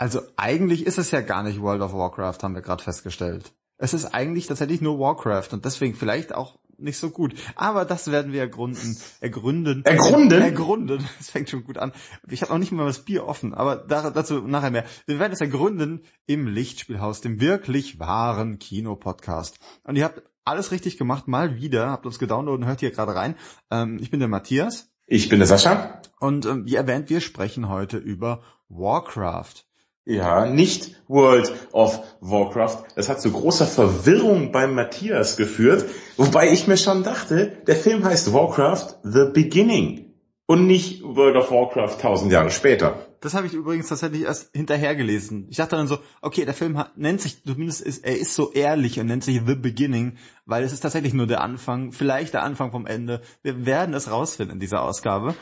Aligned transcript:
Also 0.00 0.22
eigentlich 0.36 0.86
ist 0.86 0.96
es 0.96 1.10
ja 1.10 1.20
gar 1.20 1.42
nicht 1.42 1.60
World 1.60 1.82
of 1.82 1.92
Warcraft, 1.92 2.38
haben 2.42 2.54
wir 2.54 2.62
gerade 2.62 2.82
festgestellt. 2.82 3.52
Es 3.76 3.92
ist 3.92 4.06
eigentlich 4.06 4.46
tatsächlich 4.46 4.80
nur 4.80 4.98
Warcraft 4.98 5.48
und 5.52 5.66
deswegen 5.66 5.94
vielleicht 5.94 6.34
auch 6.34 6.58
nicht 6.78 6.96
so 6.96 7.10
gut. 7.10 7.34
Aber 7.54 7.84
das 7.84 8.10
werden 8.10 8.32
wir 8.32 8.40
ergründen. 8.40 8.96
Ergründen. 9.20 9.84
Ergründen? 9.84 10.40
Ergründen. 10.40 11.06
Das 11.18 11.28
fängt 11.28 11.50
schon 11.50 11.64
gut 11.64 11.76
an. 11.76 11.92
Ich 12.30 12.40
habe 12.40 12.50
noch 12.50 12.58
nicht 12.58 12.72
mal 12.72 12.86
das 12.86 13.04
Bier 13.04 13.26
offen, 13.26 13.52
aber 13.52 13.76
dazu 13.76 14.40
nachher 14.40 14.70
mehr. 14.70 14.86
Wir 15.04 15.18
werden 15.18 15.34
es 15.34 15.42
ergründen 15.42 16.02
im 16.24 16.46
Lichtspielhaus, 16.46 17.20
dem 17.20 17.38
wirklich 17.38 17.98
wahren 17.98 18.58
Kinopodcast. 18.58 19.58
Und 19.84 19.96
ihr 19.96 20.04
habt 20.04 20.22
alles 20.46 20.70
richtig 20.70 20.96
gemacht, 20.96 21.28
mal 21.28 21.56
wieder. 21.56 21.90
Habt 21.90 22.06
uns 22.06 22.18
gedownloadet 22.18 22.62
und 22.62 22.68
hört 22.68 22.80
hier 22.80 22.90
gerade 22.90 23.14
rein. 23.14 23.34
Ähm, 23.70 23.98
ich 24.00 24.10
bin 24.10 24.20
der 24.20 24.30
Matthias. 24.30 24.88
Ich 25.04 25.28
bin 25.28 25.40
der 25.40 25.46
Sascha. 25.46 26.00
Und 26.20 26.46
ähm, 26.46 26.64
wie 26.64 26.76
erwähnt, 26.76 27.10
wir 27.10 27.20
sprechen 27.20 27.68
heute 27.68 27.98
über 27.98 28.42
Warcraft. 28.70 29.66
Ja, 30.04 30.46
nicht 30.46 30.96
World 31.08 31.52
of 31.72 32.02
Warcraft. 32.20 32.84
Das 32.96 33.08
hat 33.08 33.20
zu 33.20 33.32
großer 33.32 33.66
Verwirrung 33.66 34.50
beim 34.50 34.74
Matthias 34.74 35.36
geführt, 35.36 35.84
wobei 36.16 36.50
ich 36.50 36.66
mir 36.66 36.76
schon 36.76 37.02
dachte, 37.02 37.58
der 37.66 37.76
Film 37.76 38.04
heißt 38.04 38.32
Warcraft 38.32 38.96
The 39.02 39.26
Beginning 39.32 40.14
und 40.46 40.66
nicht 40.66 41.02
World 41.04 41.36
of 41.36 41.50
Warcraft 41.50 42.00
tausend 42.00 42.32
Jahre 42.32 42.50
später. 42.50 43.06
Das 43.20 43.34
habe 43.34 43.46
ich 43.46 43.52
übrigens 43.52 43.88
tatsächlich 43.88 44.22
erst 44.22 44.50
hinterher 44.54 44.96
gelesen. 44.96 45.46
Ich 45.50 45.58
dachte 45.58 45.76
dann 45.76 45.86
so, 45.86 45.98
okay, 46.22 46.44
der 46.44 46.54
Film 46.54 46.78
hat, 46.78 46.96
nennt 46.96 47.20
sich 47.20 47.44
zumindest 47.44 47.82
ist 47.82 48.04
er 48.04 48.18
ist 48.18 48.34
so 48.34 48.50
ehrlich 48.52 48.98
und 48.98 49.06
nennt 49.06 49.22
sich 49.22 49.42
The 49.46 49.54
Beginning, 49.54 50.16
weil 50.46 50.64
es 50.64 50.72
ist 50.72 50.80
tatsächlich 50.80 51.12
nur 51.12 51.26
der 51.26 51.42
Anfang, 51.42 51.92
vielleicht 51.92 52.34
der 52.34 52.42
Anfang 52.42 52.72
vom 52.72 52.86
Ende. 52.86 53.20
Wir 53.42 53.66
werden 53.66 53.94
es 53.94 54.10
rausfinden 54.10 54.54
in 54.54 54.60
dieser 54.60 54.82
Ausgabe. 54.82 55.34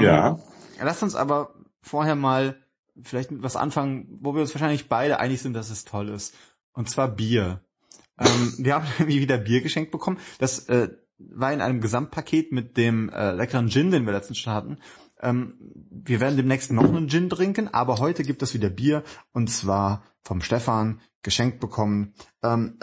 Ja. 0.00 0.28
Ähm, 0.28 0.36
lasst 0.82 1.02
uns 1.02 1.14
aber 1.14 1.54
vorher 1.82 2.14
mal 2.14 2.63
vielleicht 3.02 3.30
mit 3.30 3.42
was 3.42 3.56
anfangen, 3.56 4.06
wo 4.20 4.34
wir 4.34 4.40
uns 4.40 4.54
wahrscheinlich 4.54 4.88
beide 4.88 5.20
einig 5.20 5.42
sind, 5.42 5.54
dass 5.54 5.70
es 5.70 5.84
toll 5.84 6.08
ist. 6.08 6.34
Und 6.72 6.88
zwar 6.88 7.08
Bier. 7.08 7.60
Ähm, 8.18 8.54
wir 8.58 8.74
haben 8.74 8.86
irgendwie 8.98 9.20
wieder 9.20 9.38
Bier 9.38 9.62
geschenkt 9.62 9.90
bekommen. 9.90 10.18
Das 10.38 10.68
äh, 10.68 10.88
war 11.18 11.52
in 11.52 11.60
einem 11.60 11.80
Gesamtpaket 11.80 12.52
mit 12.52 12.76
dem 12.76 13.08
äh, 13.08 13.32
leckeren 13.32 13.68
Gin, 13.68 13.90
den 13.90 14.06
wir 14.06 14.12
letztens 14.12 14.38
schon 14.38 14.52
hatten. 14.52 14.78
Ähm, 15.20 15.54
wir 15.90 16.20
werden 16.20 16.36
demnächst 16.36 16.72
noch 16.72 16.84
einen 16.84 17.08
Gin 17.08 17.30
trinken, 17.30 17.68
aber 17.72 17.98
heute 17.98 18.24
gibt 18.24 18.42
es 18.42 18.54
wieder 18.54 18.68
Bier 18.68 19.04
und 19.32 19.48
zwar 19.48 20.02
vom 20.22 20.40
Stefan 20.40 21.00
geschenkt 21.22 21.60
bekommen, 21.60 22.14
ähm, 22.42 22.78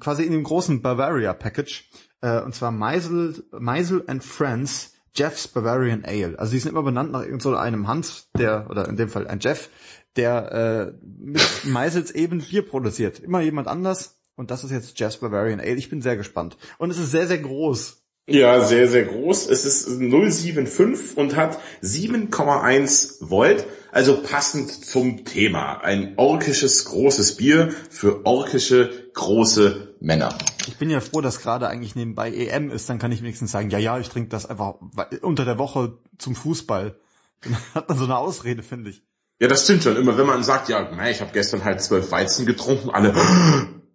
quasi 0.00 0.24
in 0.24 0.32
dem 0.32 0.42
großen 0.42 0.82
Bavaria 0.82 1.32
Package 1.32 1.88
äh, 2.20 2.40
und 2.42 2.54
zwar 2.54 2.72
Meisel, 2.72 3.44
Meisel 3.52 4.04
and 4.06 4.22
Friends 4.22 4.97
Jeff's 5.18 5.48
Bavarian 5.48 6.04
Ale. 6.04 6.38
Also 6.38 6.52
die 6.52 6.60
sind 6.60 6.70
immer 6.70 6.82
benannt 6.82 7.10
nach 7.10 7.22
irgend 7.22 7.42
so 7.42 7.56
einem 7.56 7.88
Hans, 7.88 8.28
der, 8.38 8.70
oder 8.70 8.88
in 8.88 8.96
dem 8.96 9.08
Fall 9.08 9.26
ein 9.26 9.40
Jeff, 9.40 9.68
der 10.16 10.52
äh, 10.52 11.06
mit 11.20 11.42
Meisels 11.64 12.12
eben 12.12 12.40
Bier 12.40 12.62
produziert. 12.62 13.18
Immer 13.18 13.40
jemand 13.40 13.66
anders. 13.66 14.16
Und 14.36 14.52
das 14.52 14.62
ist 14.62 14.70
jetzt 14.70 14.98
Jeff's 14.98 15.16
Bavarian 15.16 15.58
Ale. 15.60 15.74
Ich 15.74 15.90
bin 15.90 16.00
sehr 16.00 16.16
gespannt. 16.16 16.56
Und 16.78 16.90
es 16.90 16.98
ist 16.98 17.10
sehr, 17.10 17.26
sehr 17.26 17.38
groß. 17.38 17.97
Ja, 18.30 18.60
sehr, 18.60 18.88
sehr 18.88 19.06
groß. 19.06 19.48
Es 19.48 19.64
ist 19.64 19.88
075 19.88 21.16
und 21.16 21.34
hat 21.34 21.58
7,1 21.82 23.30
Volt, 23.30 23.66
also 23.90 24.22
passend 24.22 24.70
zum 24.70 25.24
Thema. 25.24 25.78
Ein 25.78 26.12
orkisches 26.18 26.84
großes 26.84 27.38
Bier 27.38 27.70
für 27.88 28.26
orkische 28.26 29.10
große 29.14 29.94
Männer. 30.00 30.36
Ich 30.66 30.76
bin 30.76 30.90
ja 30.90 31.00
froh, 31.00 31.22
dass 31.22 31.40
gerade 31.40 31.68
eigentlich 31.68 31.96
nebenbei 31.96 32.30
EM 32.30 32.70
ist, 32.70 32.90
dann 32.90 32.98
kann 32.98 33.12
ich 33.12 33.22
wenigstens 33.22 33.50
sagen, 33.50 33.70
ja, 33.70 33.78
ja, 33.78 33.98
ich 33.98 34.10
trinke 34.10 34.28
das 34.28 34.44
einfach 34.44 34.74
unter 35.22 35.46
der 35.46 35.58
Woche 35.58 35.96
zum 36.18 36.34
Fußball. 36.34 36.96
Dann 37.40 37.56
hat 37.72 37.88
man 37.88 37.96
so 37.96 38.04
eine 38.04 38.18
Ausrede, 38.18 38.62
finde 38.64 38.90
ich. 38.90 39.02
Ja, 39.40 39.46
das 39.46 39.62
stimmt 39.62 39.84
schon. 39.84 39.96
Immer 39.96 40.18
wenn 40.18 40.26
man 40.26 40.42
sagt, 40.42 40.68
ja, 40.68 40.86
ich 41.08 41.20
habe 41.20 41.30
gestern 41.32 41.64
halt 41.64 41.80
zwölf 41.80 42.10
Weizen 42.10 42.44
getrunken, 42.44 42.90
alle 42.90 43.14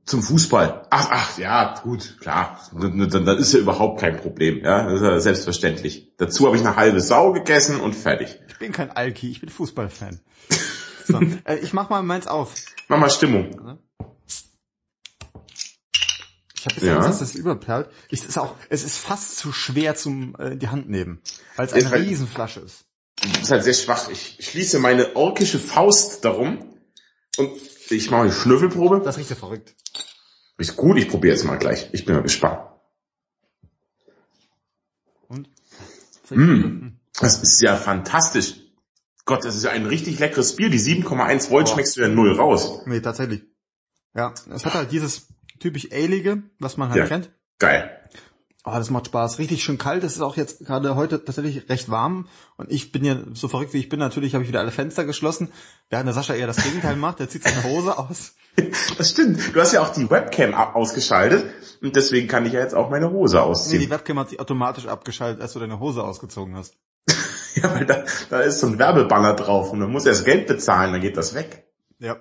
zum 0.06 0.22
Fußball. 0.22 0.88
Ach, 0.90 1.08
ach, 1.12 1.38
ja, 1.38 1.76
gut, 1.82 2.18
klar. 2.20 2.60
Dann, 2.74 3.10
dann 3.10 3.38
ist 3.38 3.54
ja 3.54 3.60
überhaupt 3.60 4.02
kein 4.02 4.18
Problem. 4.18 4.64
Ja, 4.64 4.84
das 4.84 5.02
ist 5.02 5.08
ja 5.08 5.20
selbstverständlich. 5.20 6.14
Dazu 6.18 6.46
habe 6.46 6.58
ich 6.58 6.66
eine 6.66 6.76
halbe 6.76 7.00
Sau 7.02 7.32
gegessen 7.32 7.80
und 7.80 7.96
fertig. 7.96 8.40
Ich 8.48 8.58
bin 8.58 8.72
kein 8.72 8.92
Alki, 8.92 9.32
ich 9.32 9.40
bin 9.40 9.50
Fußballfan. 9.50 10.20
So, 11.06 11.20
äh, 11.46 11.58
ich 11.58 11.74
mach 11.74 11.90
mal 11.90 12.04
meins 12.04 12.28
auf. 12.28 12.54
Mach 12.88 12.98
mal 12.98 13.10
Stimmung. 13.10 13.80
Ich 16.56 16.66
habe 16.66 16.86
ja. 16.86 16.96
Angst, 16.96 17.10
dass 17.10 17.20
das 17.20 17.36
überperlt. 17.36 17.90
Ich, 18.10 18.24
ist 18.24 18.38
auch, 18.38 18.56
es 18.70 18.84
ist 18.84 18.98
fast 18.98 19.38
zu 19.38 19.52
schwer 19.52 19.96
zum 19.96 20.36
äh, 20.38 20.52
in 20.52 20.60
die 20.60 20.70
Hand 20.70 20.90
nehmen, 20.90 21.22
weil 21.56 21.66
es 21.66 21.74
eine 21.74 21.90
halt, 21.90 22.06
Riesenflasche 22.06 22.62
ist. 22.62 22.86
Das 23.22 23.42
ist 23.42 23.52
halt 23.52 23.64
sehr 23.64 23.74
schwach. 23.74 24.10
Ich 24.10 24.38
schließe 24.40 24.80
meine 24.80 25.16
orkische 25.16 25.60
Faust 25.60 26.24
darum 26.24 26.80
und 27.38 27.52
ich 27.90 28.12
mache 28.12 28.24
eine 28.24 28.32
Schnüffelprobe. 28.32 29.02
Das 29.04 29.18
riecht 29.18 29.30
ja 29.30 29.36
verrückt. 29.36 29.76
Ist 30.58 30.76
gut, 30.76 30.98
ich 30.98 31.10
probiere 31.10 31.36
jetzt 31.36 31.46
mal 31.46 31.58
gleich. 31.58 31.90
Ich 31.94 32.06
bin 32.06 32.16
mal 32.16 32.22
gespannt. 32.22 32.62
Und? 35.28 35.50
Mm, 36.30 37.00
das 37.20 37.42
ist 37.42 37.62
ja 37.62 37.76
fantastisch. 37.76 38.56
Gott, 39.26 39.46
das 39.46 39.56
ist 39.56 39.64
ja 39.64 39.72
ein 39.72 39.86
richtig 39.86 40.20
leckeres 40.20 40.56
Bier. 40.56 40.70
Die 40.70 40.80
7,1 40.80 41.50
Volt 41.50 41.66
Boah. 41.66 41.74
schmeckst 41.74 41.98
du 41.98 42.02
ja 42.02 42.08
null 42.08 42.34
raus. 42.34 42.82
Nee, 42.86 43.00
tatsächlich. 43.00 43.44
Ja, 44.14 44.34
es 44.54 44.66
hat 44.66 44.74
halt 44.74 44.92
dieses 44.92 45.28
typisch 45.60 45.92
Ailige, 45.92 46.44
was 46.60 46.78
man 46.78 46.90
halt 46.90 47.00
ja, 47.00 47.08
kennt. 47.08 47.32
Geil. 47.58 48.00
Oh, 48.66 48.72
das 48.72 48.90
macht 48.90 49.08
Spaß. 49.08 49.40
Richtig 49.40 49.62
schön 49.62 49.78
kalt. 49.78 50.06
Es 50.06 50.16
ist 50.16 50.22
auch 50.22 50.38
jetzt 50.38 50.66
gerade 50.66 50.96
heute 50.96 51.24
tatsächlich 51.24 51.70
recht 51.70 51.90
warm. 51.90 52.30
Und 52.56 52.72
ich 52.72 52.94
bin 52.94 53.04
ja 53.04 53.18
so 53.34 53.50
verrückt 53.50 53.74
wie 53.74 53.80
ich 53.80 53.90
bin. 53.90 54.00
Natürlich 54.00 54.36
habe 54.36 54.44
ich 54.44 54.50
wieder 54.50 54.62
alle 54.62 54.72
Fenster 54.72 55.04
geschlossen. 55.04 55.52
Während 55.90 56.08
der 56.08 56.14
Sascha 56.14 56.34
eher 56.34 56.48
das 56.48 56.64
Gegenteil 56.64 56.96
macht. 56.96 57.20
Der 57.20 57.28
zieht 57.28 57.44
seine 57.44 57.64
Hose 57.64 57.98
aus. 57.98 58.36
Das 59.00 59.10
stimmt. 59.10 59.56
Du 59.56 59.60
hast 59.60 59.74
ja 59.74 59.82
auch 59.82 59.90
die 59.90 60.08
Webcam 60.12 60.54
ausgeschaltet. 60.54 61.44
Und 61.82 61.96
deswegen 61.96 62.28
kann 62.28 62.46
ich 62.46 62.54
ja 62.54 62.60
jetzt 62.60 62.76
auch 62.76 62.92
meine 62.92 63.10
Hose 63.10 63.42
ausziehen. 63.42 63.80
Nee, 63.80 63.86
die 63.88 63.92
Webcam 63.92 64.20
hat 64.20 64.30
sich 64.30 64.40
automatisch 64.40 64.86
abgeschaltet, 64.86 65.42
als 65.42 65.54
du 65.54 65.60
deine 65.60 65.80
Hose 65.80 66.04
ausgezogen 66.04 66.56
hast. 66.56 66.76
ja, 67.56 67.74
weil 67.74 67.88
da, 67.88 68.04
da 68.30 68.42
ist 68.42 68.60
so 68.60 68.68
ein 68.68 68.78
Werbebanner 68.78 69.34
drauf. 69.34 69.72
Und 69.72 69.80
man 69.80 69.92
muss 69.92 70.06
erst 70.06 70.24
Geld 70.24 70.46
bezahlen, 70.46 70.92
dann 70.92 71.02
geht 71.02 71.18
das 71.18 71.34
weg. 71.34 71.66
Ja. 71.98 72.18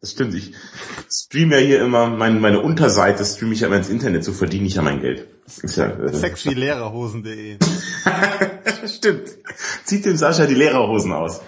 Das 0.00 0.12
stimmt, 0.12 0.34
ich 0.34 0.54
streame 1.10 1.60
ja 1.60 1.66
hier 1.66 1.80
immer, 1.82 2.08
mein, 2.08 2.40
meine 2.40 2.60
Unterseite 2.60 3.24
streame 3.24 3.54
ich 3.54 3.60
ja 3.60 3.66
immer 3.66 3.76
ins 3.76 3.88
Internet, 3.88 4.24
so 4.24 4.32
verdiene 4.32 4.66
ich 4.66 4.74
ja 4.74 4.82
mein 4.82 5.00
Geld. 5.00 5.28
Ja, 5.62 5.86
äh, 5.86 6.14
Sexylehrerhosen.de 6.14 7.58
Stimmt. 8.86 9.28
Zieht 9.84 10.04
dem 10.06 10.16
Sascha 10.16 10.46
die 10.46 10.54
Lehrerhosen 10.54 11.12
aus. 11.12 11.40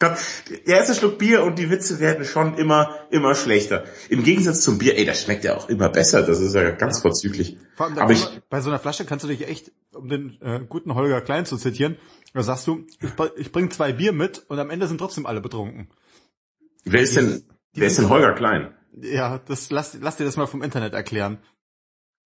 Gott, 0.00 0.18
der 0.66 0.76
erste 0.76 0.94
Schluck 0.94 1.18
Bier 1.18 1.44
und 1.44 1.58
die 1.58 1.70
Witze 1.70 2.00
werden 2.00 2.24
schon 2.24 2.58
immer, 2.58 2.94
immer 3.10 3.34
schlechter. 3.34 3.84
Im 4.08 4.22
Gegensatz 4.24 4.62
zum 4.62 4.78
Bier, 4.78 4.98
ey, 4.98 5.04
das 5.04 5.22
schmeckt 5.22 5.44
ja 5.44 5.56
auch 5.56 5.68
immer 5.68 5.88
besser. 5.88 6.22
Das 6.22 6.40
ist 6.40 6.54
ja 6.54 6.70
ganz 6.72 7.00
vorzüglich. 7.00 7.56
Vor 7.76 7.86
allem, 7.86 7.98
Aber 7.98 8.12
ich, 8.12 8.26
bei 8.50 8.60
so 8.60 8.70
einer 8.70 8.78
Flasche 8.78 9.04
kannst 9.04 9.24
du 9.24 9.28
dich 9.28 9.48
echt, 9.48 9.72
um 9.94 10.08
den 10.08 10.40
äh, 10.42 10.60
guten 10.68 10.94
Holger 10.94 11.20
Klein 11.20 11.46
zu 11.46 11.56
zitieren, 11.56 11.96
da 12.34 12.42
sagst 12.42 12.66
du, 12.66 12.84
ich, 13.00 13.10
ich 13.36 13.52
bring 13.52 13.70
zwei 13.70 13.92
Bier 13.92 14.12
mit 14.12 14.44
und 14.48 14.58
am 14.58 14.70
Ende 14.70 14.88
sind 14.88 14.98
trotzdem 14.98 15.26
alle 15.26 15.40
betrunken. 15.40 15.88
Wer 16.84 17.00
ist 17.00 17.16
denn, 17.16 17.44
wer 17.72 17.86
ist 17.86 17.98
denn 17.98 18.10
Holger 18.10 18.34
Klein? 18.34 18.74
Ja, 19.00 19.38
das 19.38 19.70
lass, 19.70 19.96
lass 20.00 20.16
dir 20.16 20.24
das 20.24 20.36
mal 20.36 20.46
vom 20.46 20.62
Internet 20.62 20.92
erklären. 20.92 21.38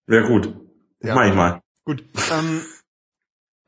Ja 0.09 0.27
gut, 0.27 0.55
ja. 1.03 1.15
mach 1.15 1.27
ich 1.27 1.35
mal. 1.35 1.63
Gut. 1.85 2.05
Ähm, 2.33 2.63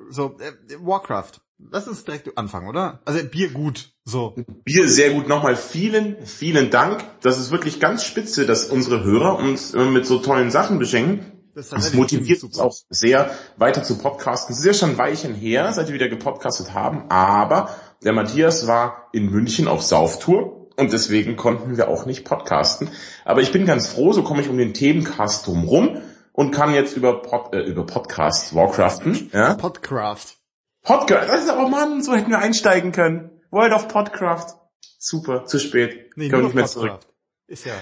so 0.08 0.36
äh, 0.38 0.76
Warcraft. 0.80 1.40
Lass 1.70 1.86
uns 1.86 2.04
direkt 2.04 2.36
anfangen, 2.38 2.68
oder? 2.68 3.00
Also 3.04 3.22
Bier 3.24 3.50
gut. 3.50 3.92
So. 4.04 4.34
Bier 4.64 4.88
sehr 4.88 5.10
gut. 5.10 5.28
Nochmal 5.28 5.56
vielen, 5.56 6.24
vielen 6.24 6.70
Dank. 6.70 7.04
Das 7.20 7.38
ist 7.38 7.50
wirklich 7.50 7.80
ganz 7.80 8.04
spitze, 8.04 8.46
dass 8.46 8.66
unsere 8.66 9.04
Hörer 9.04 9.38
uns 9.38 9.74
äh, 9.74 9.84
mit 9.84 10.06
so 10.06 10.18
tollen 10.18 10.50
Sachen 10.50 10.78
beschenken. 10.78 11.40
Das, 11.54 11.68
das 11.68 11.94
motiviert 11.94 12.42
uns 12.44 12.58
auch 12.58 12.74
sehr, 12.88 13.30
weiter 13.56 13.82
zu 13.82 13.98
podcasten. 13.98 14.54
Es 14.54 14.60
ist 14.60 14.66
ja 14.66 14.72
schon 14.72 14.90
ein 14.90 14.98
Weilchen 14.98 15.34
her, 15.34 15.72
seit 15.72 15.88
wir 15.88 15.94
wieder 15.94 16.08
gepodcastet 16.08 16.72
haben, 16.72 17.10
aber 17.10 17.74
der 18.04 18.12
Matthias 18.12 18.66
war 18.66 19.08
in 19.12 19.30
München 19.30 19.66
auf 19.66 19.82
Sauftour 19.82 20.70
und 20.76 20.92
deswegen 20.92 21.36
konnten 21.36 21.76
wir 21.76 21.88
auch 21.88 22.06
nicht 22.06 22.24
podcasten. 22.24 22.88
Aber 23.24 23.42
ich 23.42 23.52
bin 23.52 23.66
ganz 23.66 23.88
froh, 23.88 24.12
so 24.12 24.22
komme 24.22 24.40
ich 24.40 24.48
um 24.48 24.56
den 24.56 24.74
Themencast 24.74 25.48
rum 25.48 26.00
und 26.32 26.50
kann 26.52 26.72
jetzt 26.74 26.96
über, 26.96 27.22
Pod, 27.22 27.54
äh, 27.54 27.62
über 27.62 27.84
Podcast 27.86 28.54
Warcraften. 28.54 29.30
Ja? 29.32 29.54
Podcraft. 29.54 30.36
Podcraft, 30.82 31.28
das 31.28 31.44
ist, 31.44 31.52
oh 31.52 31.68
Mann, 31.68 32.02
so 32.02 32.14
hätten 32.14 32.30
wir 32.30 32.38
einsteigen 32.38 32.92
können. 32.92 33.30
World 33.50 33.72
of 33.72 33.88
Podcraft. 33.88 34.54
Super, 34.98 35.44
zu 35.44 35.58
spät. 35.58 36.10
Nee, 36.16 36.28
Können 36.28 36.44
nicht 36.44 36.54
mehr 36.54 36.66
zurück. 36.66 37.00
Ist 37.46 37.66
ja 37.66 37.74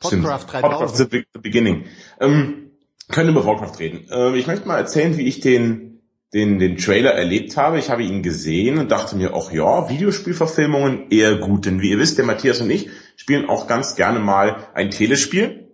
Podcraft 0.00 0.46
3000. 0.46 0.62
Podcraft 0.62 0.96
the, 0.96 1.24
the 1.32 1.40
Beginning. 1.40 1.86
Ähm, 2.20 2.72
können 3.08 3.30
über 3.30 3.46
Warcraft 3.46 3.78
reden. 3.78 4.08
Ähm, 4.10 4.34
ich 4.34 4.46
möchte 4.46 4.66
mal 4.66 4.78
erzählen, 4.78 5.16
wie 5.16 5.26
ich 5.26 5.40
den 5.40 5.86
den, 6.34 6.58
den 6.58 6.76
Trailer 6.76 7.12
erlebt 7.12 7.56
habe. 7.56 7.78
Ich 7.78 7.88
habe 7.88 8.02
ihn 8.02 8.22
gesehen 8.22 8.78
und 8.78 8.90
dachte 8.90 9.16
mir, 9.16 9.32
ach 9.34 9.52
ja, 9.52 9.88
Videospielverfilmungen 9.88 11.10
eher 11.10 11.36
gut. 11.36 11.66
Denn 11.66 11.80
wie 11.80 11.90
ihr 11.90 11.98
wisst, 11.98 12.18
der 12.18 12.24
Matthias 12.24 12.60
und 12.60 12.70
ich 12.70 12.90
spielen 13.16 13.48
auch 13.48 13.66
ganz 13.66 13.96
gerne 13.96 14.18
mal 14.18 14.68
ein 14.74 14.90
Telespiel. 14.90 15.70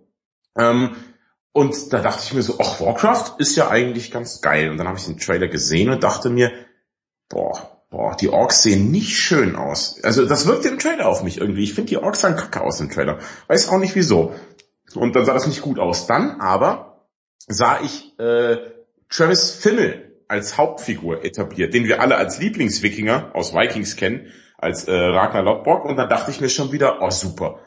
Ähm, 0.57 0.95
und 1.53 1.93
da 1.93 2.01
dachte 2.01 2.23
ich 2.25 2.33
mir 2.33 2.41
so, 2.41 2.57
ach, 2.59 2.81
Warcraft 2.81 3.35
ist 3.37 3.55
ja 3.55 3.69
eigentlich 3.69 4.09
ganz 4.09 4.41
geil. 4.41 4.71
Und 4.71 4.77
dann 4.77 4.87
habe 4.87 4.97
ich 4.97 5.05
den 5.05 5.19
Trailer 5.19 5.47
gesehen 5.47 5.91
und 5.91 6.03
dachte 6.03 6.31
mir, 6.31 6.51
boah, 7.29 7.79
boah, 7.91 8.17
die 8.19 8.29
Orks 8.29 8.63
sehen 8.63 8.89
nicht 8.89 9.15
schön 9.17 9.55
aus. 9.55 10.03
Also 10.03 10.25
das 10.25 10.47
wirkte 10.47 10.69
im 10.69 10.79
Trailer 10.79 11.07
auf 11.07 11.23
mich 11.23 11.39
irgendwie. 11.39 11.63
Ich 11.63 11.75
finde 11.75 11.89
die 11.89 11.97
Orks 11.97 12.21
sahen 12.21 12.35
kacke 12.35 12.61
aus 12.61 12.81
im 12.81 12.89
Trailer. 12.89 13.19
Weiß 13.47 13.69
auch 13.69 13.77
nicht 13.77 13.95
wieso. 13.95 14.33
Und 14.95 15.15
dann 15.15 15.25
sah 15.25 15.33
das 15.35 15.45
nicht 15.45 15.61
gut 15.61 15.77
aus. 15.77 16.07
Dann 16.07 16.41
aber 16.41 17.05
sah 17.47 17.79
ich 17.81 18.17
äh, 18.19 18.57
Travis 19.09 19.51
Fimmel 19.51 20.23
als 20.27 20.57
Hauptfigur 20.57 21.23
etabliert, 21.23 21.75
den 21.75 21.85
wir 21.85 22.01
alle 22.01 22.15
als 22.15 22.39
Lieblingswikinger 22.39 23.29
aus 23.35 23.53
Vikings 23.53 23.95
kennen, 23.95 24.31
als 24.57 24.85
äh, 24.85 24.91
Ragnar 24.91 25.43
Lodbrok. 25.43 25.85
Und 25.85 25.97
dann 25.97 26.09
dachte 26.09 26.31
ich 26.31 26.41
mir 26.41 26.49
schon 26.49 26.71
wieder, 26.71 27.03
oh 27.03 27.11
super. 27.11 27.59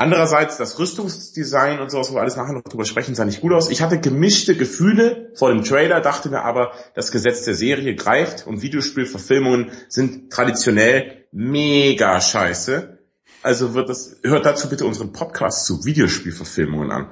Andererseits 0.00 0.56
das 0.58 0.78
Rüstungsdesign 0.78 1.80
und 1.80 1.90
sowas, 1.90 2.10
wo 2.10 2.14
wir 2.14 2.20
alles 2.20 2.36
nachher 2.36 2.52
noch 2.52 2.62
drüber 2.62 2.84
sprechen, 2.84 3.16
sah 3.16 3.24
nicht 3.24 3.40
gut 3.40 3.52
aus. 3.52 3.68
Ich 3.68 3.82
hatte 3.82 3.98
gemischte 3.98 4.56
Gefühle 4.56 5.32
vor 5.34 5.52
dem 5.52 5.64
Trailer, 5.64 6.00
dachte 6.00 6.28
mir 6.30 6.42
aber, 6.42 6.70
das 6.94 7.10
Gesetz 7.10 7.42
der 7.42 7.54
Serie 7.54 7.96
greift 7.96 8.46
und 8.46 8.62
Videospielverfilmungen 8.62 9.72
sind 9.88 10.32
traditionell 10.32 11.24
mega 11.32 12.20
scheiße. 12.20 13.00
Also 13.42 13.74
wird 13.74 13.88
das, 13.88 14.18
hört 14.22 14.46
dazu 14.46 14.68
bitte 14.68 14.86
unseren 14.86 15.12
Podcast 15.12 15.66
zu 15.66 15.84
Videospielverfilmungen 15.84 16.92
an. 16.92 17.10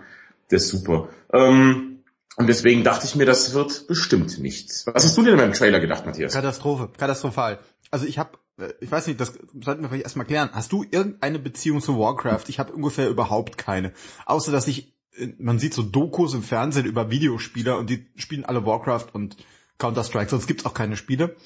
Der 0.53 0.59
ist 0.59 0.69
super. 0.69 1.09
Ähm, 1.33 2.05
und 2.37 2.47
deswegen 2.47 2.85
dachte 2.85 3.07
ich 3.07 3.17
mir, 3.17 3.27
das 3.27 3.53
wird 3.53 3.89
bestimmt 3.89 4.39
nichts. 4.39 4.87
Was 4.87 5.03
hast 5.03 5.17
du 5.17 5.23
denn 5.25 5.37
beim 5.37 5.53
Trailer 5.55 5.81
gedacht, 5.81 6.07
Matthias? 6.07 6.35
Katastrophe, 6.35 6.89
katastrophal. 6.97 7.59
Also 7.91 8.07
ich 8.07 8.19
habe 8.19 8.39
ich 8.81 8.91
weiß 8.91 9.07
nicht, 9.07 9.21
das 9.21 9.39
sollten 9.61 9.83
wir 9.83 9.89
vielleicht 9.89 10.05
erstmal 10.05 10.27
klären. 10.27 10.51
Hast 10.53 10.73
du 10.73 10.83
irgendeine 10.83 11.39
Beziehung 11.39 11.81
zu 11.81 11.99
Warcraft? 11.99 12.45
Ich 12.49 12.59
habe 12.59 12.73
ungefähr 12.73 13.09
überhaupt 13.09 13.59
keine. 13.59 13.93
Außer 14.25 14.51
dass 14.51 14.67
ich, 14.67 14.95
äh, 15.17 15.29
man 15.39 15.59
sieht 15.59 15.75
so 15.75 15.83
Dokus 15.83 16.35
im 16.35 16.43
Fernsehen 16.43 16.87
über 16.87 17.11
Videospieler 17.11 17.79
und 17.79 17.91
die 17.91 18.07
spielen 18.17 18.45
alle 18.45 18.65
Warcraft 18.65 19.09
und 19.13 19.37
Counter-Strike, 19.79 20.31
sonst 20.31 20.47
gibt's 20.47 20.65
auch 20.65 20.75
keine 20.75 20.97
Spiele. 20.97 21.37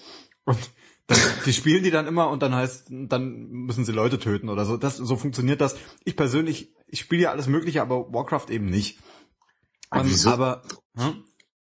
Und 0.45 0.71
dann, 1.09 1.19
die 1.45 1.53
spielen 1.53 1.83
die 1.83 1.91
dann 1.91 2.07
immer 2.07 2.31
und 2.31 2.43
dann 2.43 2.55
heißt, 2.55 2.87
dann 2.91 3.49
müssen 3.51 3.85
sie 3.85 3.93
Leute 3.93 4.21
töten 4.21 4.49
oder 4.49 4.65
so. 4.65 4.77
Das, 4.77 4.97
so 4.97 5.17
funktioniert 5.17 5.61
das. 5.61 5.77
Ich 6.05 6.17
persönlich, 6.17 6.73
ich 6.87 7.01
spiele 7.01 7.23
ja 7.23 7.31
alles 7.33 7.49
mögliche, 7.49 7.83
aber 7.83 8.13
Warcraft 8.13 8.47
eben 8.51 8.67
nicht. 8.67 9.01
Und, 9.91 10.27
aber, 10.27 10.63
hm? 10.95 11.25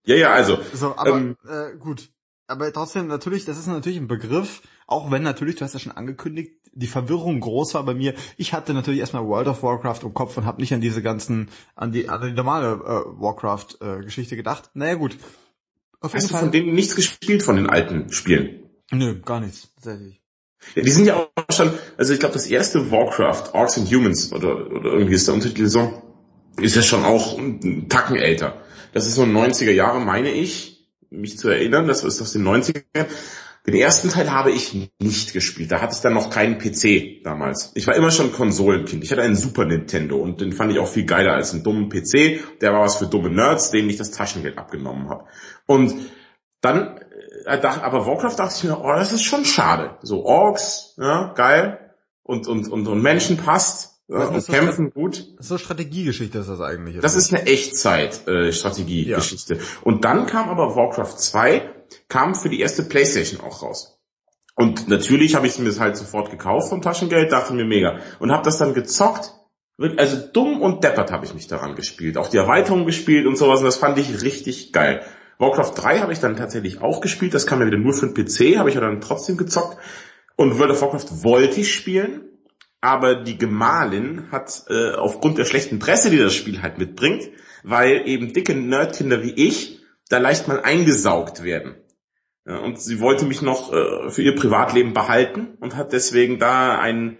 Ja, 0.04 0.16
ja, 0.16 0.32
also. 0.32 0.58
So, 0.74 0.96
aber 0.96 1.16
ähm, 1.16 1.36
äh, 1.48 1.76
gut. 1.78 2.10
Aber 2.52 2.70
trotzdem, 2.70 3.06
natürlich, 3.06 3.46
das 3.46 3.56
ist 3.56 3.66
natürlich 3.66 3.96
ein 3.96 4.08
Begriff, 4.08 4.60
auch 4.86 5.10
wenn 5.10 5.22
natürlich, 5.22 5.56
du 5.56 5.64
hast 5.64 5.72
ja 5.72 5.80
schon 5.80 5.92
angekündigt, 5.92 6.52
die 6.74 6.86
Verwirrung 6.86 7.40
groß 7.40 7.72
war 7.72 7.82
bei 7.82 7.94
mir. 7.94 8.12
Ich 8.36 8.52
hatte 8.52 8.74
natürlich 8.74 9.00
erstmal 9.00 9.24
World 9.26 9.48
of 9.48 9.62
Warcraft 9.62 10.00
im 10.02 10.12
Kopf 10.12 10.36
und 10.36 10.44
habe 10.44 10.60
nicht 10.60 10.74
an 10.74 10.82
diese 10.82 11.00
ganzen, 11.00 11.48
an 11.76 11.92
die, 11.92 12.10
an 12.10 12.20
die 12.20 12.32
normale 12.32 12.72
äh, 12.72 13.20
Warcraft-Geschichte 13.22 14.34
äh, 14.34 14.36
gedacht. 14.36 14.68
Naja 14.74 14.96
gut. 14.96 15.16
Auf 16.02 16.12
hast 16.12 16.24
du 16.24 16.34
Fall. 16.34 16.40
von 16.40 16.52
denen 16.52 16.74
nichts 16.74 16.94
gespielt, 16.94 17.42
von 17.42 17.56
den 17.56 17.70
alten 17.70 18.12
Spielen? 18.12 18.64
Nö, 18.90 19.18
gar 19.22 19.40
nichts, 19.40 19.70
tatsächlich. 19.76 20.20
Ja, 20.74 20.82
die 20.82 20.90
sind 20.90 21.06
ja 21.06 21.16
auch 21.16 21.54
schon, 21.54 21.70
also 21.96 22.12
ich 22.12 22.20
glaube, 22.20 22.34
das 22.34 22.46
erste 22.46 22.90
Warcraft, 22.90 23.54
Orcs 23.54 23.78
and 23.78 23.90
Humans, 23.90 24.30
oder, 24.30 24.70
oder 24.70 24.92
irgendwie 24.92 25.14
ist 25.14 25.26
der 25.26 25.32
Untertitel 25.34 25.68
so, 25.68 26.02
ist 26.60 26.76
ja 26.76 26.82
schon 26.82 27.02
auch 27.02 27.38
ein 27.38 27.88
Tacken 27.88 28.16
älter. 28.16 28.60
Das 28.92 29.06
ist 29.06 29.14
so 29.14 29.22
90er 29.22 29.70
Jahre, 29.70 30.00
meine 30.00 30.30
ich, 30.30 30.71
mich 31.12 31.38
zu 31.38 31.48
erinnern, 31.48 31.86
das 31.86 32.04
ist 32.04 32.20
aus 32.20 32.32
den 32.32 32.44
90ern. 32.44 33.06
Den 33.64 33.74
ersten 33.74 34.08
Teil 34.08 34.32
habe 34.32 34.50
ich 34.50 34.74
nicht 34.98 35.32
gespielt. 35.32 35.70
Da 35.70 35.80
hatte 35.80 35.94
ich 35.94 36.00
dann 36.00 36.14
noch 36.14 36.30
keinen 36.30 36.58
PC 36.58 37.22
damals. 37.22 37.70
Ich 37.76 37.86
war 37.86 37.94
immer 37.94 38.10
schon 38.10 38.32
Konsolenkind. 38.32 39.04
Ich 39.04 39.12
hatte 39.12 39.22
einen 39.22 39.36
Super 39.36 39.64
Nintendo 39.64 40.16
und 40.16 40.40
den 40.40 40.52
fand 40.52 40.72
ich 40.72 40.80
auch 40.80 40.88
viel 40.88 41.04
geiler 41.04 41.34
als 41.34 41.52
einen 41.52 41.62
dummen 41.62 41.88
PC. 41.88 42.58
Der 42.60 42.72
war 42.72 42.80
was 42.80 42.96
für 42.96 43.06
dumme 43.06 43.30
Nerds, 43.30 43.70
denen 43.70 43.88
ich 43.88 43.98
das 43.98 44.10
Taschengeld 44.10 44.58
abgenommen 44.58 45.08
habe. 45.08 45.26
Und 45.66 45.94
dann, 46.60 46.98
äh, 47.44 47.58
aber 47.62 48.06
Warcraft 48.06 48.36
dachte 48.36 48.54
ich 48.56 48.64
mir, 48.64 48.80
oh, 48.80 48.92
das 48.94 49.12
ist 49.12 49.22
schon 49.22 49.44
schade. 49.44 49.96
So 50.02 50.24
Orks, 50.24 50.94
ja, 50.98 51.32
geil. 51.34 51.94
Und, 52.24 52.48
und, 52.48 52.68
und, 52.68 52.88
und 52.88 53.00
Menschen 53.00 53.36
passt. 53.36 53.91
Ja, 54.12 54.40
kämpfen 54.40 54.86
so, 54.86 55.00
gut. 55.00 55.28
So 55.38 55.56
Strategiegeschichte 55.56 56.38
ist 56.38 56.48
das 56.48 56.60
eigentlich. 56.60 56.98
Das 57.00 57.14
ist 57.16 57.32
eine 57.32 57.46
Echtzeit-Strategiegeschichte. 57.46 59.54
Äh, 59.54 59.58
ja. 59.58 59.64
Und 59.82 60.04
dann 60.04 60.26
kam 60.26 60.50
aber 60.50 60.76
Warcraft 60.76 61.16
2, 61.16 61.70
kam 62.08 62.34
für 62.34 62.50
die 62.50 62.60
erste 62.60 62.82
Playstation 62.82 63.40
auch 63.40 63.62
raus. 63.62 63.98
Und 64.54 64.88
natürlich 64.88 65.34
habe 65.34 65.46
ich 65.46 65.58
mir 65.58 65.64
das 65.64 65.80
halt 65.80 65.96
sofort 65.96 66.30
gekauft 66.30 66.68
vom 66.68 66.82
Taschengeld, 66.82 67.32
dachte 67.32 67.54
mir 67.54 67.64
mega. 67.64 68.00
Und 68.18 68.32
habe 68.32 68.44
das 68.44 68.58
dann 68.58 68.74
gezockt. 68.74 69.32
Also 69.96 70.18
dumm 70.32 70.60
und 70.60 70.84
deppert 70.84 71.10
habe 71.10 71.24
ich 71.24 71.32
mich 71.32 71.46
daran 71.46 71.74
gespielt. 71.74 72.18
Auch 72.18 72.28
die 72.28 72.36
Erweiterung 72.36 72.84
gespielt 72.84 73.26
und 73.26 73.36
sowas. 73.36 73.60
Und 73.60 73.64
das 73.64 73.78
fand 73.78 73.96
ich 73.98 74.22
richtig 74.22 74.74
geil. 74.74 75.00
Warcraft 75.38 75.72
3 75.74 76.00
habe 76.00 76.12
ich 76.12 76.20
dann 76.20 76.36
tatsächlich 76.36 76.82
auch 76.82 77.00
gespielt. 77.00 77.32
Das 77.32 77.46
kam 77.46 77.60
ja 77.60 77.66
wieder 77.66 77.78
nur 77.78 77.94
für 77.94 78.06
den 78.06 78.12
PC, 78.14 78.58
habe 78.58 78.68
ich 78.68 78.74
ja 78.74 78.82
dann 78.82 79.00
trotzdem 79.00 79.38
gezockt. 79.38 79.78
Und 80.36 80.58
World 80.58 80.72
of 80.72 80.82
Warcraft 80.82 81.24
wollte 81.24 81.60
ich 81.60 81.74
spielen 81.74 82.28
aber 82.82 83.14
die 83.14 83.38
Gemahlin 83.38 84.30
hat 84.30 84.64
äh, 84.68 84.90
aufgrund 84.90 85.38
der 85.38 85.44
schlechten 85.44 85.78
Presse, 85.78 86.10
die 86.10 86.18
das 86.18 86.34
Spiel 86.34 86.60
halt 86.62 86.78
mitbringt, 86.78 87.30
weil 87.62 88.02
eben 88.06 88.32
dicke 88.32 88.54
Nerdkinder 88.54 89.22
wie 89.22 89.30
ich 89.30 89.80
da 90.08 90.18
leicht 90.18 90.48
mal 90.48 90.60
eingesaugt 90.60 91.42
werden. 91.44 91.76
Ja, 92.44 92.58
und 92.58 92.80
sie 92.80 92.98
wollte 92.98 93.24
mich 93.24 93.40
noch 93.40 93.72
äh, 93.72 94.10
für 94.10 94.22
ihr 94.22 94.34
Privatleben 94.34 94.92
behalten 94.92 95.56
und 95.60 95.76
hat 95.76 95.92
deswegen 95.92 96.40
da 96.40 96.76
ein, 96.76 97.18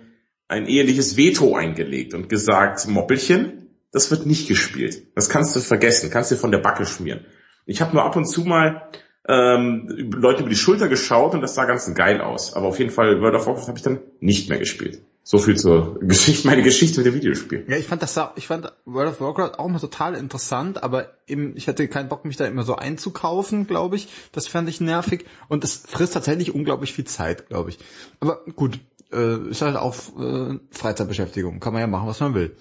ein 0.49 0.67
eheliches 0.67 1.17
Veto 1.17 1.55
eingelegt 1.55 2.13
und 2.13 2.29
gesagt, 2.29 2.89
Moppelchen, 2.89 3.71
das 3.93 4.11
wird 4.11 4.27
nicht 4.27 4.49
gespielt. 4.49 5.15
Das 5.15 5.29
kannst 5.29 5.55
du 5.55 5.61
vergessen, 5.61 6.11
kannst 6.11 6.33
dir 6.33 6.37
von 6.37 6.51
der 6.51 6.59
Backe 6.59 6.87
schmieren. 6.87 7.25
Ich 7.67 7.81
habe 7.81 7.95
nur 7.95 8.05
ab 8.05 8.17
und 8.17 8.25
zu 8.25 8.41
mal 8.43 8.89
ähm, 9.29 10.11
Leute 10.13 10.41
über 10.41 10.51
die 10.51 10.57
Schulter 10.57 10.89
geschaut 10.89 11.35
und 11.35 11.41
das 11.41 11.55
sah 11.55 11.67
ganz 11.67 11.95
geil 11.95 12.21
aus. 12.21 12.55
Aber 12.55 12.67
auf 12.67 12.81
jeden 12.81 12.91
Fall 12.91 13.21
World 13.21 13.37
of 13.37 13.47
Warcraft 13.47 13.69
habe 13.69 13.79
ich 13.79 13.85
dann 13.85 14.01
nicht 14.19 14.49
mehr 14.49 14.59
gespielt. 14.59 15.03
So 15.25 15.39
viel 15.39 15.57
zur 15.57 16.01
Geschichte, 16.01 16.49
meine 16.49 16.63
Geschichte 16.63 16.99
mit 16.99 17.07
dem 17.07 17.15
Videospiel. 17.15 17.65
Ja, 17.69 17.77
ich 17.77 17.87
fand 17.87 18.03
das, 18.03 18.19
ich 18.35 18.49
fand 18.49 18.73
World 18.85 19.11
of 19.11 19.21
Warcraft 19.21 19.59
auch 19.59 19.67
immer 19.67 19.81
total 19.81 20.15
interessant, 20.15 20.83
aber 20.83 21.17
eben, 21.29 21.57
ich 21.57 21.69
hatte 21.69 21.87
keinen 21.87 22.09
Bock, 22.09 22.25
mich 22.25 22.37
da 22.37 22.47
immer 22.47 22.65
so 22.65 22.75
einzukaufen, 22.75 23.69
glaube 23.69 23.95
ich. 23.95 24.09
Das 24.33 24.49
fand 24.49 24.69
ich 24.69 24.81
nervig 24.81 25.25
und 25.49 25.63
es 25.63 25.85
frisst 25.87 26.15
tatsächlich 26.15 26.55
unglaublich 26.55 26.93
viel 26.93 27.05
Zeit, 27.05 27.49
glaube 27.49 27.71
ich. 27.71 27.79
Aber 28.19 28.45
gut, 28.57 28.81
äh, 29.13 29.49
ist 29.49 29.63
halt 29.63 29.77
auch 29.77 29.95
äh, 30.19 30.59
Freizeitbeschäftigung, 30.71 31.61
kann 31.61 31.73
man 31.73 31.81
ja 31.81 31.87
machen, 31.87 32.09
was 32.09 32.19
man 32.19 32.35
will. 32.35 32.57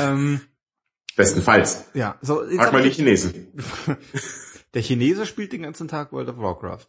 Ähm, 0.00 0.40
Bestenfalls. 1.16 1.86
Ja, 1.94 2.18
so. 2.22 2.44
Frag 2.56 2.72
mal 2.72 2.82
die 2.82 2.90
Chinesen. 2.90 3.48
Der 4.74 4.82
Chinese 4.82 5.26
spielt 5.26 5.52
den 5.52 5.62
ganzen 5.62 5.86
Tag 5.86 6.12
World 6.12 6.28
of 6.28 6.38
Warcraft. 6.38 6.86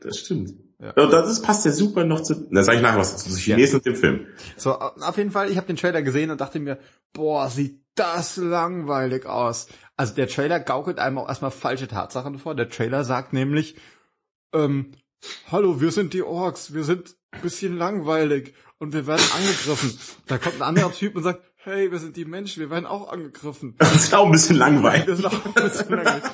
Das 0.00 0.18
stimmt. 0.18 0.54
Ja. 0.82 0.90
Und 1.00 1.12
das 1.12 1.40
passt 1.40 1.64
ja 1.64 1.70
super 1.70 2.02
noch 2.02 2.22
zu, 2.22 2.34
da 2.50 2.64
sage 2.64 2.78
ich 2.78 2.82
nachher 2.82 2.98
was 2.98 3.16
zu 3.16 3.36
Chinesen 3.36 3.74
ja. 3.74 3.78
und 3.78 3.86
dem 3.86 3.94
Film. 3.94 4.26
So, 4.56 4.72
auf 4.74 5.16
jeden 5.16 5.30
Fall, 5.30 5.48
ich 5.48 5.56
habe 5.56 5.68
den 5.68 5.76
Trailer 5.76 6.02
gesehen 6.02 6.30
und 6.30 6.40
dachte 6.40 6.58
mir, 6.58 6.78
boah, 7.12 7.48
sieht 7.48 7.80
das 7.94 8.36
langweilig 8.36 9.26
aus. 9.26 9.68
Also 9.96 10.14
der 10.14 10.26
Trailer 10.26 10.58
gaukelt 10.58 10.98
einem 10.98 11.18
auch 11.18 11.28
erstmal 11.28 11.52
falsche 11.52 11.86
Tatsachen 11.86 12.38
vor. 12.40 12.56
Der 12.56 12.68
Trailer 12.68 13.04
sagt 13.04 13.32
nämlich, 13.32 13.76
ähm, 14.52 14.90
hallo, 15.52 15.80
wir 15.80 15.92
sind 15.92 16.14
die 16.14 16.24
Orks, 16.24 16.74
wir 16.74 16.82
sind 16.82 17.14
ein 17.30 17.42
bisschen 17.42 17.76
langweilig 17.76 18.54
und 18.78 18.92
wir 18.92 19.06
werden 19.06 19.24
angegriffen. 19.36 19.96
Da 20.26 20.38
kommt 20.38 20.56
ein 20.56 20.62
anderer 20.62 20.92
Typ 20.92 21.14
und 21.14 21.22
sagt, 21.22 21.44
hey, 21.58 21.92
wir 21.92 22.00
sind 22.00 22.16
die 22.16 22.24
Menschen, 22.24 22.60
wir 22.60 22.70
werden 22.70 22.86
auch 22.86 23.12
angegriffen. 23.12 23.76
Das 23.78 23.94
ist 23.94 24.14
auch 24.14 24.26
ein 24.26 24.32
bisschen 24.32 24.56
langweilig. 24.56 25.06
Das 25.06 25.20
ist 25.20 25.26
auch 25.26 25.46
ein 25.46 25.54
bisschen 25.54 25.90
langweilig. 25.90 26.24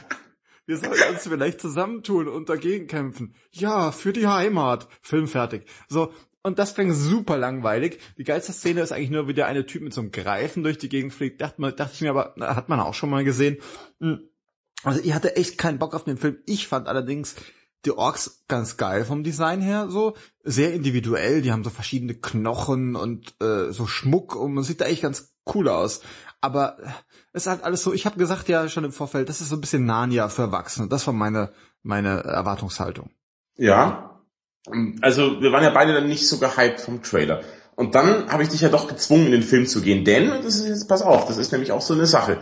Wir 0.68 0.76
sollten 0.76 1.14
uns 1.14 1.22
vielleicht 1.22 1.62
zusammentun 1.62 2.28
und 2.28 2.50
dagegen 2.50 2.88
kämpfen. 2.88 3.34
Ja, 3.52 3.90
für 3.90 4.12
die 4.12 4.26
Heimat. 4.26 4.86
Film 5.00 5.26
fertig. 5.26 5.64
So, 5.88 6.12
und 6.42 6.58
das 6.58 6.72
fängt 6.72 6.94
super 6.94 7.38
langweilig. 7.38 7.98
Die 8.18 8.24
geilste 8.24 8.52
Szene 8.52 8.82
ist 8.82 8.92
eigentlich 8.92 9.08
nur, 9.08 9.28
wie 9.28 9.32
der 9.32 9.46
eine 9.46 9.64
Typ 9.64 9.80
mit 9.80 9.94
so 9.94 10.02
einem 10.02 10.10
Greifen 10.10 10.62
durch 10.62 10.76
die 10.76 10.90
Gegend 10.90 11.14
fliegt. 11.14 11.40
Dachte, 11.40 11.62
man, 11.62 11.74
dachte 11.74 11.92
ich 11.94 12.02
mir 12.02 12.10
aber, 12.10 12.34
hat 12.38 12.68
man 12.68 12.80
auch 12.80 12.92
schon 12.92 13.08
mal 13.08 13.24
gesehen. 13.24 13.56
Hm. 14.00 14.28
Also 14.82 15.00
ich 15.02 15.14
hatte 15.14 15.36
echt 15.36 15.56
keinen 15.56 15.78
Bock 15.78 15.94
auf 15.94 16.04
den 16.04 16.18
Film. 16.18 16.36
Ich 16.44 16.68
fand 16.68 16.86
allerdings 16.86 17.34
die 17.86 17.92
Orks 17.92 18.44
ganz 18.46 18.76
geil 18.76 19.06
vom 19.06 19.24
Design 19.24 19.62
her, 19.62 19.88
so 19.88 20.16
sehr 20.42 20.74
individuell. 20.74 21.40
Die 21.40 21.50
haben 21.50 21.64
so 21.64 21.70
verschiedene 21.70 22.12
Knochen 22.12 22.94
und 22.94 23.34
äh, 23.40 23.72
so 23.72 23.86
Schmuck 23.86 24.36
und 24.36 24.52
man 24.52 24.64
sieht 24.64 24.82
da 24.82 24.84
echt 24.84 25.00
ganz 25.00 25.34
cool 25.54 25.68
aus. 25.68 26.00
Aber 26.40 26.78
es 27.32 27.44
ist 27.44 27.46
halt 27.48 27.64
alles 27.64 27.82
so, 27.82 27.92
ich 27.92 28.06
habe 28.06 28.18
gesagt 28.18 28.48
ja 28.48 28.68
schon 28.68 28.84
im 28.84 28.92
Vorfeld, 28.92 29.28
das 29.28 29.40
ist 29.40 29.48
so 29.48 29.56
ein 29.56 29.60
bisschen 29.60 29.86
Narnia 29.86 30.28
für 30.28 30.42
Erwachsene. 30.42 30.88
Das 30.88 31.06
war 31.06 31.14
meine, 31.14 31.50
meine 31.82 32.22
Erwartungshaltung. 32.22 33.10
Ja. 33.56 34.20
Also 35.02 35.40
wir 35.40 35.52
waren 35.52 35.64
ja 35.64 35.70
beide 35.70 35.94
dann 35.94 36.06
nicht 36.06 36.28
so 36.28 36.38
gehypt 36.38 36.80
vom 36.80 37.02
Trailer. 37.02 37.42
Und 37.74 37.94
dann 37.94 38.30
habe 38.30 38.42
ich 38.42 38.48
dich 38.48 38.60
ja 38.60 38.68
doch 38.68 38.88
gezwungen, 38.88 39.26
in 39.26 39.32
den 39.32 39.42
Film 39.42 39.66
zu 39.66 39.80
gehen. 39.82 40.04
Denn, 40.04 40.28
das 40.28 40.56
ist 40.56 40.66
jetzt, 40.66 40.88
pass 40.88 41.02
auf, 41.02 41.26
das 41.26 41.38
ist 41.38 41.52
nämlich 41.52 41.72
auch 41.72 41.80
so 41.80 41.94
eine 41.94 42.06
Sache. 42.06 42.38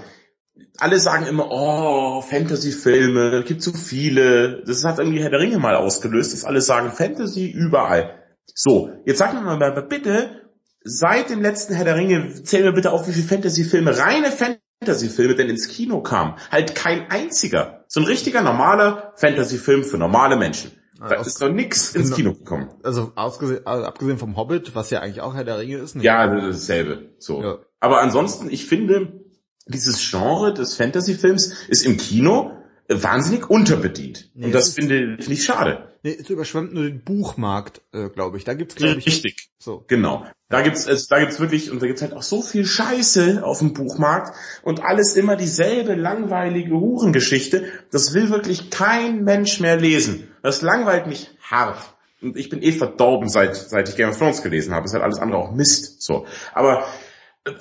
Alle 0.79 0.99
sagen 0.99 1.27
immer, 1.27 1.49
oh, 1.51 2.23
Fantasy-Filme, 2.23 3.45
gibt 3.45 3.63
so 3.63 3.73
viele. 3.73 4.63
Das 4.65 4.85
hat 4.85 4.99
irgendwie 4.99 5.23
Herr 5.23 5.31
der 5.31 5.41
Ringe 5.41 5.59
mal 5.59 5.77
ausgelöst, 5.77 6.33
dass 6.33 6.45
alle 6.45 6.61
sagen, 6.61 6.91
Fantasy 6.91 7.51
überall. 7.51 8.15
So, 8.55 8.91
jetzt 9.05 9.19
sag 9.19 9.35
mir 9.35 9.43
mal 9.43 9.83
bitte, 9.83 10.46
seit 10.87 11.31
dem 11.31 11.43
letzten 11.43 11.75
Herr 11.75 11.85
der 11.85 11.97
Ringe, 11.97 12.43
zähl 12.45 12.63
mir 12.63 12.73
bitte 12.73 12.93
auf, 12.93 13.07
wie 13.09 13.13
viele 13.13 13.27
Fantasy-Filme, 13.27 13.99
reine 13.99 14.31
Fantasy-Filme 14.31 15.35
denn 15.35 15.49
ins 15.51 15.69
Kino 15.69 16.01
kamen. 16.01 16.35
Halt 16.51 16.75
kein 16.75 17.11
einziger. 17.11 17.85
So 17.89 18.01
ein 18.01 18.07
richtiger, 18.07 18.41
normaler 18.41 19.13
Fantasy-Film 19.17 19.85
für 19.85 19.99
normale 19.99 20.37
Menschen. 20.37 20.71
Da 20.99 21.17
ist 21.17 21.43
doch 21.43 21.51
nix 21.51 21.95
ins 21.95 22.15
Kino 22.15 22.33
gekommen. 22.33 22.71
Also, 22.83 23.13
also 23.15 23.61
abgesehen 23.65 24.17
vom 24.17 24.37
Hobbit, 24.37 24.75
was 24.75 24.89
ja 24.91 25.01
eigentlich 25.01 25.21
auch 25.21 25.35
Herr 25.35 25.45
der 25.45 25.59
Ringe 25.59 25.77
ist. 25.77 25.95
Nicht? 25.95 26.05
Ja, 26.05 26.27
dasselbe. 26.27 27.11
So. 27.19 27.43
Ja. 27.43 27.59
Aber 27.81 28.01
ansonsten, 28.01 28.49
ich 28.51 28.65
finde, 28.65 29.27
dieses 29.67 30.11
Genre 30.11 30.55
des 30.55 30.75
Fantasy-Films 30.75 31.53
ist 31.69 31.85
im 31.85 31.97
Kino 31.97 32.53
wahnsinnig 32.89 33.51
unterbedient. 33.51 34.31
Nee, 34.35 34.47
und 34.47 34.53
das, 34.53 34.75
finde, 34.75 35.17
finde 35.19 35.33
ich 35.33 35.45
schade. 35.45 35.89
Nee, 36.03 36.17
es 36.21 36.31
überschwemmt 36.31 36.73
nur 36.73 36.85
den 36.85 37.03
Buchmarkt, 37.03 37.83
äh, 37.93 38.09
glaube 38.09 38.37
ich. 38.37 38.45
Da 38.45 38.55
gibt's 38.55 38.77
glaube 38.77 38.99
ich 38.99 39.07
richtig. 39.07 39.49
So. 39.59 39.85
Genau. 39.89 40.25
Da 40.49 40.63
gibt's 40.63 40.87
es, 40.87 41.09
da 41.09 41.19
gibt's 41.19 41.41
wirklich 41.41 41.73
und 41.73 41.83
da 41.83 41.89
gibt's 41.89 42.03
halt 42.03 42.13
auch 42.13 42.23
so 42.23 42.43
viel 42.43 42.65
Scheiße 42.65 43.45
auf 43.45 43.59
dem 43.59 43.73
Buchmarkt 43.73 44.37
und 44.63 44.85
alles 44.85 45.17
immer 45.17 45.35
dieselbe 45.35 45.95
langweilige 45.95 46.75
Hurengeschichte. 46.75 47.65
Das 47.91 48.15
will 48.15 48.31
wirklich 48.31 48.71
kein 48.71 49.25
Mensch 49.25 49.59
mehr 49.59 49.77
lesen. 49.77 50.29
Das 50.43 50.63
langweilt 50.63 51.09
mich 51.09 51.31
hart. 51.41 51.79
Und 52.23 52.37
ich 52.37 52.49
bin 52.49 52.63
eh 52.63 52.71
verdorben, 52.71 53.29
seit 53.29 53.57
seit 53.57 53.89
ich 53.89 53.97
Game 53.97 54.11
of 54.11 54.19
Thrones 54.19 54.43
gelesen 54.43 54.73
habe. 54.73 54.87
Ist 54.87 54.93
halt 54.93 55.03
alles 55.03 55.19
andere 55.19 55.41
auch 55.41 55.51
Mist. 55.51 56.03
So. 56.03 56.27
Aber 56.55 56.87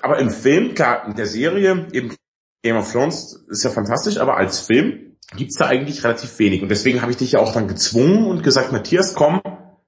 aber 0.01 0.19
im 0.19 0.29
Film, 0.29 0.75
klar, 0.75 1.07
in 1.07 1.15
der 1.15 1.25
Serie, 1.25 1.87
eben 1.91 2.15
Game 2.61 2.77
of 2.77 2.91
Thrones 2.91 3.45
ist 3.49 3.63
ja 3.63 3.69
fantastisch, 3.69 4.17
aber 4.17 4.37
als 4.37 4.59
Film 4.59 5.14
gibt's 5.35 5.57
da 5.57 5.67
eigentlich 5.67 6.03
relativ 6.03 6.37
wenig. 6.39 6.61
Und 6.61 6.69
deswegen 6.69 7.01
habe 7.01 7.11
ich 7.11 7.17
dich 7.17 7.33
ja 7.33 7.39
auch 7.39 7.53
dann 7.53 7.67
gezwungen 7.67 8.25
und 8.25 8.43
gesagt, 8.43 8.71
Matthias, 8.71 9.13
komm, 9.13 9.41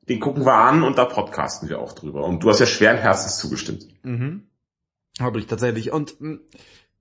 den 0.10 0.20
gucken 0.20 0.46
wir 0.46 0.54
an 0.54 0.84
und 0.84 0.98
da 0.98 1.06
podcasten 1.06 1.70
wir 1.70 1.80
auch 1.80 1.94
drüber. 1.94 2.24
Und 2.24 2.44
du 2.44 2.50
hast 2.50 2.60
ja 2.60 2.66
schweren 2.66 2.98
Herzens 2.98 3.38
zugestimmt. 3.38 3.88
Mhm. 4.04 4.48
Habe 5.20 5.40
ich 5.40 5.48
tatsächlich. 5.48 5.92
Und 5.92 6.20
mm, 6.22 6.36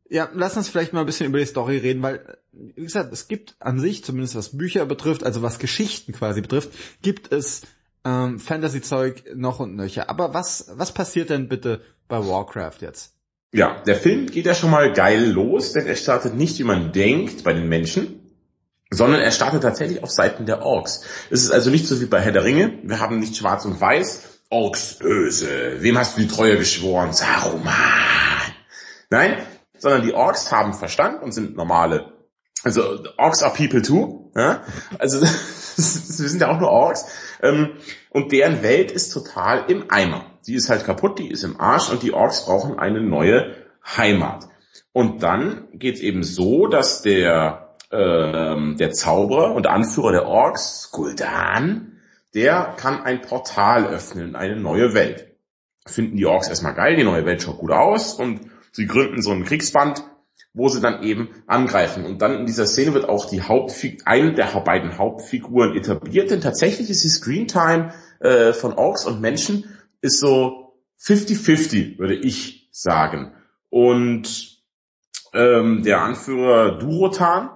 ja, 0.09 0.29
lass 0.35 0.57
uns 0.57 0.69
vielleicht 0.69 0.93
mal 0.93 1.01
ein 1.01 1.07
bisschen 1.07 1.27
über 1.27 1.39
die 1.39 1.47
Story 1.47 1.79
reden, 1.79 2.03
weil, 2.03 2.39
wie 2.53 2.85
gesagt, 2.85 3.13
es 3.13 3.29
gibt 3.29 3.57
an 3.59 3.79
sich, 3.81 4.05
zumindest 4.05 4.37
was 4.37 4.57
Bücher 4.57 4.87
betrifft, 4.87 5.25
also 5.25 5.43
was 5.43 5.59
Geschichten 5.59 6.13
quasi 6.13 6.41
betrifft, 6.41 6.71
gibt 7.03 7.33
es 7.33 7.63
ähm, 8.05 8.39
Fantasy-Zeug 8.39 9.25
noch 9.35 9.61
und 9.61 9.77
nöcher. 9.77 10.09
Aber 10.09 10.33
was, 10.33 10.71
was 10.75 10.93
passiert 10.93 11.31
denn 11.31 11.49
bitte 11.49 11.81
bei 12.09 12.19
Warcraft 12.19 12.81
jetzt? 12.81 13.15
Ja, 13.53 13.83
der 13.87 13.97
Film 13.97 14.27
geht 14.27 14.47
ja 14.47 14.55
schon 14.55 14.71
mal 14.71 14.93
geil 14.93 15.31
los, 15.31 15.73
denn 15.73 15.87
er 15.87 15.97
startet 15.97 16.35
nicht, 16.35 16.59
wie 16.59 16.65
man 16.65 16.93
denkt, 16.93 17.43
bei 17.43 17.53
den 17.53 17.69
Menschen, 17.69 18.21
sondern 18.91 19.21
er 19.21 19.31
startet 19.31 19.63
tatsächlich 19.63 20.03
auf 20.03 20.11
Seiten 20.11 20.47
der 20.47 20.63
Orks. 20.63 21.03
Es 21.31 21.43
ist 21.43 21.51
also 21.51 21.71
nicht 21.71 21.87
so 21.87 22.01
wie 22.01 22.07
bei 22.07 22.21
Herr 22.21 22.33
der 22.33 22.45
Ringe. 22.45 22.79
Wir 22.83 23.01
haben 23.01 23.19
nicht 23.19 23.37
schwarz 23.37 23.65
und 23.65 23.81
weiß. 23.81 24.23
Orks 24.49 24.99
böse. 24.99 25.83
Wem 25.83 25.99
hast 25.99 26.17
du 26.17 26.21
die 26.23 26.29
Treue 26.29 26.57
geschworen? 26.57 27.13
Saruman. 27.13 27.75
Nein, 29.11 29.39
sondern 29.79 30.03
die 30.03 30.15
Orks 30.15 30.53
haben 30.53 30.73
Verstand 30.73 31.23
und 31.23 31.33
sind 31.33 31.57
normale. 31.57 32.13
Also 32.63 33.05
Orks 33.17 33.43
are 33.43 33.55
people 33.55 33.83
too. 33.83 34.31
Ja? 34.37 34.63
Also 34.99 35.21
wir 35.23 35.29
sind 36.29 36.41
ja 36.41 36.49
auch 36.49 36.61
nur 36.61 36.71
Orks. 36.71 37.07
Ähm, 37.43 37.73
und 38.11 38.31
deren 38.33 38.63
Welt 38.63 38.93
ist 38.93 39.11
total 39.11 39.69
im 39.69 39.91
Eimer. 39.91 40.39
Die 40.47 40.55
ist 40.55 40.71
halt 40.71 40.85
kaputt, 40.85 41.19
die 41.19 41.31
ist 41.31 41.43
im 41.43 41.61
Arsch 41.61 41.91
und 41.91 42.03
die 42.03 42.13
Orks 42.13 42.45
brauchen 42.45 42.79
eine 42.79 43.01
neue 43.01 43.55
Heimat. 43.85 44.49
Und 44.93 45.23
dann 45.23 45.69
geht's 45.73 46.01
eben 46.01 46.23
so, 46.23 46.69
dass 46.69 47.03
der 47.03 47.66
ähm, 47.93 48.77
der 48.79 48.93
Zauberer 48.93 49.55
und 49.55 49.67
Anführer 49.67 50.13
der 50.13 50.27
Orks, 50.27 50.91
Gul'dan, 50.93 51.93
der 52.35 52.75
kann 52.77 53.03
ein 53.03 53.23
Portal 53.23 53.87
öffnen 53.87 54.29
in 54.29 54.37
eine 54.37 54.57
neue 54.57 54.95
Welt. 54.95 55.37
Finden 55.87 56.17
die 56.17 56.27
Orks 56.27 56.49
erstmal 56.49 56.75
geil, 56.75 56.97
die 56.97 57.05
neue 57.05 57.25
Welt 57.25 57.43
schaut 57.43 57.59
gut 57.59 57.71
aus 57.71 58.15
und 58.15 58.41
sie 58.73 58.87
gründen 58.87 59.23
so 59.23 59.31
ein 59.31 59.45
Kriegsband, 59.45 60.05
wo 60.53 60.69
sie 60.69 60.81
dann 60.81 61.03
eben 61.03 61.31
angreifen. 61.47 62.05
Und 62.05 62.23
dann 62.23 62.35
in 62.41 62.47
dieser 62.47 62.67
Szene 62.67 62.93
wird 62.95 63.09
auch 63.09 63.29
die 63.29 63.43
Hauptfigur, 63.43 64.07
eine 64.07 64.35
der 64.35 64.47
beiden 64.61 64.99
Hauptfiguren 64.99 65.77
etabliert, 65.77 66.31
denn 66.31 66.41
tatsächlich 66.41 66.91
ist 66.91 67.05
die 67.05 67.09
Screentime 67.09 67.93
äh, 68.21 68.53
von 68.53 68.73
Orks 68.73 69.07
und 69.07 69.21
Menschen 69.21 69.65
ist 70.01 70.19
so 70.19 70.75
50-50, 71.01 71.99
würde 71.99 72.17
ich 72.17 72.69
sagen. 72.73 73.33
Und 73.71 74.63
ähm, 75.35 75.83
der 75.83 76.01
Anführer 76.01 76.79
Durotan, 76.79 77.51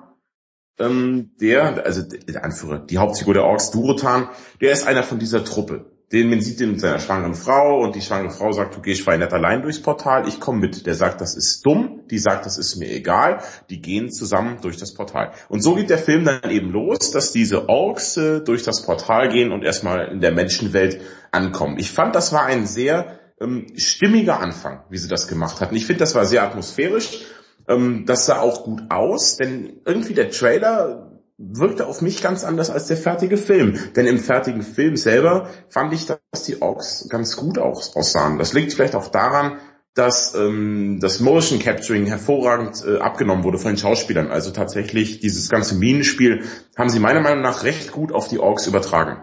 ähm, 0.80 1.30
der, 1.40 1.84
also 1.84 2.02
der 2.02 2.44
Anführer, 2.44 2.78
die 2.78 2.98
Hauptfigur 2.98 3.34
der 3.34 3.44
Orks, 3.44 3.70
Durotan, 3.70 4.28
der 4.60 4.72
ist 4.72 4.86
einer 4.86 5.02
von 5.02 5.18
dieser 5.18 5.44
Truppe. 5.44 5.86
Den 6.12 6.28
man 6.28 6.40
sieht 6.40 6.58
den 6.58 6.72
mit 6.72 6.80
seiner 6.80 6.98
schwangeren 6.98 7.36
Frau 7.36 7.80
und 7.84 7.94
die 7.94 8.00
schwangere 8.00 8.32
Frau 8.32 8.50
sagt, 8.50 8.74
du 8.74 8.80
gehst 8.80 9.06
nicht 9.06 9.32
allein 9.32 9.62
durchs 9.62 9.80
Portal, 9.80 10.26
ich 10.26 10.40
komme 10.40 10.58
mit. 10.58 10.84
Der 10.84 10.96
sagt, 10.96 11.20
das 11.20 11.36
ist 11.36 11.64
dumm, 11.64 12.00
die 12.10 12.18
sagt, 12.18 12.46
das 12.46 12.58
ist 12.58 12.74
mir 12.76 12.90
egal, 12.90 13.38
die 13.68 13.80
gehen 13.80 14.10
zusammen 14.10 14.58
durch 14.60 14.76
das 14.76 14.92
Portal. 14.92 15.30
Und 15.48 15.62
so 15.62 15.76
geht 15.76 15.88
der 15.88 15.98
Film 15.98 16.24
dann 16.24 16.50
eben 16.50 16.70
los, 16.70 17.12
dass 17.12 17.30
diese 17.30 17.68
Orks 17.68 18.16
äh, 18.16 18.40
durch 18.40 18.64
das 18.64 18.82
Portal 18.82 19.28
gehen 19.28 19.52
und 19.52 19.62
erstmal 19.62 20.08
in 20.08 20.20
der 20.20 20.32
Menschenwelt 20.32 21.00
ankommen. 21.30 21.78
Ich 21.78 21.92
fand, 21.92 22.16
das 22.16 22.32
war 22.32 22.44
ein 22.44 22.66
sehr 22.66 23.20
ähm, 23.40 23.68
stimmiger 23.76 24.40
Anfang, 24.40 24.82
wie 24.90 24.98
sie 24.98 25.08
das 25.08 25.28
gemacht 25.28 25.60
hatten. 25.60 25.76
Ich 25.76 25.86
finde, 25.86 26.00
das 26.00 26.16
war 26.16 26.26
sehr 26.26 26.42
atmosphärisch 26.42 27.24
ähm, 27.68 28.04
das 28.06 28.26
sah 28.26 28.40
auch 28.40 28.64
gut 28.64 28.82
aus, 28.90 29.36
denn 29.36 29.80
irgendwie 29.84 30.14
der 30.14 30.30
Trailer 30.30 31.10
wirkte 31.38 31.86
auf 31.86 32.02
mich 32.02 32.22
ganz 32.22 32.44
anders 32.44 32.70
als 32.70 32.86
der 32.86 32.98
fertige 32.98 33.38
Film. 33.38 33.78
Denn 33.96 34.06
im 34.06 34.18
fertigen 34.18 34.62
Film 34.62 34.96
selber 34.96 35.48
fand 35.70 35.92
ich, 35.94 36.06
dass 36.06 36.42
die 36.44 36.60
Orks 36.60 37.08
ganz 37.08 37.36
gut 37.36 37.58
aus 37.58 37.96
aussahen. 37.96 38.38
Das 38.38 38.52
liegt 38.52 38.74
vielleicht 38.74 38.94
auch 38.94 39.08
daran, 39.08 39.58
dass 39.94 40.34
ähm, 40.34 40.98
das 41.00 41.20
Motion 41.20 41.58
Capturing 41.58 42.06
hervorragend 42.06 42.84
äh, 42.86 42.98
abgenommen 42.98 43.42
wurde 43.42 43.58
von 43.58 43.72
den 43.72 43.78
Schauspielern. 43.78 44.30
Also 44.30 44.50
tatsächlich 44.50 45.20
dieses 45.20 45.48
ganze 45.48 45.74
Minenspiel 45.74 46.44
haben 46.76 46.90
sie 46.90 47.00
meiner 47.00 47.20
Meinung 47.20 47.42
nach 47.42 47.64
recht 47.64 47.90
gut 47.90 48.12
auf 48.12 48.28
die 48.28 48.38
Orks 48.38 48.66
übertragen. 48.66 49.22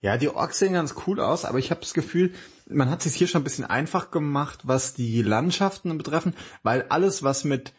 Ja, 0.00 0.16
die 0.16 0.28
Orks 0.28 0.58
sehen 0.58 0.72
ganz 0.72 0.94
cool 1.06 1.20
aus, 1.20 1.44
aber 1.44 1.58
ich 1.58 1.70
habe 1.70 1.80
das 1.80 1.94
Gefühl, 1.94 2.32
man 2.68 2.90
hat 2.90 3.04
es 3.06 3.14
hier 3.14 3.26
schon 3.26 3.42
ein 3.42 3.44
bisschen 3.44 3.64
einfach 3.64 4.10
gemacht, 4.10 4.60
was 4.64 4.94
die 4.94 5.22
Landschaften 5.22 5.96
betreffen, 5.96 6.34
weil 6.62 6.86
alles, 6.88 7.22
was 7.22 7.44
mit 7.44 7.72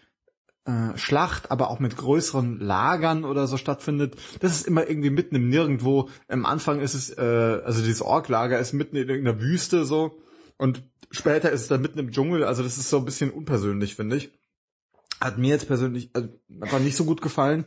äh, 0.66 0.98
Schlacht, 0.98 1.52
aber 1.52 1.70
auch 1.70 1.80
mit 1.80 1.98
größeren 1.98 2.60
Lagern 2.60 3.26
oder 3.26 3.48
so 3.48 3.58
stattfindet, 3.58 4.16
das 4.40 4.54
ist 4.54 4.68
immer 4.68 4.88
irgendwie 4.88 5.10
mitten 5.10 5.36
im 5.36 5.50
Nirgendwo. 5.50 6.10
Am 6.28 6.46
Anfang 6.46 6.80
ist 6.80 6.94
es, 6.94 7.10
äh, 7.18 7.62
also 7.66 7.82
dieses 7.82 8.02
Orklager 8.02 8.60
ist 8.60 8.74
mitten 8.74 8.96
in 8.96 9.10
irgendeiner 9.10 9.42
Wüste 9.42 9.86
so 9.86 10.22
und 10.58 10.84
später 11.12 11.52
ist 11.52 11.62
es 11.62 11.68
dann 11.68 11.82
mitten 11.82 12.00
im 12.00 12.12
Dschungel, 12.12 12.44
also 12.44 12.64
das 12.64 12.78
ist 12.78 12.90
so 12.90 12.98
ein 12.98 13.06
bisschen 13.06 13.32
unpersönlich, 13.32 13.96
finde 13.96 14.18
ich. 14.18 14.32
Hat 15.20 15.38
mir 15.38 15.50
jetzt 15.50 15.68
persönlich 15.68 16.10
also, 16.14 16.30
einfach 16.62 16.80
nicht 16.80 16.96
so 16.96 17.06
gut 17.06 17.22
gefallen. 17.22 17.66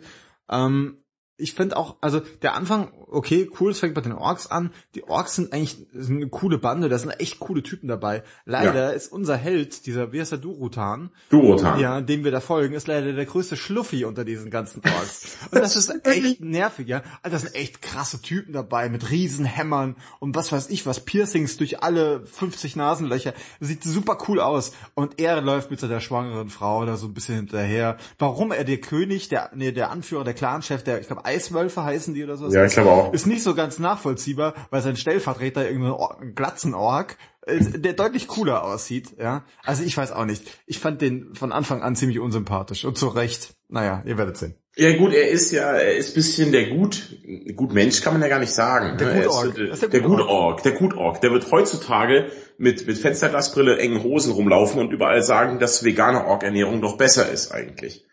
Ähm, 0.48 0.98
ich 1.38 1.52
finde 1.52 1.76
auch, 1.76 1.96
also 2.00 2.20
der 2.42 2.54
Anfang, 2.54 2.92
okay, 3.08 3.50
cool, 3.60 3.70
es 3.70 3.80
fängt 3.80 3.94
bei 3.94 4.00
den 4.00 4.12
Orks 4.12 4.46
an. 4.46 4.70
Die 4.94 5.04
Orks 5.04 5.34
sind 5.34 5.52
eigentlich 5.52 5.76
sind 5.92 6.16
eine 6.16 6.28
coole 6.28 6.58
Bande, 6.58 6.88
da 6.88 6.98
sind 6.98 7.10
echt 7.10 7.40
coole 7.40 7.62
Typen 7.62 7.88
dabei. 7.88 8.22
Leider 8.46 8.88
ja. 8.88 8.90
ist 8.90 9.12
unser 9.12 9.36
Held, 9.36 9.86
dieser, 9.86 10.12
wie 10.12 10.20
heißt 10.20 10.32
der, 10.32 10.38
Durotan? 10.38 11.10
Durotan. 11.28 11.78
Ja, 11.78 12.00
dem 12.00 12.24
wir 12.24 12.30
da 12.30 12.40
folgen, 12.40 12.74
ist 12.74 12.86
leider 12.86 13.12
der 13.12 13.26
größte 13.26 13.56
Schluffi 13.56 14.04
unter 14.06 14.24
diesen 14.24 14.50
ganzen 14.50 14.80
Orks. 14.84 15.36
Und 15.50 15.60
das 15.60 15.76
ist 15.76 15.92
echt 16.06 16.40
nervig, 16.40 16.88
ja. 16.88 17.02
Also 17.22 17.36
da 17.36 17.38
sind 17.38 17.54
echt 17.54 17.82
krasse 17.82 18.22
Typen 18.22 18.54
dabei, 18.54 18.88
mit 18.88 19.10
Riesenhämmern 19.10 19.96
und 20.20 20.34
was 20.34 20.52
weiß 20.52 20.70
ich 20.70 20.86
was, 20.86 21.04
Piercings 21.04 21.56
durch 21.56 21.82
alle 21.82 22.24
50 22.24 22.76
Nasenlöcher. 22.76 23.34
Sieht 23.60 23.84
super 23.84 24.18
cool 24.28 24.40
aus. 24.40 24.72
Und 24.94 25.20
er 25.20 25.40
läuft 25.40 25.70
mit 25.70 25.80
seiner 25.80 26.00
schwangeren 26.00 26.48
Frau 26.48 26.84
da 26.86 26.96
so 26.96 27.06
ein 27.06 27.14
bisschen 27.14 27.36
hinterher. 27.36 27.98
Warum 28.18 28.52
er 28.52 28.64
der 28.64 28.78
König, 28.78 29.28
der, 29.28 29.50
nee, 29.54 29.72
der 29.72 29.90
Anführer, 29.90 30.24
der 30.24 30.34
Clanchef, 30.34 30.82
der, 30.82 31.00
ich 31.00 31.06
glaube, 31.06 31.25
Eiswölfe 31.26 31.84
heißen 31.84 32.14
die 32.14 32.24
oder 32.24 32.36
so. 32.36 32.48
Ja, 32.48 32.64
ich 32.64 32.72
glaube 32.72 32.90
auch. 32.90 33.12
Ist 33.12 33.26
nicht 33.26 33.42
so 33.42 33.54
ganz 33.54 33.78
nachvollziehbar, 33.78 34.54
weil 34.70 34.80
sein 34.80 34.96
Stellvertreter 34.96 35.68
irgendein 35.68 36.34
Glatzenorg 36.34 37.16
der 37.48 37.92
deutlich 37.92 38.26
cooler 38.26 38.64
aussieht, 38.64 39.14
ja. 39.20 39.44
Also 39.64 39.84
ich 39.84 39.96
weiß 39.96 40.10
auch 40.12 40.24
nicht. 40.24 40.42
Ich 40.66 40.80
fand 40.80 41.00
den 41.00 41.34
von 41.34 41.52
Anfang 41.52 41.82
an 41.82 41.94
ziemlich 41.94 42.18
unsympathisch 42.18 42.84
und 42.84 42.98
zu 42.98 43.06
Recht. 43.08 43.54
Naja, 43.68 44.02
ihr 44.04 44.18
werdet 44.18 44.36
sehen. 44.36 44.54
Ja 44.76 44.96
gut, 44.96 45.12
er 45.12 45.30
ist 45.30 45.52
ja, 45.52 45.72
er 45.72 45.94
ist 45.94 46.14
bisschen 46.14 46.52
der 46.52 46.68
gut, 46.68 47.16
gut 47.54 47.72
Mensch 47.72 48.02
kann 48.02 48.12
man 48.12 48.22
ja 48.22 48.28
gar 48.28 48.40
nicht 48.40 48.52
sagen. 48.52 48.98
Der 48.98 49.14
ne? 49.14 49.22
Gut-Org. 49.22 49.54
Der, 49.54 49.76
der, 49.76 49.88
der 49.88 50.00
Gut-Org, 50.00 50.62
der 50.64 50.72
Gut-Org. 50.72 51.20
Der 51.20 51.30
wird 51.30 51.50
heutzutage 51.50 52.30
mit, 52.58 52.86
mit 52.86 52.98
Fensterglasbrille, 52.98 53.78
engen 53.78 54.02
Hosen 54.02 54.32
rumlaufen 54.32 54.80
und 54.80 54.92
überall 54.92 55.22
sagen, 55.22 55.60
dass 55.60 55.84
vegane 55.84 56.26
Org-Ernährung 56.26 56.80
doch 56.80 56.98
besser 56.98 57.30
ist 57.30 57.52
eigentlich. 57.52 58.04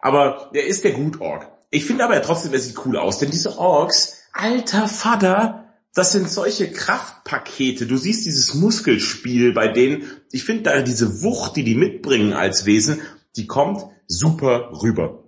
Aber 0.00 0.50
er 0.52 0.66
ist 0.66 0.84
der 0.84 0.92
Gut-Org. 0.92 1.55
Ich 1.70 1.84
finde 1.84 2.04
aber 2.04 2.20
trotzdem, 2.22 2.52
er 2.52 2.60
sieht 2.60 2.84
cool 2.84 2.96
aus, 2.96 3.18
denn 3.18 3.30
diese 3.30 3.58
Orks, 3.58 4.22
alter 4.32 4.88
Vater, 4.88 5.74
das 5.94 6.12
sind 6.12 6.30
solche 6.30 6.70
Kraftpakete. 6.70 7.86
Du 7.86 7.96
siehst 7.96 8.26
dieses 8.26 8.54
Muskelspiel 8.54 9.52
bei 9.52 9.68
denen. 9.68 10.04
Ich 10.30 10.44
finde 10.44 10.64
da 10.64 10.82
diese 10.82 11.22
Wucht, 11.22 11.56
die 11.56 11.64
die 11.64 11.74
mitbringen 11.74 12.34
als 12.34 12.66
Wesen, 12.66 13.00
die 13.36 13.46
kommt 13.46 13.84
super 14.06 14.70
rüber. 14.82 15.24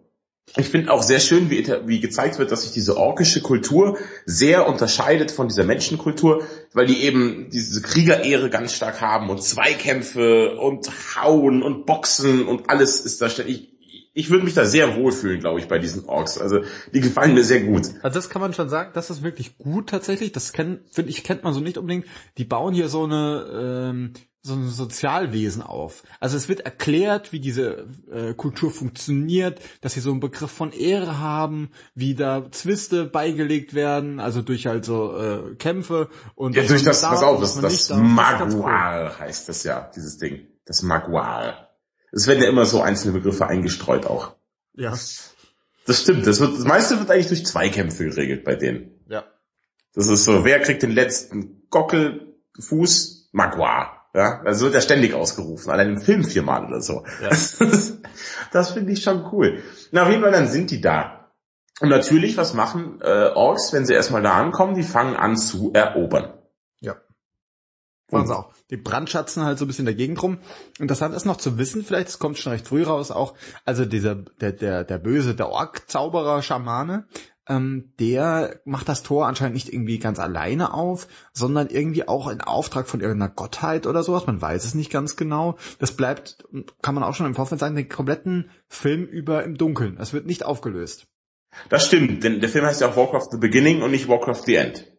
Ich 0.57 0.69
finde 0.69 0.93
auch 0.93 1.03
sehr 1.03 1.21
schön, 1.21 1.51
wie, 1.51 1.67
wie 1.87 2.01
gezeigt 2.01 2.39
wird, 2.39 2.51
dass 2.51 2.63
sich 2.63 2.73
diese 2.73 2.97
orkische 2.97 3.43
Kultur 3.43 3.99
sehr 4.25 4.67
unterscheidet 4.67 5.31
von 5.31 5.49
dieser 5.49 5.65
Menschenkultur, 5.65 6.43
weil 6.73 6.87
die 6.87 7.03
eben 7.03 7.51
diese 7.51 7.83
Kriegerehre 7.83 8.49
ganz 8.49 8.73
stark 8.73 9.01
haben 9.01 9.29
und 9.29 9.43
Zweikämpfe 9.43 10.57
und 10.59 10.91
Hauen 11.17 11.63
und 11.63 11.85
Boxen 11.85 12.47
und 12.47 12.71
alles 12.71 13.01
ist 13.01 13.21
da 13.21 13.29
ständig 13.29 13.78
ich, 14.13 14.25
ich 14.25 14.31
würde 14.31 14.45
mich 14.45 14.55
da 14.55 14.65
sehr 14.65 14.97
wohlfühlen, 14.97 15.41
glaube 15.41 15.61
ich, 15.61 15.69
bei 15.69 15.79
diesen 15.79 16.05
Orks. 16.07 16.39
Also 16.39 16.63
die 16.93 17.01
gefallen 17.01 17.35
mir 17.35 17.45
sehr 17.45 17.61
gut. 17.61 17.87
Also 18.03 18.19
das 18.19 18.31
kann 18.31 18.43
man 18.43 18.53
schon 18.53 18.69
sagen, 18.69 18.91
das 18.95 19.11
ist 19.11 19.23
wirklich 19.23 19.59
gut 19.59 19.89
tatsächlich. 19.89 20.33
Das 20.33 20.53
kennt, 20.53 20.81
finde 20.91 21.11
ich, 21.11 21.25
kennt 21.25 21.45
man 21.45 21.55
so 21.55 21.61
nicht 21.61 21.79
unbedingt. 21.79 22.07
Die 22.37 22.45
bauen 22.45 22.75
hier 22.75 22.89
so 22.89 23.05
eine 23.05 23.91
ähm, 23.91 24.13
so 24.49 24.55
ein 24.55 24.69
Sozialwesen 24.69 25.63
auf. 25.63 26.03
Also 26.21 26.37
es 26.37 26.49
wird 26.49 26.61
erklärt, 26.61 27.33
wie 27.33 27.41
diese 27.41 27.87
äh, 28.11 28.35
Kultur 28.35 28.71
funktioniert, 28.71 29.61
dass 29.81 29.95
sie 29.95 30.01
so 30.01 30.11
einen 30.11 30.21
Begriff 30.21 30.51
von 30.51 30.73
Ehre 30.73 31.19
haben, 31.19 31.71
wie 31.95 32.15
da 32.15 32.51
Zwiste 32.51 33.05
beigelegt 33.05 33.75
werden, 33.75 34.21
also 34.21 34.43
durch 34.43 34.67
halt 34.67 34.85
so 34.85 35.17
äh, 35.17 35.55
Kämpfe 35.57 36.09
und 36.35 36.57
ja, 36.57 36.63
durch 36.65 36.83
das, 36.83 37.03
pass 37.03 37.23
auf, 37.23 37.41
das, 37.41 37.61
das, 37.61 37.89
das 37.89 37.99
Magual 37.99 39.07
cool. 39.07 39.19
heißt 39.19 39.49
das 39.49 39.65
ja, 39.65 39.91
dieses 39.95 40.19
Ding, 40.19 40.47
das 40.65 40.83
Magual. 40.83 41.68
Es 42.13 42.27
werden 42.27 42.43
ja 42.43 42.49
immer 42.49 42.65
so 42.65 42.81
einzelne 42.81 43.15
Begriffe 43.15 43.47
eingestreut 43.47 44.07
auch. 44.07 44.35
Ja. 44.75 44.91
Das 44.91 46.03
stimmt, 46.03 46.27
das 46.27 46.41
wird, 46.41 46.55
das 46.55 46.65
meiste 46.65 46.99
wird 46.99 47.11
eigentlich 47.11 47.29
durch 47.29 47.47
Zweikämpfe 47.47 48.05
geregelt 48.05 48.45
bei 48.45 48.55
denen. 48.55 49.01
Ja. 49.09 49.25
Das 49.95 50.07
ist 50.09 50.25
so, 50.25 50.45
wer 50.45 50.61
kriegt 50.61 50.83
den 50.83 50.93
letzten 50.93 51.67
Gockelfuß? 51.71 53.31
Magua. 53.33 53.99
Ja, 54.15 54.41
also 54.43 54.65
wird 54.65 54.75
er 54.75 54.81
ständig 54.81 55.15
ausgerufen, 55.15 55.71
allein 55.71 55.91
im 55.91 56.01
Film 56.01 56.25
viermal 56.25 56.65
oder 56.65 56.81
so. 56.81 57.05
Ja. 57.23 57.29
Das, 57.29 57.99
das 58.53 58.71
finde 58.73 58.93
ich 58.93 59.03
schon 59.03 59.27
cool. 59.33 59.63
Na, 59.93 60.05
auf 60.05 60.11
jeden 60.11 60.23
Fall, 60.23 60.33
dann 60.33 60.49
sind 60.49 60.71
die 60.71 60.81
da. 60.81 61.31
Und 61.81 61.91
natürlich, 61.91 62.37
was 62.37 62.55
machen 62.55 63.01
äh, 63.03 63.31
Orks, 63.35 63.73
wenn 63.73 63.87
sie 63.87 63.95
erstmal 63.95 64.23
da 64.23 64.33
ankommen? 64.33 64.75
Die 64.75 64.83
fangen 64.83 65.15
an 65.15 65.37
zu 65.37 65.73
erobern. 65.73 66.33
Machen 68.11 68.27
sie 68.27 68.37
auch. 68.37 68.53
Die 68.71 68.77
brandschatzen 68.77 69.45
halt 69.45 69.59
so 69.59 69.65
ein 69.65 69.69
bisschen 69.69 69.83
in 69.83 69.87
der 69.87 69.95
Gegend 69.95 70.23
rum. 70.23 70.39
Interessant 70.79 71.15
ist 71.15 71.27
noch 71.27 71.37
zu 71.37 71.59
wissen, 71.59 71.85
vielleicht, 71.85 72.09
es 72.09 72.19
kommt 72.19 72.39
schon 72.39 72.53
recht 72.53 72.67
früh 72.67 72.83
raus, 72.83 73.11
auch, 73.11 73.35
also 73.65 73.85
dieser, 73.85 74.15
der, 74.15 74.53
der, 74.53 74.85
der 74.85 74.99
böse, 74.99 75.35
der 75.35 75.51
Ork-Zauberer, 75.51 76.43
Schamane, 76.43 77.07
ähm, 77.49 77.93
der 77.99 78.61
macht 78.65 78.89
das 78.89 79.03
Tor 79.03 79.27
anscheinend 79.27 79.55
nicht 79.55 79.73
irgendwie 79.73 79.99
ganz 79.99 80.19
alleine 80.19 80.75
auf, 80.75 81.09
sondern 81.33 81.69
irgendwie 81.69 82.07
auch 82.07 82.29
in 82.29 82.41
Auftrag 82.41 82.89
von 82.89 83.01
irgendeiner 83.01 83.33
Gottheit 83.33 83.87
oder 83.87 84.03
sowas. 84.03 84.27
Man 84.27 84.41
weiß 84.41 84.65
es 84.65 84.75
nicht 84.75 84.91
ganz 84.91 85.17
genau. 85.17 85.57
Das 85.79 85.93
bleibt, 85.93 86.45
kann 86.83 86.95
man 86.95 87.05
auch 87.05 87.15
schon 87.15 87.27
im 87.27 87.35
Vorfeld 87.35 87.61
sagen, 87.61 87.77
den 87.77 87.89
kompletten 87.89 88.51
Film 88.69 89.05
über 89.05 89.45
im 89.45 89.57
Dunkeln. 89.57 89.97
Es 89.99 90.13
wird 90.13 90.27
nicht 90.27 90.45
aufgelöst. 90.45 91.07
Das 91.71 91.87
stimmt, 91.87 92.23
denn 92.23 92.41
der 92.41 92.49
Film 92.49 92.67
heißt 92.67 92.83
ja 92.83 92.91
auch 92.91 92.97
Warcraft 92.97 93.29
The 93.33 93.39
Beginning 93.39 93.83
und 93.83 93.91
nicht 93.91 94.09
Warcraft 94.09 94.43
The 94.45 94.57
End. 94.57 94.98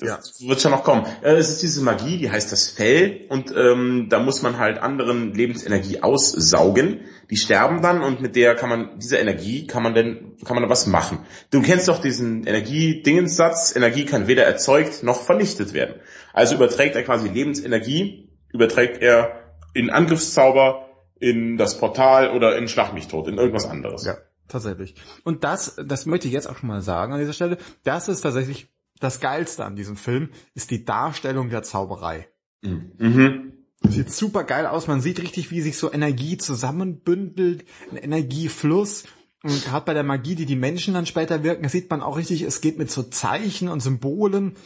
Das 0.00 0.40
ja. 0.40 0.48
wird 0.48 0.60
schon 0.60 0.70
noch 0.70 0.82
kommen. 0.82 1.04
Äh, 1.22 1.34
es 1.34 1.50
ist 1.50 1.62
diese 1.62 1.82
Magie, 1.82 2.16
die 2.16 2.30
heißt 2.30 2.50
das 2.50 2.70
Fell 2.70 3.26
und 3.28 3.54
ähm, 3.54 4.06
da 4.08 4.18
muss 4.18 4.40
man 4.40 4.58
halt 4.58 4.78
anderen 4.78 5.34
Lebensenergie 5.34 6.02
aussaugen. 6.02 7.00
Die 7.28 7.36
sterben 7.36 7.82
dann 7.82 8.02
und 8.02 8.20
mit 8.20 8.34
der 8.34 8.54
kann 8.56 8.70
man, 8.70 8.98
dieser 8.98 9.20
Energie 9.20 9.66
kann 9.66 9.82
man 9.82 9.94
denn, 9.94 10.36
kann 10.44 10.54
man 10.54 10.62
da 10.62 10.70
was 10.70 10.86
machen. 10.86 11.18
Du 11.50 11.60
kennst 11.60 11.86
doch 11.88 12.00
diesen 12.00 12.44
Energie-Dingenssatz, 12.44 13.76
Energie 13.76 14.06
kann 14.06 14.26
weder 14.26 14.44
erzeugt 14.44 15.02
noch 15.02 15.20
vernichtet 15.20 15.74
werden. 15.74 15.96
Also 16.32 16.54
überträgt 16.54 16.96
er 16.96 17.02
quasi 17.02 17.28
Lebensenergie, 17.28 18.30
überträgt 18.52 19.02
er 19.02 19.54
in 19.74 19.90
Angriffszauber, 19.90 20.88
in 21.18 21.58
das 21.58 21.78
Portal 21.78 22.34
oder 22.34 22.56
in 22.56 22.68
Schlag 22.68 22.94
mich 22.94 23.06
tot, 23.06 23.28
in 23.28 23.36
irgendwas 23.36 23.66
anderes. 23.66 24.06
Ja, 24.06 24.16
tatsächlich. 24.48 24.94
Und 25.24 25.44
das, 25.44 25.76
das 25.84 26.06
möchte 26.06 26.26
ich 26.26 26.32
jetzt 26.32 26.48
auch 26.48 26.56
schon 26.56 26.68
mal 26.68 26.80
sagen 26.80 27.12
an 27.12 27.20
dieser 27.20 27.34
Stelle, 27.34 27.58
das 27.84 28.08
ist 28.08 28.22
tatsächlich 28.22 28.68
das 29.00 29.18
Geilste 29.18 29.64
an 29.64 29.74
diesem 29.74 29.96
Film 29.96 30.28
ist 30.54 30.70
die 30.70 30.84
Darstellung 30.84 31.50
der 31.50 31.62
Zauberei. 31.62 32.28
Mhm. 32.62 33.52
Sieht 33.88 34.12
super 34.12 34.44
geil 34.44 34.66
aus. 34.66 34.86
Man 34.86 35.00
sieht 35.00 35.20
richtig, 35.20 35.50
wie 35.50 35.62
sich 35.62 35.78
so 35.78 35.90
Energie 35.90 36.36
zusammenbündelt, 36.36 37.64
ein 37.90 37.96
Energiefluss. 37.96 39.04
Und 39.42 39.64
gerade 39.64 39.86
bei 39.86 39.94
der 39.94 40.02
Magie, 40.02 40.34
die 40.34 40.44
die 40.44 40.56
Menschen 40.56 40.92
dann 40.92 41.06
später 41.06 41.42
wirken, 41.42 41.68
sieht 41.70 41.88
man 41.88 42.02
auch 42.02 42.18
richtig, 42.18 42.42
es 42.42 42.60
geht 42.60 42.76
mit 42.76 42.90
so 42.90 43.02
Zeichen 43.02 43.68
und 43.68 43.80
Symbolen, 43.80 44.56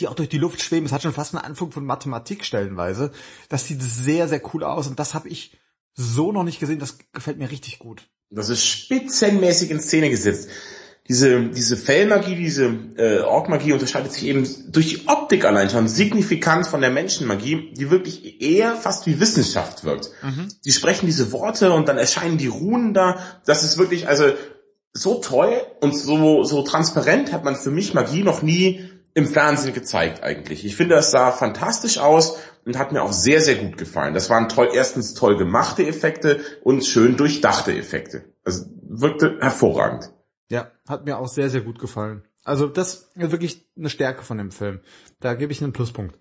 die 0.00 0.08
auch 0.08 0.14
durch 0.14 0.30
die 0.30 0.38
Luft 0.38 0.62
schweben. 0.62 0.86
Es 0.86 0.92
hat 0.92 1.02
schon 1.02 1.12
fast 1.12 1.34
einen 1.34 1.44
Anflug 1.44 1.74
von 1.74 1.84
Mathematik 1.84 2.46
stellenweise. 2.46 3.12
Das 3.50 3.66
sieht 3.66 3.82
sehr, 3.82 4.28
sehr 4.28 4.40
cool 4.54 4.64
aus. 4.64 4.86
Und 4.86 4.98
das 4.98 5.12
habe 5.12 5.28
ich 5.28 5.58
so 5.92 6.32
noch 6.32 6.44
nicht 6.44 6.58
gesehen. 6.58 6.78
Das 6.78 6.96
gefällt 7.12 7.36
mir 7.36 7.50
richtig 7.50 7.78
gut. 7.78 8.08
Das 8.30 8.48
ist 8.48 8.66
spitzenmäßig 8.66 9.70
in 9.70 9.80
Szene 9.80 10.08
gesetzt 10.08 10.48
diese, 11.12 11.42
diese 11.50 11.76
Fellmagie, 11.76 12.36
diese 12.36 12.74
äh, 12.96 13.20
Orkmagie 13.20 13.74
unterscheidet 13.74 14.12
sich 14.12 14.24
eben 14.24 14.48
durch 14.68 14.88
die 14.88 15.08
Optik 15.08 15.44
allein 15.44 15.68
schon 15.68 15.86
signifikant 15.86 16.66
von 16.66 16.80
der 16.80 16.88
Menschenmagie, 16.88 17.74
die 17.76 17.90
wirklich 17.90 18.40
eher 18.40 18.76
fast 18.76 19.06
wie 19.06 19.20
Wissenschaft 19.20 19.84
wirkt. 19.84 20.08
Mhm. 20.22 20.48
Die 20.64 20.72
sprechen 20.72 21.04
diese 21.04 21.30
Worte 21.30 21.72
und 21.72 21.86
dann 21.88 21.98
erscheinen 21.98 22.38
die 22.38 22.46
Runen 22.46 22.94
da. 22.94 23.18
Das 23.44 23.62
ist 23.62 23.76
wirklich, 23.76 24.08
also 24.08 24.24
so 24.94 25.16
toll 25.16 25.52
und 25.82 25.94
so, 25.94 26.44
so 26.44 26.62
transparent 26.62 27.30
hat 27.30 27.44
man 27.44 27.56
für 27.56 27.70
mich 27.70 27.92
Magie 27.92 28.22
noch 28.22 28.40
nie 28.40 28.88
im 29.12 29.26
Fernsehen 29.26 29.74
gezeigt 29.74 30.22
eigentlich. 30.22 30.64
Ich 30.64 30.76
finde, 30.76 30.94
das 30.94 31.10
sah 31.10 31.30
fantastisch 31.30 31.98
aus 31.98 32.38
und 32.64 32.78
hat 32.78 32.92
mir 32.92 33.02
auch 33.02 33.12
sehr, 33.12 33.42
sehr 33.42 33.56
gut 33.56 33.76
gefallen. 33.76 34.14
Das 34.14 34.30
waren 34.30 34.48
toll, 34.48 34.70
erstens 34.72 35.12
toll 35.12 35.36
gemachte 35.36 35.86
Effekte 35.86 36.40
und 36.62 36.86
schön 36.86 37.18
durchdachte 37.18 37.76
Effekte. 37.76 38.24
Also 38.46 38.64
wirkte 38.88 39.36
hervorragend. 39.42 40.10
Ja, 40.52 40.70
hat 40.86 41.06
mir 41.06 41.16
auch 41.16 41.28
sehr, 41.28 41.48
sehr 41.48 41.62
gut 41.62 41.78
gefallen. 41.78 42.24
Also 42.44 42.66
das 42.66 43.08
ist 43.14 43.32
wirklich 43.32 43.66
eine 43.74 43.88
Stärke 43.88 44.22
von 44.22 44.36
dem 44.36 44.50
Film. 44.50 44.80
Da 45.18 45.32
gebe 45.32 45.50
ich 45.50 45.62
einen 45.62 45.72
Pluspunkt. 45.72 46.18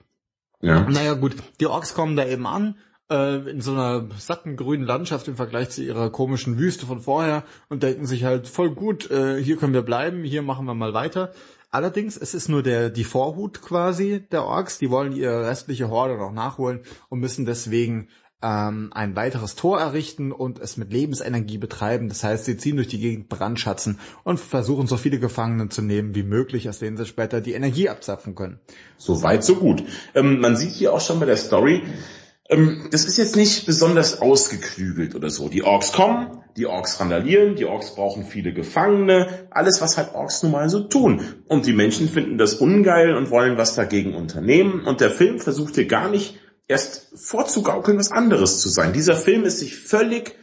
Ja. 0.62 0.89
Naja 0.89 1.15
gut, 1.15 1.36
die 1.60 1.67
Orks 1.67 1.94
kommen 1.94 2.15
da 2.15 2.26
eben 2.26 2.48
an, 2.48 2.78
äh, 3.10 3.50
in 3.50 3.60
so 3.60 3.74
einer 3.74 4.08
satten 4.17 4.56
grünen 4.56 4.86
Landschaft 4.86 5.28
im 5.28 5.36
Vergleich 5.36 5.72
zu 5.72 5.84
ihrer 5.84 6.10
komischen 6.12 6.58
Wüste 6.58 6.86
von 6.86 7.02
vorher 7.02 7.44
und 7.67 7.84
denken 7.84 8.06
sich 8.06 8.24
halt 8.24 8.48
voll 8.48 8.74
gut, 8.74 9.12
äh, 9.12 9.44
hier 9.44 9.58
können 9.58 9.74
wir 9.74 9.82
bleiben, 9.82 10.24
hier 10.24 10.44
machen 10.44 10.65
wir 10.65 10.76
mal 10.76 10.94
weiter. 10.94 11.34
Allerdings, 11.70 12.15
es 12.15 12.34
ist 12.34 12.48
nur 12.48 12.63
der, 12.63 12.89
die 12.89 13.04
Vorhut 13.04 13.62
quasi 13.62 14.26
der 14.32 14.46
Orks, 14.46 14.78
die 14.78 14.89
wollen 14.89 15.12
ihre 15.12 15.46
restliche 15.46 15.89
Horde 15.89 16.17
noch 16.17 16.32
nachholen 16.32 16.84
und 17.10 17.20
müssen 17.20 17.46
deswegen 17.46 18.08
ähm, 18.41 18.91
ein 18.93 19.15
weiteres 19.15 19.56
Tor 19.56 19.80
errichten 19.80 20.32
und 20.32 20.60
es 20.60 20.77
mit 20.77 20.91
Lebensenergie 20.91 21.58
betreiben. 21.58 22.10
Das 22.10 22.23
heißt, 22.23 22.45
sie 22.45 22.58
ziehen 22.58 22.75
durch 22.75 22.88
die 22.88 22.99
Gegend 22.99 23.30
Brandschatzen 23.30 23.99
und 24.23 24.39
versuchen 24.39 24.88
so 24.88 24.97
viele 24.97 25.19
Gefangenen 25.19 25.69
zu 25.69 25.82
nehmen 25.82 26.15
wie 26.15 26.23
möglich, 26.23 26.67
aus 26.69 26.80
denen 26.80 26.97
sie 26.97 27.06
später 27.06 27.41
die 27.41 27.54
Energie 27.54 27.89
abzapfen 27.89 28.36
können. 28.36 28.60
So 28.97 29.23
weit, 29.23 29.43
so 29.43 29.56
gut. 29.56 29.84
Ähm, 30.15 30.39
man 30.39 30.56
sieht 30.56 30.71
hier 30.71 30.93
auch 30.93 31.01
schon 31.01 31.19
bei 31.19 31.25
der 31.25 31.38
Story, 31.38 31.84
ähm, 32.51 32.89
das 32.91 33.06
ist 33.06 33.17
jetzt 33.17 33.38
nicht 33.38 33.65
besonders 33.65 34.21
ausgeklügelt 34.21 35.15
oder 35.15 35.30
so. 35.30 35.47
Die 35.47 35.63
Orks 35.63 35.93
kommen, 35.93 36.43
die 36.58 36.65
Orks 36.65 36.99
randalieren, 36.99 37.56
die 37.56 37.65
Orks 37.65 37.95
brauchen 37.95 38.25
viele 38.25 38.54
Gefangene, 38.54 39.47
alles 39.51 39.82
was 39.82 39.97
halt 39.97 40.13
Orks 40.13 40.43
nun 40.43 40.51
mal 40.51 40.69
so 40.69 40.82
tun. 40.82 41.21
Und 41.47 41.65
die 41.65 41.73
Menschen 41.73 42.10
finden 42.10 42.38
das 42.38 42.56
ungeil 42.56 43.15
und 43.15 43.30
wollen 43.30 43.58
was 43.58 43.75
dagegen 43.75 44.15
unternehmen. 44.15 44.86
Und 44.86 44.99
der 44.99 45.12
Film 45.12 45.39
versucht 45.39 45.75
hier 45.75 45.88
gar 45.88 46.10
nicht 46.10 46.40
erst 46.71 47.10
vorzugaukeln, 47.15 47.97
was 47.97 48.12
anderes 48.12 48.62
zu 48.62 48.69
sein. 48.69 48.93
Dieser 48.93 49.15
Film 49.15 49.43
ist 49.43 49.60
sich 49.60 49.77
völlig 49.77 50.36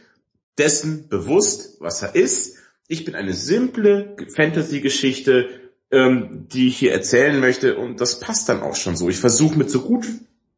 dessen 0.57 1.09
bewusst, 1.09 1.77
was 1.79 2.01
er 2.03 2.15
ist. 2.15 2.57
Ich 2.87 3.03
bin 3.03 3.15
eine 3.15 3.33
simple 3.33 4.15
Fantasy-Geschichte, 4.35 5.49
ähm, 5.91 6.47
die 6.51 6.67
ich 6.67 6.77
hier 6.77 6.93
erzählen 6.93 7.39
möchte 7.39 7.77
und 7.77 7.99
das 7.99 8.19
passt 8.19 8.47
dann 8.47 8.61
auch 8.61 8.75
schon 8.75 8.95
so. 8.95 9.09
Ich 9.09 9.17
versuche 9.17 9.57
mit 9.57 9.71
so 9.71 9.81
gut 9.81 10.05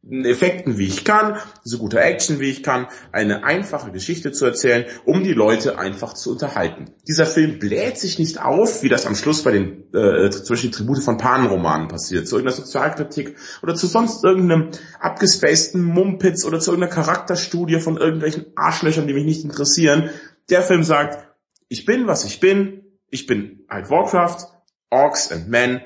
Effekten 0.09 0.79
wie 0.79 0.87
ich 0.87 1.05
kann, 1.05 1.37
so 1.63 1.77
guter 1.77 2.01
Action 2.01 2.39
wie 2.39 2.49
ich 2.49 2.63
kann, 2.63 2.87
eine 3.11 3.43
einfache 3.43 3.91
Geschichte 3.91 4.31
zu 4.31 4.45
erzählen, 4.45 4.85
um 5.05 5.23
die 5.23 5.33
Leute 5.33 5.77
einfach 5.77 6.13
zu 6.13 6.31
unterhalten. 6.31 6.85
Dieser 7.07 7.27
Film 7.27 7.59
bläht 7.59 7.99
sich 7.99 8.17
nicht 8.17 8.41
auf, 8.41 8.81
wie 8.81 8.89
das 8.89 9.05
am 9.05 9.15
Schluss 9.15 9.43
bei 9.43 9.51
den 9.51 9.93
äh, 9.93 10.31
zum 10.31 10.55
Beispiel 10.55 10.71
Tribute 10.71 11.03
von 11.03 11.17
Pan-Romanen 11.17 11.87
passiert, 11.87 12.27
zu 12.27 12.35
irgendeiner 12.35 12.63
Sozialkritik 12.63 13.37
oder 13.61 13.75
zu 13.75 13.85
sonst 13.85 14.23
irgendeinem 14.23 14.71
abgespaceden 14.99 15.83
Mumpitz 15.83 16.45
oder 16.45 16.59
zu 16.59 16.71
irgendeiner 16.71 16.95
Charakterstudie 16.95 17.79
von 17.79 17.97
irgendwelchen 17.97 18.47
Arschlöchern, 18.55 19.05
die 19.05 19.13
mich 19.13 19.25
nicht 19.25 19.43
interessieren. 19.43 20.09
Der 20.49 20.63
Film 20.63 20.83
sagt, 20.83 21.27
ich 21.69 21.85
bin, 21.85 22.07
was 22.07 22.25
ich 22.25 22.39
bin, 22.39 22.85
ich 23.11 23.27
bin 23.27 23.65
halt 23.69 23.91
Warcraft, 23.91 24.47
Orcs 24.89 25.31
and 25.31 25.47
Men, 25.47 25.81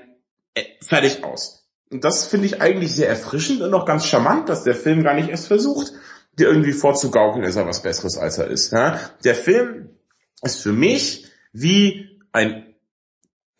äh, 0.53 0.63
fertig 0.81 1.25
aus. 1.25 1.64
Und 1.95 2.03
das 2.03 2.27
finde 2.27 2.45
ich 2.45 2.61
eigentlich 2.61 2.93
sehr 2.93 3.07
erfrischend 3.07 3.61
und 3.61 3.73
auch 3.73 3.85
ganz 3.85 4.05
charmant, 4.05 4.49
dass 4.49 4.65
der 4.65 4.75
Film 4.75 5.01
gar 5.01 5.13
nicht 5.13 5.29
erst 5.29 5.47
versucht, 5.47 5.93
dir 6.37 6.49
irgendwie 6.49 6.73
vorzugaukeln, 6.73 7.45
ist 7.45 7.55
er 7.55 7.65
was 7.65 7.81
Besseres, 7.81 8.17
als 8.17 8.37
er 8.37 8.47
ist. 8.47 8.73
Ja? 8.73 8.99
Der 9.23 9.33
Film 9.33 9.91
ist 10.43 10.61
für 10.61 10.73
mich 10.73 11.27
wie 11.53 12.19
ein, 12.33 12.75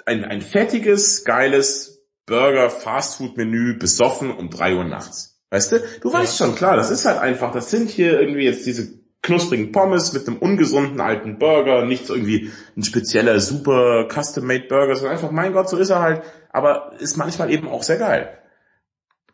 ein, 0.05 0.25
ein 0.25 0.41
fettiges, 0.41 1.23
geiles 1.23 2.03
Burger-Fastfood-Menü 2.25 3.77
besoffen 3.79 4.35
um 4.35 4.49
drei 4.49 4.75
Uhr 4.75 4.83
nachts. 4.83 5.39
Weißt 5.49 5.71
du? 5.71 5.83
Du 6.01 6.11
weißt 6.11 6.37
ja. 6.37 6.45
schon, 6.45 6.55
klar, 6.55 6.75
das 6.75 6.91
ist 6.91 7.05
halt 7.05 7.19
einfach, 7.19 7.53
das 7.53 7.71
sind 7.71 7.89
hier 7.89 8.19
irgendwie 8.19 8.43
jetzt 8.43 8.65
diese 8.65 8.99
knusprigen 9.21 9.71
Pommes 9.71 10.11
mit 10.11 10.27
einem 10.27 10.39
ungesunden 10.39 10.99
alten 10.99 11.39
Burger, 11.39 11.85
nicht 11.85 12.05
so 12.05 12.15
irgendwie 12.15 12.51
ein 12.75 12.83
spezieller, 12.83 13.39
super 13.39 14.09
custom-made 14.09 14.67
Burger, 14.67 14.97
sondern 14.97 15.13
einfach, 15.13 15.31
mein 15.31 15.53
Gott, 15.53 15.69
so 15.69 15.77
ist 15.77 15.89
er 15.89 16.01
halt, 16.01 16.23
aber 16.55 16.93
ist 16.99 17.17
manchmal 17.17 17.51
eben 17.51 17.67
auch 17.67 17.83
sehr 17.83 17.97
geil. 17.97 18.37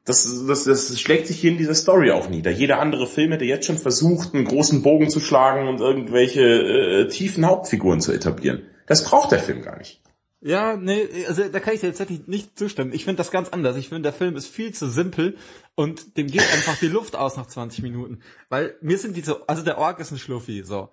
das, 0.06 0.28
das, 0.48 0.64
das 0.64 1.00
schlägt 1.00 1.28
sich 1.28 1.40
hier 1.40 1.52
in 1.52 1.60
dieser 1.60 1.76
Story 1.76 2.12
auch 2.12 2.28
nieder. 2.28 2.50
Jeder 2.50 2.80
andere 2.80 3.06
Film 3.06 3.32
hätte 3.32 3.46
jetzt 3.46 3.68
schon 3.68 3.78
versucht, 3.78 4.34
einen 4.34 4.46
großen 4.46 4.82
Bogen 4.82 5.10
zu 5.10 5.20
schlagen 5.20 5.68
und 5.68 5.80
irgendwelche 5.80 6.42
äh, 6.42 7.08
tiefen 7.08 7.46
Hauptfiguren 7.46 8.02
zu 8.02 8.12
etablieren. 8.12 8.64
Das 8.88 9.04
braucht 9.04 9.32
der 9.32 9.40
Film 9.40 9.62
gar 9.62 9.78
nicht. 9.78 10.02
Ja, 10.44 10.76
nee, 10.76 11.08
also 11.28 11.48
da 11.48 11.60
kann 11.60 11.76
ich 11.76 11.82
dir 11.82 11.88
tatsächlich 11.88 12.26
nicht 12.26 12.58
zustimmen. 12.58 12.94
Ich 12.94 13.06
finde 13.06 13.18
das 13.18 13.30
ganz 13.30 13.50
anders. 13.50 13.78
Ich 13.78 13.90
finde, 13.90 14.02
der 14.02 14.14
Film 14.14 14.36
ist 14.36 14.48
viel 14.48 14.74
zu 14.74 14.90
simpel 14.90 15.38
und 15.76 16.18
dem 16.18 16.26
geht 16.26 16.42
einfach 16.52 16.80
die 16.80 16.88
Luft 16.88 17.16
aus 17.16 17.38
nach 17.38 17.46
20 17.46 17.84
Minuten. 17.84 18.22
Weil 18.50 18.76
mir 18.82 18.98
sind 18.98 19.16
die 19.16 19.22
so, 19.22 19.46
also 19.46 19.62
der 19.62 19.78
Ork 19.78 20.00
ist 20.00 20.10
ein 20.10 20.18
Schluffi, 20.18 20.64
so. 20.64 20.90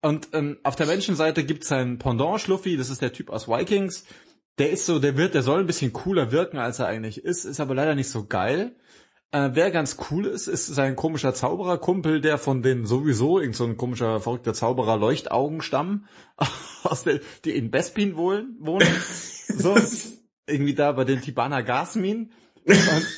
Und 0.00 0.28
ähm, 0.32 0.56
auf 0.62 0.76
der 0.76 0.86
Menschenseite 0.86 1.44
gibt's 1.44 1.68
seinen 1.68 1.98
Pendant 1.98 2.40
Schluffi, 2.40 2.78
das 2.78 2.88
ist 2.88 3.02
der 3.02 3.12
Typ 3.12 3.28
aus 3.28 3.48
Vikings. 3.48 4.04
Der 4.58 4.70
ist 4.70 4.86
so, 4.86 4.98
der 4.98 5.16
wird, 5.16 5.34
der 5.34 5.42
soll 5.42 5.60
ein 5.60 5.66
bisschen 5.66 5.92
cooler 5.92 6.32
wirken, 6.32 6.58
als 6.58 6.78
er 6.78 6.86
eigentlich 6.86 7.24
ist, 7.24 7.44
ist 7.44 7.60
aber 7.60 7.74
leider 7.74 7.94
nicht 7.94 8.08
so 8.08 8.26
geil. 8.26 8.74
Äh, 9.32 9.50
wer 9.52 9.70
ganz 9.70 9.98
cool 10.10 10.26
ist, 10.26 10.46
ist 10.46 10.66
sein 10.66 10.96
komischer 10.96 11.34
Zaubererkumpel, 11.34 12.20
der 12.20 12.38
von 12.38 12.62
den 12.62 12.86
sowieso, 12.86 13.38
irgend 13.38 13.56
so 13.56 13.64
ein 13.64 13.76
komischer, 13.76 14.20
verrückter 14.20 14.54
Zauberer 14.54 14.96
Leuchtaugen 14.96 15.60
stammen, 15.60 16.06
aus 16.84 17.02
der, 17.02 17.20
die 17.44 17.50
in 17.50 17.70
Bespin 17.70 18.16
wohnen, 18.16 18.56
wohnen. 18.60 18.88
so, 19.48 19.76
irgendwie 20.46 20.74
da 20.74 20.92
bei 20.92 21.04
den 21.04 21.20
Tibana 21.20 21.60
Gasmin. 21.60 22.32
Und, 22.64 23.16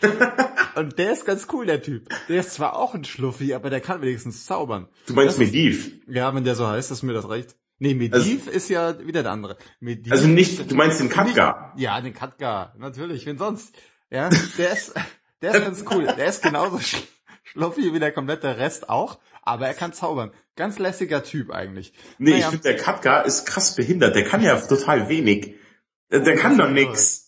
und 0.76 0.98
der 0.98 1.12
ist 1.12 1.26
ganz 1.26 1.48
cool, 1.52 1.66
der 1.66 1.82
Typ. 1.82 2.08
Der 2.28 2.40
ist 2.40 2.52
zwar 2.52 2.76
auch 2.76 2.94
ein 2.94 3.04
Schluffi, 3.04 3.52
aber 3.52 3.68
der 3.68 3.80
kann 3.80 4.00
wenigstens 4.00 4.46
zaubern. 4.46 4.88
Du 5.06 5.14
meinst 5.14 5.38
Mediv? 5.38 5.90
Ja, 6.06 6.34
wenn 6.34 6.44
der 6.44 6.54
so 6.54 6.66
heißt, 6.66 6.90
ist 6.90 7.02
mir 7.02 7.12
das 7.12 7.28
recht. 7.28 7.56
Nee, 7.80 7.94
Mediv 7.94 8.46
also, 8.46 8.50
ist 8.50 8.68
ja 8.68 8.98
wieder 9.06 9.22
der 9.22 9.32
andere. 9.32 9.56
Mediv 9.80 10.10
also 10.10 10.26
nicht, 10.26 10.70
du 10.70 10.74
meinst 10.74 11.00
den 11.00 11.08
Katka? 11.08 11.72
Ja, 11.76 12.00
den 12.00 12.12
Katka, 12.12 12.74
natürlich, 12.76 13.24
wen 13.26 13.38
sonst? 13.38 13.74
Ja, 14.10 14.30
der 14.58 14.72
ist, 14.72 14.94
der 15.42 15.54
ist 15.54 15.64
ganz 15.64 15.84
cool. 15.90 16.06
Der 16.06 16.26
ist 16.26 16.42
genauso 16.42 16.78
sch 16.80 16.96
schluffi 17.44 17.94
wie 17.94 18.00
der 18.00 18.12
komplette 18.12 18.58
Rest 18.58 18.90
auch, 18.90 19.18
aber 19.42 19.66
er 19.68 19.74
kann 19.74 19.92
zaubern. 19.92 20.32
Ganz 20.56 20.78
lässiger 20.78 21.22
Typ 21.22 21.50
eigentlich. 21.50 21.92
Nee, 22.18 22.32
naja. 22.32 22.44
ich 22.44 22.50
finde, 22.50 22.64
der 22.64 22.76
Katka 22.76 23.20
ist 23.20 23.46
krass 23.46 23.74
behindert. 23.74 24.16
Der 24.16 24.24
kann 24.24 24.42
ja 24.42 24.56
total 24.60 25.08
wenig. 25.08 25.54
Der, 26.10 26.20
der 26.20 26.36
kann 26.36 26.58
doch 26.58 26.70
nix. 26.70 27.26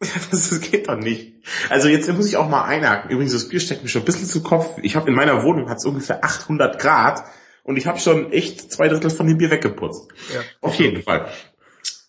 Das 0.32 0.60
geht 0.60 0.88
doch 0.88 0.96
nicht. 0.96 1.32
Also 1.68 1.86
jetzt 1.86 2.12
muss 2.12 2.26
ich 2.26 2.36
auch 2.36 2.48
mal 2.48 2.64
einhaken. 2.64 3.12
Übrigens, 3.12 3.34
das 3.34 3.48
Bier 3.48 3.60
steckt 3.60 3.84
mir 3.84 3.88
schon 3.88 4.02
ein 4.02 4.04
bisschen 4.04 4.26
zu 4.26 4.42
Kopf. 4.42 4.78
Ich 4.82 4.96
habe 4.96 5.08
in 5.08 5.14
meiner 5.14 5.44
Wohnung 5.44 5.68
hat 5.70 5.78
es 5.78 5.84
ungefähr 5.84 6.24
800 6.24 6.80
Grad 6.80 7.22
und 7.62 7.76
ich 7.76 7.86
habe 7.86 7.98
schon 7.98 8.32
echt 8.32 8.72
zwei 8.72 8.88
Drittel 8.88 9.10
von 9.10 9.26
dem 9.26 9.38
Bier 9.38 9.50
weggeputzt. 9.50 10.08
Ja. 10.32 10.40
Auf 10.60 10.74
jeden 10.76 11.02
Fall. 11.02 11.28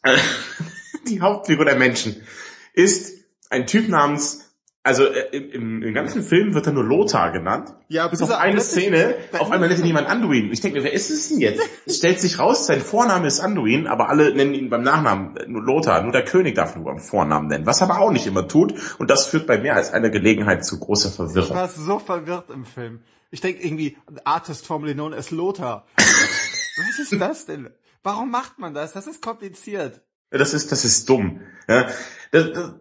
Die 1.07 1.21
Hauptfigur 1.21 1.65
der 1.65 1.75
Menschen 1.75 2.25
ist 2.73 3.13
ein 3.49 3.67
Typ 3.67 3.89
namens 3.89 4.43
also 4.85 5.05
äh, 5.05 5.37
im, 5.37 5.81
im 5.81 5.93
ganzen 5.93 6.23
Film 6.23 6.53
wird 6.53 6.67
er 6.67 6.73
nur 6.73 6.83
Lothar 6.83 7.31
genannt. 7.31 7.73
Ja, 7.87 8.05
bis 8.09 8.21
auf 8.21 8.31
eine 8.31 8.59
Szene, 8.59 9.15
auf 9.31 9.49
einmal 9.49 9.69
nennt 9.69 9.79
ihn 9.79 9.85
jemand 9.85 10.09
Anduin. 10.09 10.51
Ich 10.51 10.59
denke 10.59 10.79
mir, 10.79 10.83
wer 10.83 10.91
ist 10.91 11.09
es 11.09 11.29
denn 11.29 11.39
jetzt? 11.39 11.61
Es 11.85 11.97
stellt 11.97 12.19
sich 12.19 12.37
raus, 12.37 12.67
sein 12.67 12.81
Vorname 12.81 13.27
ist 13.27 13.39
Anduin, 13.39 13.87
aber 13.87 14.09
alle 14.09 14.35
nennen 14.35 14.53
ihn 14.53 14.69
beim 14.69 14.83
Nachnamen 14.83 15.35
nur 15.47 15.63
Lothar. 15.63 16.03
Nur 16.03 16.11
der 16.11 16.25
König 16.25 16.55
darf 16.55 16.75
nur 16.75 16.83
beim 16.83 16.99
Vornamen 16.99 17.47
nennen, 17.47 17.65
was 17.65 17.79
er 17.79 17.89
aber 17.89 18.01
auch 18.01 18.11
nicht 18.11 18.27
immer 18.27 18.45
tut. 18.45 18.73
Und 18.99 19.09
das 19.09 19.25
führt 19.25 19.47
bei 19.47 19.57
mehr 19.57 19.75
als 19.75 19.93
einer 19.93 20.09
Gelegenheit 20.09 20.65
zu 20.65 20.77
großer 20.77 21.11
Verwirrung. 21.11 21.51
Ich 21.51 21.55
war 21.55 21.69
so 21.69 21.99
verwirrt 21.99 22.49
im 22.49 22.65
Film. 22.65 22.99
Ich 23.33 23.41
denke 23.41 23.63
irgendwie, 23.65 23.97
Artist 24.25 24.67
formerly 24.67 24.93
known 24.93 25.11
as 25.11 25.31
Lothar. 25.31 25.87
was 25.97 26.99
ist 26.99 27.19
das 27.19 27.47
denn? 27.47 27.67
Warum 28.03 28.29
macht 28.29 28.59
man 28.59 28.75
das? 28.75 28.93
Das 28.93 29.07
ist 29.07 29.23
kompliziert. 29.23 30.01
Das 30.29 30.53
ist, 30.53 30.71
das 30.71 30.85
ist 30.85 31.09
dumm. 31.09 31.41
Ja, 31.67 31.87
das, 32.31 32.51
das, 32.51 32.73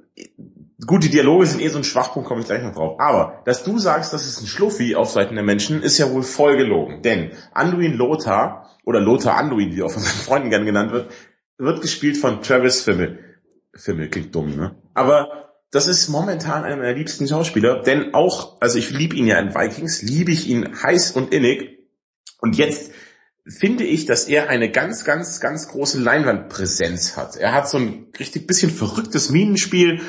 gut, 0.87 1.05
die 1.05 1.09
Dialoge 1.09 1.47
sind 1.47 1.63
eh 1.63 1.69
so 1.69 1.79
ein 1.79 1.85
Schwachpunkt, 1.85 2.29
komme 2.29 2.43
ich 2.43 2.47
gleich 2.47 2.63
noch 2.63 2.75
drauf. 2.75 3.01
Aber, 3.01 3.41
dass 3.47 3.65
du 3.65 3.79
sagst, 3.79 4.13
das 4.13 4.27
ist 4.27 4.43
ein 4.43 4.47
Schluffi 4.47 4.95
auf 4.95 5.11
Seiten 5.11 5.37
der 5.37 5.45
Menschen, 5.45 5.83
ist 5.83 5.97
ja 5.97 6.11
wohl 6.11 6.23
voll 6.23 6.59
gelogen. 6.59 7.01
Denn 7.01 7.31
Anduin 7.53 7.95
Lothar, 7.95 8.77
oder 8.85 9.01
Lothar 9.01 9.39
Anduin, 9.39 9.75
wie 9.75 9.83
auch 9.83 9.91
von 9.91 10.03
seinen 10.03 10.21
Freunden 10.21 10.51
gern 10.51 10.67
genannt 10.67 10.93
wird, 10.93 11.11
wird 11.57 11.81
gespielt 11.81 12.19
von 12.19 12.43
Travis 12.43 12.83
Fimmel. 12.83 13.39
Fimmel 13.75 14.11
klingt 14.11 14.35
dumm, 14.35 14.55
ne? 14.55 14.77
Aber 14.93 15.52
das 15.73 15.89
ist 15.89 16.09
momentan 16.09 16.65
einer 16.65 16.77
meiner 16.77 16.93
liebsten 16.93 17.27
Schauspieler, 17.27 17.83
denn 17.83 18.13
auch, 18.13 18.61
also 18.61 18.79
ich 18.79 18.91
liebe 18.91 19.17
ihn 19.17 19.27
ja 19.27 19.39
in 19.39 19.55
Vikings, 19.55 20.03
liebe 20.03 20.31
ich 20.31 20.47
ihn 20.47 20.83
heiß 20.83 21.13
und 21.13 21.33
innig. 21.33 21.79
Und 22.41 22.57
jetzt 22.59 22.93
finde 23.47 23.85
ich, 23.85 24.05
dass 24.05 24.29
er 24.29 24.51
eine 24.51 24.71
ganz, 24.71 25.05
ganz, 25.05 25.41
ganz 25.41 25.69
große 25.69 25.99
Leinwandpräsenz 25.99 27.17
hat. 27.17 27.37
Er 27.37 27.55
hat 27.55 27.71
so 27.71 27.79
ein 27.79 28.09
richtig 28.19 28.47
bisschen 28.47 28.71
verrücktes 28.71 29.31
Minenspiel. 29.31 30.03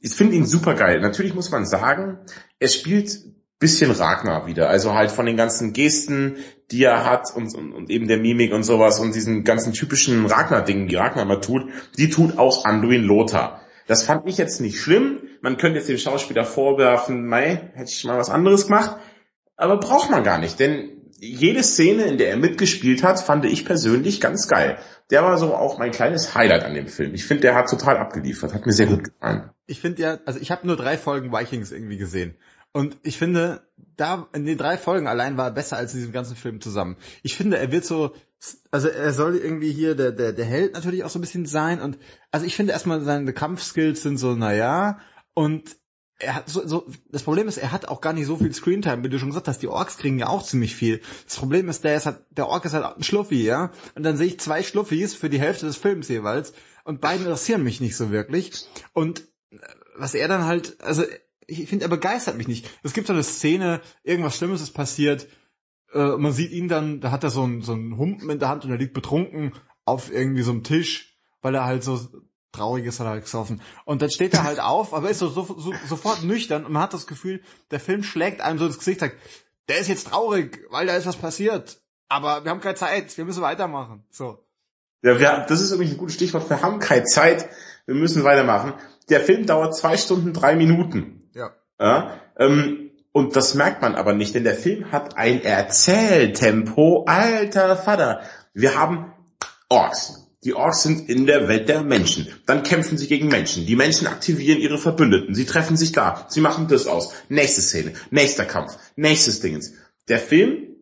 Ich 0.00 0.14
finde 0.14 0.36
ihn 0.36 0.46
super 0.46 0.74
geil. 0.74 1.00
Natürlich 1.00 1.34
muss 1.34 1.50
man 1.50 1.66
sagen, 1.66 2.18
er 2.60 2.68
spielt 2.68 3.18
bisschen 3.58 3.90
Ragnar 3.90 4.46
wieder. 4.46 4.68
Also 4.68 4.94
halt 4.94 5.10
von 5.10 5.26
den 5.26 5.36
ganzen 5.36 5.72
Gesten, 5.72 6.36
die 6.70 6.84
er 6.84 7.04
hat 7.04 7.34
und, 7.34 7.52
und, 7.56 7.72
und 7.72 7.90
eben 7.90 8.06
der 8.06 8.18
Mimik 8.18 8.52
und 8.52 8.62
sowas 8.62 9.00
und 9.00 9.16
diesen 9.16 9.42
ganzen 9.42 9.72
typischen 9.72 10.26
Ragnar-Dingen, 10.26 10.86
die 10.86 10.94
Ragnar 10.94 11.24
immer 11.24 11.40
tut, 11.40 11.68
die 11.96 12.08
tut 12.08 12.38
auch 12.38 12.64
Anduin 12.64 13.02
Lothar. 13.02 13.62
Das 13.88 14.04
fand 14.04 14.28
ich 14.28 14.36
jetzt 14.36 14.60
nicht 14.60 14.78
schlimm. 14.78 15.22
Man 15.40 15.56
könnte 15.56 15.78
jetzt 15.78 15.88
dem 15.88 15.98
Schauspieler 15.98 16.44
vorwerfen, 16.44 17.26
mei, 17.26 17.72
hätte 17.74 17.90
ich 17.90 18.04
mal 18.04 18.18
was 18.18 18.30
anderes 18.30 18.66
gemacht. 18.66 18.96
Aber 19.56 19.78
braucht 19.78 20.10
man 20.10 20.22
gar 20.22 20.38
nicht, 20.38 20.60
denn 20.60 20.90
jede 21.18 21.64
Szene, 21.64 22.04
in 22.04 22.18
der 22.18 22.28
er 22.28 22.36
mitgespielt 22.36 23.02
hat, 23.02 23.18
fand 23.18 23.44
ich 23.44 23.64
persönlich 23.64 24.20
ganz 24.20 24.46
geil. 24.46 24.78
Der 25.10 25.24
war 25.24 25.36
so 25.38 25.54
auch 25.54 25.78
mein 25.78 25.90
kleines 25.90 26.34
Highlight 26.34 26.64
an 26.64 26.74
dem 26.74 26.86
Film. 26.86 27.14
Ich 27.14 27.24
finde, 27.24 27.40
der 27.40 27.54
hat 27.56 27.68
total 27.68 27.96
abgeliefert. 27.96 28.54
Hat 28.54 28.66
mir 28.66 28.72
sehr 28.72 28.86
gut 28.86 29.04
gefallen. 29.04 29.50
Ich 29.66 29.80
finde 29.80 30.02
ja, 30.02 30.18
also 30.26 30.38
ich 30.38 30.50
habe 30.50 30.66
nur 30.66 30.76
drei 30.76 30.96
Folgen 30.96 31.32
Vikings 31.32 31.72
irgendwie 31.72 31.96
gesehen. 31.96 32.36
Und 32.72 32.98
ich 33.02 33.18
finde, 33.18 33.62
da 33.96 34.28
in 34.34 34.44
den 34.44 34.58
drei 34.58 34.76
Folgen 34.76 35.08
allein 35.08 35.36
war 35.36 35.46
er 35.46 35.52
besser 35.52 35.78
als 35.78 35.94
in 35.94 36.00
diesem 36.00 36.12
ganzen 36.12 36.36
Film 36.36 36.60
zusammen. 36.60 36.96
Ich 37.22 37.34
finde, 37.34 37.58
er 37.58 37.72
wird 37.72 37.84
so, 37.84 38.12
also 38.70 38.88
er 38.88 39.12
soll 39.12 39.36
irgendwie 39.36 39.72
hier 39.72 39.94
der, 39.94 40.12
der, 40.12 40.32
der 40.32 40.44
Held 40.44 40.74
natürlich 40.74 41.04
auch 41.04 41.10
so 41.10 41.18
ein 41.18 41.22
bisschen 41.22 41.46
sein. 41.46 41.80
Und 41.80 41.98
also 42.30 42.46
ich 42.46 42.54
finde 42.54 42.72
erstmal 42.72 43.00
seine 43.02 43.32
Kampfskills 43.32 44.02
sind 44.02 44.18
so, 44.18 44.34
naja, 44.34 44.98
und 45.34 45.76
er 46.20 46.34
hat 46.34 46.48
so, 46.48 46.66
so, 46.66 46.86
das 47.10 47.22
Problem 47.22 47.46
ist, 47.46 47.58
er 47.58 47.70
hat 47.70 47.86
auch 47.86 48.00
gar 48.00 48.12
nicht 48.12 48.26
so 48.26 48.36
viel 48.36 48.52
Screentime, 48.52 49.04
wie 49.04 49.08
du 49.08 49.18
schon 49.18 49.28
gesagt 49.28 49.46
hast, 49.46 49.62
die 49.62 49.68
Orks 49.68 49.98
kriegen 49.98 50.18
ja 50.18 50.28
auch 50.28 50.42
ziemlich 50.42 50.74
viel. 50.74 51.00
Das 51.26 51.36
Problem 51.36 51.68
ist, 51.68 51.84
der 51.84 51.96
ist 51.96 52.06
halt, 52.06 52.20
der 52.30 52.48
Ork 52.48 52.64
ist 52.64 52.74
halt 52.74 52.84
ein 52.84 53.04
Schluffi, 53.04 53.44
ja. 53.44 53.70
Und 53.94 54.02
dann 54.02 54.16
sehe 54.16 54.26
ich 54.26 54.40
zwei 54.40 54.62
Schluffis 54.62 55.14
für 55.14 55.30
die 55.30 55.40
Hälfte 55.40 55.66
des 55.66 55.76
Films 55.76 56.08
jeweils 56.08 56.54
und 56.84 57.00
beide 57.00 57.22
interessieren 57.22 57.62
mich 57.62 57.80
nicht 57.80 57.96
so 57.96 58.10
wirklich. 58.10 58.66
Und 58.92 59.20
äh, 59.50 59.58
was 59.96 60.14
er 60.14 60.26
dann 60.26 60.44
halt, 60.44 60.80
also 60.82 61.04
ich 61.46 61.68
finde, 61.68 61.84
er 61.84 61.88
begeistert 61.88 62.36
mich 62.36 62.48
nicht. 62.48 62.68
Es 62.82 62.92
gibt 62.92 63.06
so 63.06 63.12
eine 63.12 63.22
Szene, 63.22 63.80
irgendwas 64.02 64.36
Schlimmes 64.36 64.60
ist 64.60 64.72
passiert, 64.72 65.28
äh, 65.92 66.16
man 66.16 66.32
sieht 66.32 66.52
ihn 66.52 66.68
dann, 66.68 67.00
da 67.00 67.10
hat 67.10 67.24
er 67.24 67.30
so 67.30 67.42
einen, 67.42 67.62
so 67.62 67.72
einen 67.72 67.96
Humpen 67.96 68.30
in 68.30 68.38
der 68.38 68.48
Hand 68.48 68.64
und 68.64 68.70
er 68.70 68.78
liegt 68.78 68.94
betrunken 68.94 69.52
auf 69.84 70.12
irgendwie 70.12 70.42
so 70.42 70.52
einem 70.52 70.64
Tisch, 70.64 71.18
weil 71.40 71.54
er 71.54 71.64
halt 71.64 71.82
so 71.82 71.98
Trauriges 72.52 72.98
hat 73.00 73.06
er 73.06 73.20
gesoffen. 73.20 73.60
Und 73.84 74.02
dann 74.02 74.10
steht 74.10 74.34
er 74.34 74.44
halt 74.44 74.60
auf, 74.60 74.94
aber 74.94 75.10
ist 75.10 75.18
so, 75.18 75.28
so, 75.28 75.44
so, 75.44 75.72
sofort 75.86 76.24
nüchtern 76.24 76.64
und 76.64 76.72
man 76.72 76.82
hat 76.82 76.94
das 76.94 77.06
Gefühl, 77.06 77.42
der 77.70 77.80
Film 77.80 78.02
schlägt 78.02 78.40
einem 78.40 78.58
so 78.58 78.66
ins 78.66 78.78
Gesicht, 78.78 79.00
sagt, 79.00 79.16
der 79.68 79.78
ist 79.78 79.88
jetzt 79.88 80.08
traurig, 80.08 80.64
weil 80.70 80.86
da 80.86 80.96
ist 80.96 81.06
was 81.06 81.16
passiert. 81.16 81.80
Aber 82.08 82.44
wir 82.44 82.50
haben 82.50 82.60
keine 82.60 82.74
Zeit, 82.74 83.16
wir 83.18 83.24
müssen 83.24 83.42
weitermachen. 83.42 84.04
So. 84.10 84.44
Ja, 85.02 85.18
wir, 85.18 85.46
das 85.48 85.60
ist 85.60 85.72
übrigens 85.72 85.94
ein 85.94 85.98
gutes 85.98 86.14
Stichwort. 86.14 86.48
Wir 86.48 86.62
haben 86.62 86.78
keine 86.78 87.04
Zeit, 87.04 87.48
wir 87.86 87.94
müssen 87.94 88.24
weitermachen. 88.24 88.74
Der 89.10 89.20
Film 89.20 89.46
dauert 89.46 89.76
zwei 89.76 89.96
Stunden, 89.96 90.32
drei 90.32 90.56
Minuten. 90.56 91.30
Ja. 91.34 91.54
ja 91.78 92.20
ähm, 92.36 92.87
und 93.18 93.34
das 93.34 93.54
merkt 93.54 93.82
man 93.82 93.96
aber 93.96 94.14
nicht, 94.14 94.36
denn 94.36 94.44
der 94.44 94.54
Film 94.54 94.92
hat 94.92 95.16
ein 95.16 95.42
Erzähltempo. 95.42 97.04
Alter 97.06 97.76
Vater. 97.76 98.20
Wir 98.54 98.78
haben 98.78 99.12
Orks, 99.68 100.28
die 100.44 100.54
Orks 100.54 100.84
sind 100.84 101.08
in 101.08 101.26
der 101.26 101.48
Welt 101.48 101.68
der 101.68 101.82
Menschen. 101.82 102.28
Dann 102.46 102.62
kämpfen 102.62 102.96
sie 102.96 103.08
gegen 103.08 103.26
Menschen. 103.26 103.66
Die 103.66 103.74
Menschen 103.74 104.06
aktivieren 104.06 104.60
ihre 104.60 104.78
Verbündeten. 104.78 105.34
Sie 105.34 105.46
treffen 105.46 105.76
sich 105.76 105.90
da. 105.90 106.26
Sie 106.28 106.40
machen 106.40 106.68
das 106.68 106.86
aus. 106.86 107.12
Nächste 107.28 107.60
Szene. 107.60 107.92
Nächster 108.10 108.44
Kampf. 108.44 108.78
Nächstes 108.94 109.40
Dingens. 109.40 109.72
Der 110.08 110.20
Film, 110.20 110.76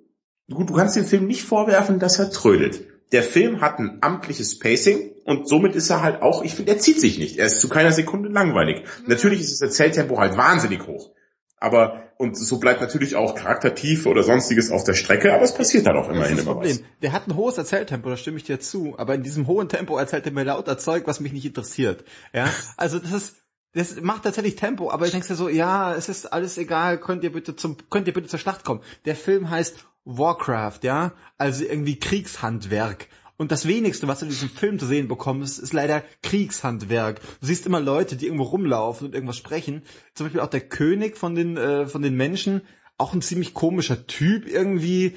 gut, 0.53 0.69
du 0.69 0.75
kannst 0.75 0.95
dem 0.95 1.07
Film 1.07 1.27
nicht 1.27 1.43
vorwerfen, 1.43 1.99
dass 1.99 2.19
er 2.19 2.31
trödelt. 2.31 2.85
Der 3.13 3.23
Film 3.23 3.63
hat 3.63 3.79
ein 3.79 3.99
amtliches 4.03 4.59
Pacing 4.59 5.13
und 5.25 5.49
somit 5.49 5.75
ist 5.75 5.89
er 5.89 6.03
halt 6.03 6.21
auch, 6.21 6.45
ich 6.45 6.55
finde, 6.55 6.73
er 6.73 6.79
zieht 6.79 7.01
sich 7.01 7.19
nicht. 7.19 7.39
Er 7.39 7.47
ist 7.47 7.61
zu 7.61 7.69
keiner 7.71 7.93
Sekunde 7.93 8.29
langweilig. 8.29 8.85
Natürlich 9.07 9.41
ist 9.41 9.53
das 9.53 9.63
Erzähltempo 9.63 10.19
halt 10.19 10.37
wahnsinnig 10.37 10.87
hoch. 10.87 11.13
Aber, 11.59 12.06
und 12.19 12.37
so 12.37 12.59
bleibt 12.59 12.81
natürlich 12.81 13.15
auch 13.15 13.35
Charaktertiefe 13.35 14.09
oder 14.09 14.23
sonstiges 14.23 14.71
auf 14.71 14.85
der 14.85 14.95
Strecke, 14.95 15.35
aber 15.35 15.43
es 15.43 15.55
passiert 15.55 15.87
dann 15.87 15.97
auch 15.97 16.09
immerhin 16.09 16.39
immer 16.39 16.55
Problem. 16.55 16.77
was. 16.77 16.83
Der 17.03 17.13
hat 17.13 17.29
ein 17.29 17.37
hohes 17.37 17.59
Erzähltempo, 17.59 18.09
da 18.09 18.17
stimme 18.17 18.39
ich 18.39 18.45
dir 18.45 18.59
zu, 18.59 18.95
aber 18.97 19.15
in 19.15 19.23
diesem 19.23 19.47
hohen 19.47 19.69
Tempo 19.69 19.99
erzählt 19.99 20.25
er 20.25 20.33
mir 20.33 20.45
lauter 20.45 20.79
Zeug, 20.79 21.07
was 21.07 21.21
mich 21.21 21.33
nicht 21.33 21.45
interessiert. 21.45 22.05
Ja, 22.33 22.49
also 22.77 22.99
das 22.99 23.13
ist, 23.13 23.37
das 23.75 24.01
macht 24.01 24.23
tatsächlich 24.23 24.57
Tempo, 24.57 24.91
aber 24.91 25.05
ich 25.05 25.13
denke 25.13 25.35
so, 25.35 25.49
ja, 25.51 25.95
es 25.95 26.09
ist 26.09 26.33
alles 26.33 26.57
egal, 26.57 26.99
könnt 26.99 27.23
ihr 27.23 27.33
bitte 27.33 27.55
zum, 27.55 27.77
könnt 27.91 28.07
ihr 28.07 28.15
bitte 28.15 28.29
zur 28.29 28.39
Schlacht 28.39 28.65
kommen. 28.65 28.81
Der 29.05 29.15
Film 29.15 29.51
heißt 29.51 29.77
Warcraft, 30.07 30.81
ja, 30.83 31.13
also 31.37 31.65
irgendwie 31.65 31.99
Kriegshandwerk. 31.99 33.09
Und 33.37 33.53
das 33.53 33.67
wenigste, 33.67 34.09
was 34.09 34.21
du 34.21 34.27
in 34.27 34.31
diesem 34.31 34.49
Film 34.49 34.79
zu 34.79 34.87
sehen 34.87 35.09
bekommst, 35.09 35.59
ist 35.59 35.73
leider 35.73 36.03
Kriegshandwerk. 36.23 37.21
Du 37.41 37.47
siehst 37.47 37.67
immer 37.67 37.81
Leute, 37.81 38.17
die 38.17 38.27
irgendwo 38.27 38.45
rumlaufen 38.45 39.07
und 39.07 39.15
irgendwas 39.15 39.37
sprechen. 39.37 39.83
Zum 40.15 40.27
Beispiel 40.27 40.41
auch 40.41 40.49
der 40.49 40.63
König 40.63 41.17
von 41.17 41.35
den, 41.35 41.57
äh, 41.57 41.87
von 41.87 42.03
den 42.03 42.15
Menschen, 42.15 42.63
auch 42.99 43.13
ein 43.13 43.23
ziemlich 43.23 43.53
komischer 43.53 44.07
Typ 44.07 44.47
irgendwie, 44.47 45.17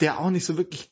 der 0.00 0.18
auch 0.18 0.30
nicht 0.30 0.44
so 0.44 0.56
wirklich 0.56 0.90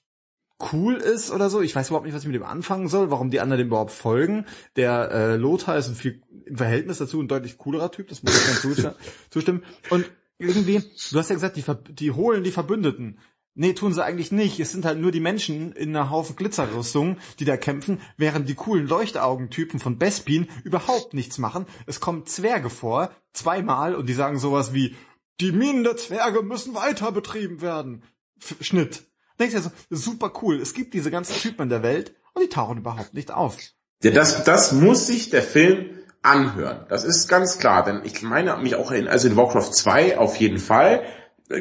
cool 0.72 0.94
ist 0.94 1.30
oder 1.30 1.50
so. 1.50 1.60
Ich 1.60 1.74
weiß 1.74 1.88
überhaupt 1.88 2.06
nicht, 2.06 2.14
was 2.14 2.22
ich 2.22 2.28
mit 2.28 2.36
dem 2.36 2.44
anfangen 2.44 2.88
soll, 2.88 3.10
warum 3.10 3.30
die 3.30 3.40
anderen 3.40 3.58
dem 3.58 3.68
überhaupt 3.68 3.92
folgen. 3.92 4.46
Der 4.76 5.10
äh, 5.10 5.36
Lothar 5.36 5.76
ist 5.76 5.88
ein 5.88 5.94
viel 5.94 6.22
im 6.44 6.56
Verhältnis 6.56 6.98
dazu 6.98 7.20
ein 7.20 7.28
deutlich 7.28 7.58
coolerer 7.58 7.90
Typ, 7.90 8.08
das 8.08 8.22
muss 8.22 8.36
ich 8.36 8.62
dann 8.62 8.84
zustimmen. 9.30 9.62
Und 9.90 10.10
irgendwie, 10.38 10.82
du 11.10 11.18
hast 11.18 11.30
ja 11.30 11.34
gesagt, 11.34 11.56
die, 11.56 11.94
die 11.94 12.10
holen 12.10 12.42
die 12.42 12.50
Verbündeten. 12.50 13.18
Nee, 13.54 13.72
tun 13.72 13.92
sie 13.92 14.04
eigentlich 14.04 14.30
nicht. 14.30 14.60
Es 14.60 14.70
sind 14.70 14.84
halt 14.84 14.98
nur 14.98 15.10
die 15.10 15.20
Menschen 15.20 15.72
in 15.72 15.94
einer 15.94 16.10
Haufen 16.10 16.36
Glitzerrüstung, 16.36 17.18
die 17.40 17.44
da 17.44 17.56
kämpfen, 17.56 18.00
während 18.16 18.48
die 18.48 18.54
coolen 18.54 18.86
Leuchtaugentypen 18.86 19.80
von 19.80 19.98
Bespin 19.98 20.48
überhaupt 20.62 21.14
nichts 21.14 21.38
machen. 21.38 21.66
Es 21.86 22.00
kommen 22.00 22.26
Zwerge 22.26 22.70
vor, 22.70 23.10
zweimal, 23.32 23.94
und 23.94 24.08
die 24.08 24.14
sagen 24.14 24.38
sowas 24.38 24.72
wie, 24.72 24.94
die 25.40 25.52
Minen 25.52 25.84
der 25.84 25.96
Zwerge 25.96 26.42
müssen 26.42 26.74
weiter 26.74 27.10
betrieben 27.12 27.60
werden. 27.60 28.04
F 28.40 28.56
Schnitt. 28.60 29.02
Denkst 29.38 29.54
du 29.54 29.62
so, 29.62 29.70
super 29.90 30.32
cool. 30.42 30.60
Es 30.60 30.74
gibt 30.74 30.94
diese 30.94 31.10
ganzen 31.10 31.34
Typen 31.34 31.62
in 31.62 31.68
der 31.70 31.82
Welt 31.82 32.14
und 32.34 32.42
die 32.42 32.48
tauchen 32.48 32.78
überhaupt 32.78 33.14
nicht 33.14 33.30
auf. 33.30 33.56
Ja, 34.02 34.10
das, 34.10 34.44
das 34.44 34.72
muss 34.72 35.06
sich 35.06 35.30
der 35.30 35.42
Film 35.42 35.98
anhören. 36.22 36.86
Das 36.88 37.04
ist 37.04 37.28
ganz 37.28 37.58
klar, 37.58 37.84
denn 37.84 38.02
ich 38.04 38.22
meine 38.22 38.56
mich 38.58 38.74
auch 38.76 38.90
in, 38.90 39.08
also 39.08 39.28
in 39.28 39.36
Warcraft 39.36 39.72
2 39.72 40.18
auf 40.18 40.36
jeden 40.36 40.58
Fall 40.58 41.02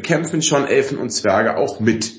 kämpfen 0.04 0.42
schon 0.42 0.66
Elfen 0.66 0.98
und 0.98 1.10
Zwerge 1.10 1.58
auch 1.58 1.80
mit. 1.80 2.14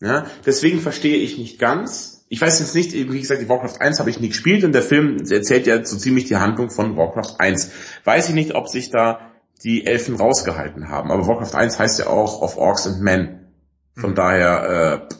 Ja, 0.00 0.26
deswegen 0.44 0.80
verstehe 0.80 1.16
ich 1.16 1.38
nicht 1.38 1.58
ganz. 1.58 2.26
Ich 2.28 2.40
weiß 2.40 2.58
jetzt 2.58 2.74
nicht, 2.74 2.92
wie 2.92 3.20
gesagt, 3.20 3.40
die 3.40 3.48
Warcraft 3.48 3.80
1 3.80 4.00
habe 4.00 4.10
ich 4.10 4.20
nie 4.20 4.28
gespielt 4.28 4.64
und 4.64 4.72
der 4.72 4.82
Film 4.82 5.18
erzählt 5.30 5.66
ja 5.66 5.82
so 5.84 5.96
ziemlich 5.96 6.24
die 6.24 6.36
Handlung 6.36 6.70
von 6.70 6.96
Warcraft 6.96 7.36
1. 7.38 7.70
Weiß 8.04 8.28
ich 8.28 8.34
nicht, 8.34 8.54
ob 8.54 8.68
sich 8.68 8.90
da 8.90 9.32
die 9.62 9.86
Elfen 9.86 10.16
rausgehalten 10.16 10.88
haben. 10.88 11.10
Aber 11.10 11.26
Warcraft 11.26 11.54
1 11.54 11.78
heißt 11.78 12.00
ja 12.00 12.08
auch 12.08 12.42
of 12.42 12.56
Orcs 12.56 12.86
and 12.86 13.00
Men. 13.00 13.46
Von 13.94 14.10
mhm. 14.10 14.14
daher 14.16 15.08
äh, 15.08 15.14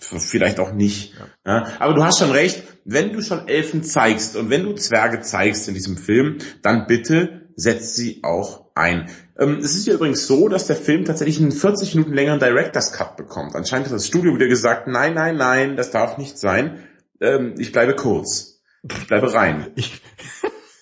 vielleicht 0.00 0.60
auch 0.60 0.72
nicht. 0.72 1.14
Ja. 1.14 1.26
ja. 1.46 1.72
Aber 1.78 1.94
du 1.94 2.04
hast 2.04 2.18
schon 2.18 2.32
recht, 2.32 2.64
wenn 2.84 3.12
du 3.12 3.22
schon 3.22 3.48
Elfen 3.48 3.82
zeigst 3.82 4.36
und 4.36 4.50
wenn 4.50 4.64
du 4.64 4.74
Zwerge 4.74 5.20
zeigst 5.20 5.68
in 5.68 5.74
diesem 5.74 5.96
Film, 5.96 6.38
dann 6.62 6.86
bitte 6.86 7.48
setz 7.56 7.94
sie 7.94 8.20
auch 8.22 8.67
ein. 8.78 9.10
Ähm, 9.38 9.58
es 9.58 9.74
ist 9.74 9.86
ja 9.86 9.94
übrigens 9.94 10.26
so, 10.26 10.48
dass 10.48 10.66
der 10.66 10.76
Film 10.76 11.04
tatsächlich 11.04 11.40
einen 11.40 11.52
40 11.52 11.94
Minuten 11.94 12.14
längeren 12.14 12.40
Director's 12.40 12.92
Cut 12.92 13.16
bekommt. 13.16 13.54
Anscheinend 13.54 13.88
hat 13.88 13.94
das 13.94 14.06
Studio 14.06 14.34
wieder 14.34 14.48
gesagt, 14.48 14.86
nein, 14.86 15.14
nein, 15.14 15.36
nein, 15.36 15.76
das 15.76 15.90
darf 15.90 16.18
nicht 16.18 16.38
sein. 16.38 16.84
Ähm, 17.20 17.54
ich 17.58 17.72
bleibe 17.72 17.94
kurz. 17.94 18.60
Ich 18.82 19.06
bleibe 19.06 19.32
rein. 19.32 19.72
Ich 19.76 20.02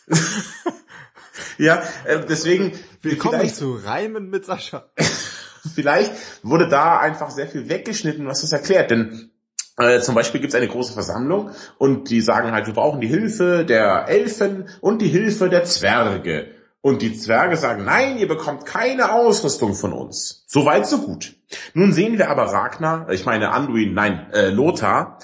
ja, 1.59 1.82
äh, 2.04 2.20
deswegen. 2.28 2.72
Willkommen 3.02 3.48
zu 3.52 3.74
Reimen 3.74 4.30
mit 4.30 4.44
Sascha. 4.44 4.90
vielleicht 5.74 6.12
wurde 6.42 6.68
da 6.68 6.98
einfach 6.98 7.30
sehr 7.30 7.48
viel 7.48 7.68
weggeschnitten, 7.68 8.26
was 8.26 8.42
das 8.42 8.52
erklärt. 8.52 8.90
Denn 8.90 9.30
äh, 9.78 10.00
zum 10.00 10.14
Beispiel 10.14 10.40
gibt 10.40 10.52
es 10.52 10.56
eine 10.56 10.68
große 10.68 10.92
Versammlung 10.92 11.50
und 11.78 12.11
die 12.11 12.20
sagen 12.20 12.52
halt, 12.52 12.66
wir 12.66 12.74
brauchen 12.74 13.00
die 13.00 13.09
Hilfe 13.09 13.64
der 13.64 14.09
Elfen 14.09 14.68
und 14.80 15.02
die 15.02 15.09
Hilfe 15.09 15.48
der 15.48 15.64
Zwerge. 15.64 16.55
Und 16.87 17.03
die 17.03 17.18
Zwerge 17.18 17.57
sagen, 17.57 17.85
nein, 17.85 18.16
ihr 18.16 18.29
bekommt 18.29 18.64
keine 18.64 19.11
Ausrüstung 19.11 19.75
von 19.75 19.92
uns. 19.92 20.44
So 20.46 20.66
weit, 20.66 20.87
so 20.87 20.99
gut. 20.99 21.35
Nun 21.75 21.92
sehen 21.92 22.16
wir 22.16 22.31
aber 22.31 22.44
Ragnar, 22.44 23.11
ich 23.11 23.27
meine 23.27 23.51
Anduin, 23.51 23.92
nein, 23.92 24.29
äh, 24.33 24.51
Lothar, 24.51 25.18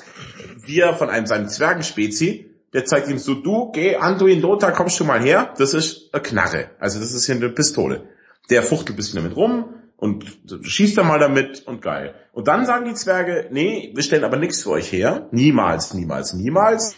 wie 0.67 0.81
er 0.81 0.95
von 0.95 1.09
einem 1.09 1.27
seinem 1.27 1.49
Zwergenspezi, 1.49 2.51
der 2.73 2.85
zeigt 2.85 3.07
ihm 3.07 3.19
so, 3.19 3.35
du, 3.35 3.71
geh, 3.71 3.95
Anduin, 3.95 4.41
Lothar, 4.41 4.73
kommst 4.73 4.99
du 4.99 5.05
mal 5.05 5.23
her, 5.23 5.55
das 5.57 5.73
ist 5.73 6.13
eine 6.13 6.21
Knarre. 6.21 6.71
Also 6.81 6.99
das 6.99 7.13
ist 7.13 7.27
hier 7.27 7.37
eine 7.37 7.49
Pistole. 7.49 8.09
Der 8.51 8.65
fuchtelt 8.65 8.95
ein 8.95 8.97
bisschen 8.97 9.23
damit 9.23 9.37
rum, 9.37 9.67
und 9.99 10.25
schießt 10.63 10.99
da 10.99 11.05
mal 11.05 11.21
damit 11.21 11.65
und 11.69 11.81
geil. 11.81 12.17
Und 12.33 12.49
dann 12.49 12.67
sagen 12.67 12.87
die 12.87 12.95
Zwerge, 12.95 13.47
nee, 13.53 13.93
wir 13.95 14.03
stellen 14.03 14.25
aber 14.25 14.37
nichts 14.37 14.65
für 14.65 14.71
euch 14.71 14.91
her. 14.91 15.29
Niemals, 15.31 15.95
niemals, 15.95 16.35
niemals. 16.35 16.97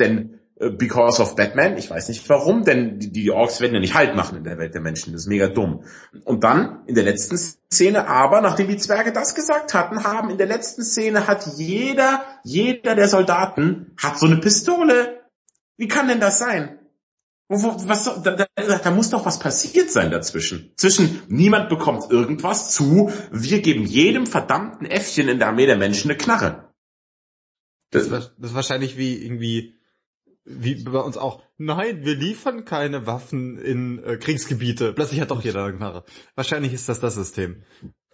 Denn 0.00 0.35
because 0.58 1.20
of 1.20 1.36
Batman, 1.36 1.76
ich 1.76 1.90
weiß 1.90 2.08
nicht 2.08 2.26
warum, 2.28 2.64
denn 2.64 2.98
die, 2.98 3.12
die 3.12 3.30
Orks 3.30 3.60
werden 3.60 3.74
ja 3.74 3.80
nicht 3.80 3.94
halt 3.94 4.16
machen 4.16 4.38
in 4.38 4.44
der 4.44 4.56
Welt 4.56 4.72
der 4.74 4.80
Menschen, 4.80 5.12
das 5.12 5.22
ist 5.22 5.28
mega 5.28 5.48
dumm. 5.48 5.84
Und 6.24 6.44
dann 6.44 6.82
in 6.86 6.94
der 6.94 7.04
letzten 7.04 7.36
Szene 7.36 8.08
aber, 8.08 8.40
nachdem 8.40 8.68
die 8.68 8.78
Zwerge 8.78 9.12
das 9.12 9.34
gesagt 9.34 9.74
hatten, 9.74 10.04
haben 10.04 10.30
in 10.30 10.38
der 10.38 10.46
letzten 10.46 10.82
Szene 10.82 11.26
hat 11.26 11.46
jeder, 11.56 12.24
jeder 12.42 12.94
der 12.94 13.08
Soldaten 13.08 13.92
hat 14.02 14.18
so 14.18 14.26
eine 14.26 14.38
Pistole. 14.38 15.20
Wie 15.76 15.88
kann 15.88 16.08
denn 16.08 16.20
das 16.20 16.38
sein? 16.38 16.78
Was, 17.48 18.22
da, 18.22 18.32
da, 18.32 18.46
da 18.56 18.90
muss 18.90 19.10
doch 19.10 19.24
was 19.24 19.38
passiert 19.38 19.90
sein 19.90 20.10
dazwischen. 20.10 20.72
Zwischen 20.76 21.22
niemand 21.28 21.68
bekommt 21.68 22.10
irgendwas 22.10 22.72
zu, 22.72 23.12
wir 23.30 23.60
geben 23.60 23.84
jedem 23.84 24.26
verdammten 24.26 24.86
Äffchen 24.86 25.28
in 25.28 25.38
der 25.38 25.48
Armee 25.48 25.66
der 25.66 25.76
Menschen 25.76 26.10
eine 26.10 26.18
Knarre. 26.18 26.72
Das, 27.90 28.08
das 28.08 28.32
ist 28.40 28.54
wahrscheinlich 28.54 28.96
wie 28.96 29.22
irgendwie, 29.24 29.75
wie 30.46 30.76
bei 30.84 31.00
uns 31.00 31.16
auch, 31.16 31.42
nein, 31.58 32.04
wir 32.04 32.14
liefern 32.14 32.64
keine 32.64 33.06
Waffen 33.06 33.58
in 33.58 34.02
äh, 34.02 34.16
Kriegsgebiete. 34.16 34.92
Plötzlich 34.92 35.20
hat 35.20 35.30
doch 35.30 35.42
jeder 35.42 35.64
eine 35.64 35.76
Knarre. 35.76 36.04
Wahrscheinlich 36.34 36.72
ist 36.72 36.88
das 36.88 37.00
das 37.00 37.14
System. 37.14 37.64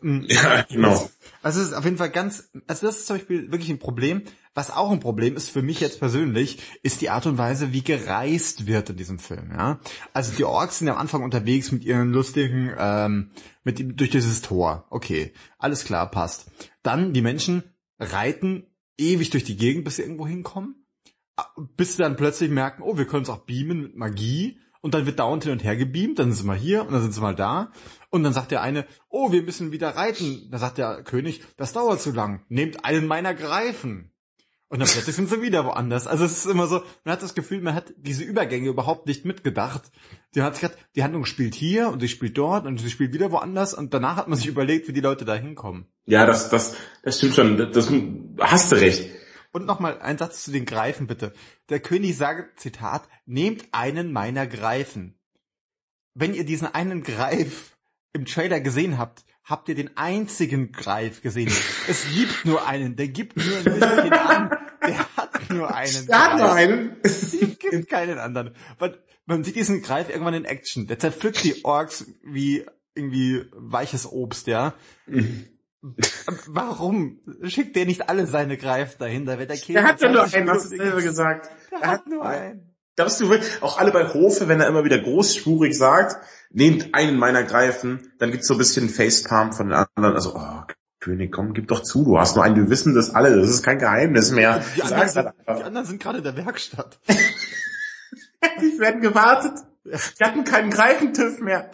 Mhm. 0.01 0.27
Ja, 0.29 0.63
genau. 0.63 1.09
Also 1.43 1.61
es 1.61 1.69
ist 1.69 1.75
auf 1.75 1.85
jeden 1.85 1.97
Fall 1.97 2.11
ganz, 2.11 2.51
also 2.67 2.87
das 2.87 2.99
ist 2.99 3.07
zum 3.07 3.17
Beispiel 3.17 3.53
wirklich 3.53 3.71
ein 3.71 3.79
Problem. 3.79 4.23
Was 4.55 4.71
auch 4.71 4.91
ein 4.91 5.01
Problem 5.01 5.37
ist 5.37 5.49
für 5.49 5.63
mich 5.63 5.81
jetzt 5.81 5.99
persönlich, 5.99 6.59
ist 6.83 7.01
die 7.01 7.09
Art 7.09 7.25
und 7.27 7.39
Weise, 7.39 7.73
wie 7.73 7.83
gereist 7.83 8.67
wird 8.67 8.91
in 8.91 8.97
diesem 8.97 9.19
Film. 9.19 9.51
Ja, 9.51 9.81
also 10.13 10.33
die 10.37 10.45
Orks 10.45 10.79
sind 10.79 10.89
am 10.89 10.99
Anfang 10.99 11.23
unterwegs 11.23 11.73
mit 11.73 11.85
ihren 11.85 12.13
lustigen, 12.13 12.71
ähm, 12.77 13.31
mit 13.65 13.99
durch 13.99 14.11
dieses 14.11 14.43
Tor. 14.43 14.87
Okay, 14.91 15.33
alles 15.59 15.85
klar, 15.85 16.11
passt. 16.11 16.51
Dann 16.83 17.13
die 17.13 17.23
Menschen 17.23 17.63
reiten 17.99 18.67
ewig 18.99 19.31
durch 19.31 19.45
die 19.45 19.57
Gegend, 19.57 19.85
bis 19.85 19.97
sie 19.97 20.03
irgendwo 20.03 20.27
hinkommen, 20.27 20.82
bis 21.77 21.93
sie 21.93 22.03
dann 22.03 22.17
plötzlich 22.17 22.51
merken, 22.51 22.83
oh, 22.83 22.97
wir 22.97 23.07
können 23.07 23.23
es 23.23 23.31
auch 23.31 23.45
beamen 23.45 23.83
mit 23.83 23.97
Magie 23.97 24.59
und 24.83 24.95
dann 24.95 25.07
wird 25.07 25.21
dauernd 25.21 25.45
hin 25.45 25.53
und 25.53 25.65
her 25.65 25.77
gebeamt, 25.77 26.19
dann 26.19 26.33
sind 26.33 26.43
sie 26.43 26.47
mal 26.47 26.57
hier 26.57 26.83
und 26.83 26.93
dann 26.93 27.03
sind 27.03 27.15
sie 27.15 27.21
mal 27.21 27.37
da. 27.37 27.71
Und 28.11 28.25
dann 28.25 28.33
sagt 28.33 28.51
der 28.51 28.63
eine, 28.63 28.85
oh, 29.09 29.31
wir 29.33 29.43
müssen 29.43 29.73
wieder 29.73 29.91
reiten. 29.91 30.49
Da 30.51 30.59
sagt 30.59 30.79
der 30.79 31.03
König, 31.05 31.43
das 31.57 31.73
dauert 31.73 32.01
zu 32.01 32.11
lang. 32.11 32.45
Nehmt 32.49 32.85
einen 32.85 33.07
meiner 33.07 33.33
Greifen. 33.33 34.11
Und 34.69 34.81
dann 34.81 34.89
plötzlich 34.89 35.15
sind 35.15 35.29
sie 35.29 35.43
wieder 35.43 35.67
woanders. 35.67 36.07
Also 36.07 36.25
es 36.25 36.33
ist 36.33 36.47
immer 36.47 36.67
so, 36.67 36.83
man 37.05 37.13
hat 37.13 37.23
das 37.23 37.35
Gefühl, 37.35 37.61
man 37.61 37.75
hat 37.75 37.93
diese 37.97 38.25
Übergänge 38.25 38.71
überhaupt 38.71 39.07
nicht 39.07 39.25
mitgedacht. 39.25 39.83
Die 40.35 40.43
hat 40.43 40.55
gesagt, 40.55 40.79
die 40.97 41.05
Handlung 41.05 41.27
spielt 41.27 41.55
hier 41.55 41.89
und 41.89 42.01
sie 42.01 42.09
spielt 42.09 42.37
dort 42.37 42.67
und 42.67 42.81
sie 42.81 42.91
spielt 42.91 43.13
wieder 43.13 43.31
woanders 43.31 43.75
und 43.75 43.95
danach 43.95 44.17
hat 44.17 44.29
man 44.29 44.39
sich 44.39 44.47
überlegt, 44.47 44.89
wie 44.89 44.95
die 44.95 45.01
Leute 45.01 45.27
da 45.27 45.35
hinkommen. 45.35 45.87
Ja, 46.07 46.25
das, 46.27 46.49
das, 46.49 46.75
das 47.03 47.19
stimmt 47.19 47.35
schon. 47.35 47.57
Das, 47.59 47.71
das 47.71 47.93
hast 48.41 48.73
du 48.73 48.77
recht. 48.77 49.11
Und 49.53 49.67
nochmal 49.67 50.01
ein 50.01 50.19
Satz 50.19 50.45
zu 50.45 50.51
den 50.51 50.65
Greifen, 50.65 51.07
bitte. 51.07 51.35
Der 51.69 51.81
König 51.81 52.17
sagt, 52.17 52.59
Zitat, 52.59 53.07
nehmt 53.27 53.67
einen 53.73 54.13
meiner 54.13 54.47
Greifen. 54.47 55.19
Wenn 56.15 56.35
ihr 56.35 56.45
diesen 56.45 56.69
einen 56.69 57.03
Greif 57.03 57.77
im 58.15 58.25
Trailer 58.25 58.61
gesehen 58.61 58.99
habt, 58.99 59.25
habt 59.45 59.69
ihr 59.69 59.75
den 59.75 59.97
einzigen 59.97 60.73
Greif 60.73 61.21
gesehen. 61.21 61.53
es 61.89 62.07
gibt 62.15 62.45
nur 62.45 62.67
einen, 62.67 62.97
der 62.97 63.09
gibt 63.09 63.37
nur 63.37 63.57
ein 63.57 63.65
bisschen 63.65 64.13
an. 64.13 64.51
Der 64.87 65.17
hat 65.17 65.51
nur 65.51 65.75
einen. 65.75 66.07
Der 66.07 66.19
hat 66.19 66.39
nur 66.39 66.53
einen. 66.53 66.97
Es 67.03 67.33
gibt 67.59 67.89
keinen 67.89 68.19
anderen. 68.19 68.55
Man, 68.81 68.97
man 69.27 69.45
sieht 69.45 69.57
diesen 69.57 69.83
Greif 69.83 70.09
irgendwann 70.09 70.35
in 70.35 70.45
Action. 70.45 70.87
Der 70.87 70.99
zerpflückt 70.99 71.45
die 71.45 71.65
Orks 71.65 72.07
wie 72.25 72.65
irgendwie 72.95 73.45
weiches 73.53 74.11
Obst, 74.11 74.47
ja. 74.47 74.75
Mhm. 75.07 75.47
Warum 76.47 77.21
schickt 77.43 77.75
der 77.75 77.87
nicht 77.87 78.09
alle 78.09 78.27
seine 78.27 78.57
Greif 78.57 78.97
dahin? 78.99 79.27
Da 79.27 79.39
wird 79.39 79.51
der 79.51 79.57
Käse. 79.57 79.79
Er 79.79 79.85
hat 79.85 80.01
ja 80.01 80.11
nur 80.11 80.23
einen, 80.23 80.49
hast 80.49 80.71
du 80.71 80.77
selber 80.77 81.03
gesagt. 81.03 81.51
Der 81.73 81.81
er 81.81 81.89
hat 81.89 82.07
nur 82.07 82.25
einen. 82.25 82.73
Glaubst 82.95 83.21
du, 83.21 83.33
auch 83.63 83.79
alle 83.79 83.91
bei 83.91 84.13
Hofe, 84.13 84.49
wenn 84.49 84.61
er 84.61 84.69
immer 84.69 84.85
wieder 84.85 84.99
großspurig 84.99 85.77
sagt, 85.77 86.17
nehmt 86.51 86.95
einen 86.95 87.19
meiner 87.19 87.43
Greifen, 87.43 88.13
dann 88.19 88.31
gibt's 88.31 88.47
so 88.47 88.55
ein 88.55 88.59
bisschen 88.59 88.91
Facepalm 88.91 89.53
von 89.53 89.69
den 89.69 89.87
anderen, 89.97 90.15
also, 90.15 90.35
oh, 90.37 90.63
König, 91.01 91.33
komm, 91.33 91.55
gib 91.55 91.69
doch 91.69 91.83
zu, 91.83 92.05
du 92.05 92.19
hast 92.19 92.37
nur 92.37 92.45
einen, 92.45 92.55
wir 92.55 92.71
wissen 92.71 92.95
das 92.95 93.11
alle, 93.15 93.35
das 93.35 93.49
ist 93.49 93.63
kein 93.63 93.79
Geheimnis 93.79 94.31
mehr. 94.31 94.63
Die, 94.77 94.83
anderen 94.83 95.09
sind, 95.09 95.33
die 95.49 95.63
anderen 95.63 95.87
sind 95.87 96.03
gerade 96.03 96.19
in 96.19 96.25
der 96.25 96.37
Werkstatt. 96.37 97.01
die 97.09 98.79
werden 98.79 99.01
gewartet. 99.01 99.59
Die 99.85 100.25
hatten 100.25 100.45
keinen 100.45 100.71
Greifentiff 100.71 101.41
mehr. 101.41 101.71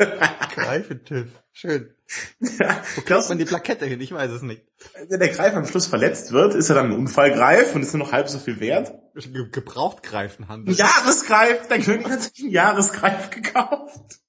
Greifentiff. 0.54 1.28
Schön. 1.52 1.94
Wo 2.38 3.02
kriegt 3.02 3.28
man 3.28 3.38
die 3.38 3.44
Plakette 3.44 3.84
hin? 3.86 4.00
Ich 4.00 4.12
weiß 4.12 4.30
es 4.30 4.42
nicht. 4.42 4.64
Wenn 5.08 5.20
der 5.20 5.28
Greif 5.28 5.54
am 5.54 5.66
Schluss 5.66 5.86
verletzt 5.86 6.32
wird, 6.32 6.54
ist 6.54 6.70
er 6.70 6.76
dann 6.76 6.86
ein 6.86 6.98
Unfallgreif 6.98 7.74
und 7.74 7.82
ist 7.82 7.92
nur 7.92 8.04
noch 8.04 8.12
halb 8.12 8.28
so 8.28 8.38
viel 8.38 8.60
wert? 8.60 8.94
Ge 9.14 9.48
Gebrauchtgreifenhandel. 9.50 10.74
Jahresgreif! 10.74 11.68
Der 11.68 11.80
König 11.80 12.08
hat 12.08 12.22
sich 12.22 12.40
einen 12.40 12.50
Jahresgreif 12.50 13.30
gekauft. 13.30 14.20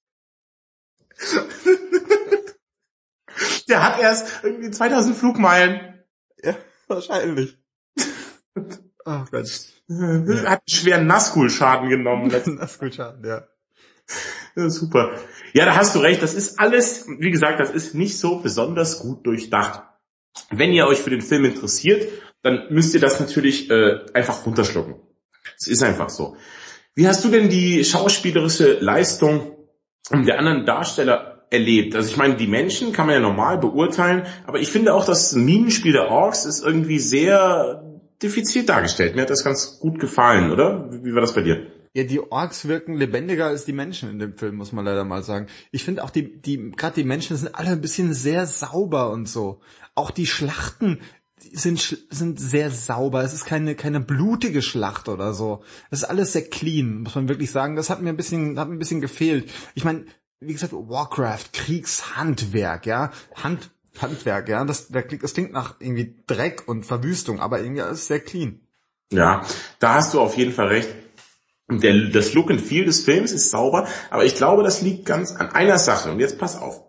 der 3.68 3.82
hat 3.82 4.00
erst 4.00 4.42
irgendwie 4.42 4.70
2000 4.70 5.16
Flugmeilen. 5.16 6.04
Ja. 6.42 6.56
Wahrscheinlich. 6.88 7.58
Oh 9.04 9.24
Gott. 9.32 9.50
Hat 9.88 9.88
einen 9.88 10.60
schweren 10.68 11.08
Nazgul-Schaden 11.08 11.88
genommen. 11.88 12.28
Nazgul-Schaden, 12.28 13.24
ja. 13.24 13.48
Super. 14.54 15.18
Ja, 15.54 15.64
da 15.64 15.76
hast 15.76 15.94
du 15.94 16.00
recht. 16.00 16.22
Das 16.22 16.34
ist 16.34 16.58
alles, 16.58 17.06
wie 17.18 17.30
gesagt, 17.30 17.60
das 17.60 17.70
ist 17.70 17.94
nicht 17.94 18.18
so 18.18 18.38
besonders 18.38 19.00
gut 19.00 19.26
durchdacht. 19.26 19.82
Wenn 20.50 20.72
ihr 20.72 20.86
euch 20.86 21.00
für 21.00 21.10
den 21.10 21.22
Film 21.22 21.44
interessiert, 21.44 22.08
dann 22.42 22.66
müsst 22.70 22.94
ihr 22.94 23.00
das 23.00 23.20
natürlich 23.20 23.70
äh, 23.70 24.00
einfach 24.14 24.44
runterschlucken. 24.44 24.96
Es 25.58 25.66
ist 25.66 25.82
einfach 25.82 26.08
so. 26.08 26.36
Wie 26.94 27.06
hast 27.06 27.24
du 27.24 27.28
denn 27.28 27.48
die 27.48 27.84
schauspielerische 27.84 28.78
Leistung 28.80 29.56
der 30.10 30.38
anderen 30.38 30.66
Darsteller 30.66 31.46
erlebt? 31.50 31.94
Also 31.94 32.10
ich 32.10 32.16
meine, 32.16 32.36
die 32.36 32.46
Menschen 32.46 32.92
kann 32.92 33.06
man 33.06 33.14
ja 33.14 33.20
normal 33.20 33.58
beurteilen, 33.58 34.26
aber 34.46 34.60
ich 34.60 34.70
finde 34.70 34.92
auch, 34.92 35.06
das 35.06 35.32
Minenspiel 35.34 35.92
der 35.92 36.10
Orks 36.10 36.44
ist 36.44 36.62
irgendwie 36.62 36.98
sehr 36.98 37.82
diffizil 38.22 38.64
dargestellt. 38.64 39.14
Mir 39.14 39.22
hat 39.22 39.30
das 39.30 39.44
ganz 39.44 39.78
gut 39.80 39.98
gefallen, 39.98 40.52
oder? 40.52 40.88
Wie 40.90 41.14
war 41.14 41.22
das 41.22 41.34
bei 41.34 41.42
dir? 41.42 41.66
Ja, 41.94 42.04
die 42.04 42.20
Orks 42.20 42.66
wirken 42.66 42.94
lebendiger 42.94 43.46
als 43.46 43.66
die 43.66 43.74
Menschen 43.74 44.08
in 44.08 44.18
dem 44.18 44.38
Film, 44.38 44.56
muss 44.56 44.72
man 44.72 44.84
leider 44.84 45.04
mal 45.04 45.22
sagen. 45.22 45.48
Ich 45.72 45.84
finde 45.84 46.02
auch 46.02 46.10
die, 46.10 46.40
die, 46.40 46.70
gerade 46.70 46.94
die 46.94 47.04
Menschen 47.04 47.36
sind 47.36 47.54
alle 47.54 47.70
ein 47.70 47.82
bisschen 47.82 48.14
sehr 48.14 48.46
sauber 48.46 49.10
und 49.10 49.28
so. 49.28 49.60
Auch 49.94 50.10
die 50.10 50.26
Schlachten 50.26 51.00
sind, 51.52 52.06
sind 52.08 52.40
sehr 52.40 52.70
sauber. 52.70 53.22
Es 53.22 53.34
ist 53.34 53.44
keine, 53.44 53.74
keine 53.74 54.00
blutige 54.00 54.62
Schlacht 54.62 55.08
oder 55.10 55.34
so. 55.34 55.62
Es 55.90 56.00
ist 56.00 56.08
alles 56.08 56.32
sehr 56.32 56.48
clean, 56.48 57.02
muss 57.02 57.14
man 57.14 57.28
wirklich 57.28 57.50
sagen. 57.50 57.76
Das 57.76 57.90
hat 57.90 58.00
mir 58.00 58.08
ein 58.08 58.16
bisschen, 58.16 58.58
hat 58.58 58.68
mir 58.68 58.76
ein 58.76 58.78
bisschen 58.78 59.02
gefehlt. 59.02 59.50
Ich 59.74 59.84
meine, 59.84 60.06
wie 60.40 60.54
gesagt, 60.54 60.72
Warcraft, 60.72 61.52
Kriegshandwerk, 61.52 62.86
ja. 62.86 63.10
Hand, 63.34 63.70
Handwerk, 64.00 64.48
ja. 64.48 64.64
Das, 64.64 64.88
das 64.88 65.34
klingt 65.34 65.52
nach 65.52 65.76
irgendwie 65.78 66.16
Dreck 66.26 66.62
und 66.66 66.86
Verwüstung, 66.86 67.40
aber 67.40 67.60
irgendwie 67.60 67.82
ist 67.82 67.90
es 67.90 68.06
sehr 68.06 68.20
clean. 68.20 68.60
Ja, 69.12 69.44
da 69.78 69.94
hast 69.94 70.14
du 70.14 70.20
auf 70.20 70.38
jeden 70.38 70.52
Fall 70.52 70.68
recht. 70.68 70.88
Der, 71.80 72.08
das 72.10 72.34
Look 72.34 72.50
and 72.50 72.60
Feel 72.60 72.84
des 72.84 73.00
Films 73.00 73.32
ist 73.32 73.50
sauber, 73.50 73.86
aber 74.10 74.24
ich 74.24 74.34
glaube, 74.34 74.62
das 74.62 74.82
liegt 74.82 75.06
ganz 75.06 75.32
an 75.32 75.50
einer 75.50 75.78
Sache. 75.78 76.10
Und 76.10 76.20
jetzt 76.20 76.38
pass 76.38 76.56
auf. 76.56 76.82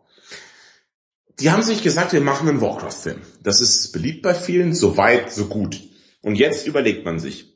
Die 1.39 1.51
haben 1.51 1.63
sich 1.63 1.83
gesagt, 1.83 2.13
wir 2.13 2.21
machen 2.21 2.47
einen 2.47 2.61
Warcraft-Film. 2.61 3.21
Das 3.41 3.59
ist 3.59 3.91
beliebt 3.91 4.21
bei 4.21 4.33
vielen, 4.33 4.75
so 4.75 4.97
weit, 4.97 5.31
so 5.31 5.45
gut. 5.45 5.81
Und 6.21 6.35
jetzt 6.35 6.67
überlegt 6.67 7.05
man 7.05 7.19
sich, 7.19 7.53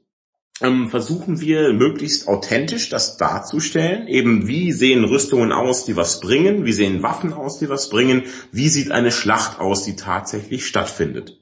ähm, 0.61 0.89
versuchen 0.89 1.39
wir 1.39 1.73
möglichst 1.73 2.27
authentisch 2.27 2.89
das 2.89 3.17
darzustellen. 3.17 4.07
Eben 4.07 4.47
wie 4.47 4.71
sehen 4.71 5.03
Rüstungen 5.03 5.51
aus, 5.51 5.85
die 5.85 5.95
was 5.95 6.19
bringen? 6.19 6.65
Wie 6.65 6.73
sehen 6.73 7.03
Waffen 7.03 7.33
aus, 7.33 7.59
die 7.59 7.69
was 7.69 7.89
bringen? 7.89 8.23
Wie 8.51 8.69
sieht 8.69 8.91
eine 8.91 9.11
Schlacht 9.11 9.59
aus, 9.59 9.83
die 9.83 9.95
tatsächlich 9.95 10.65
stattfindet? 10.65 11.37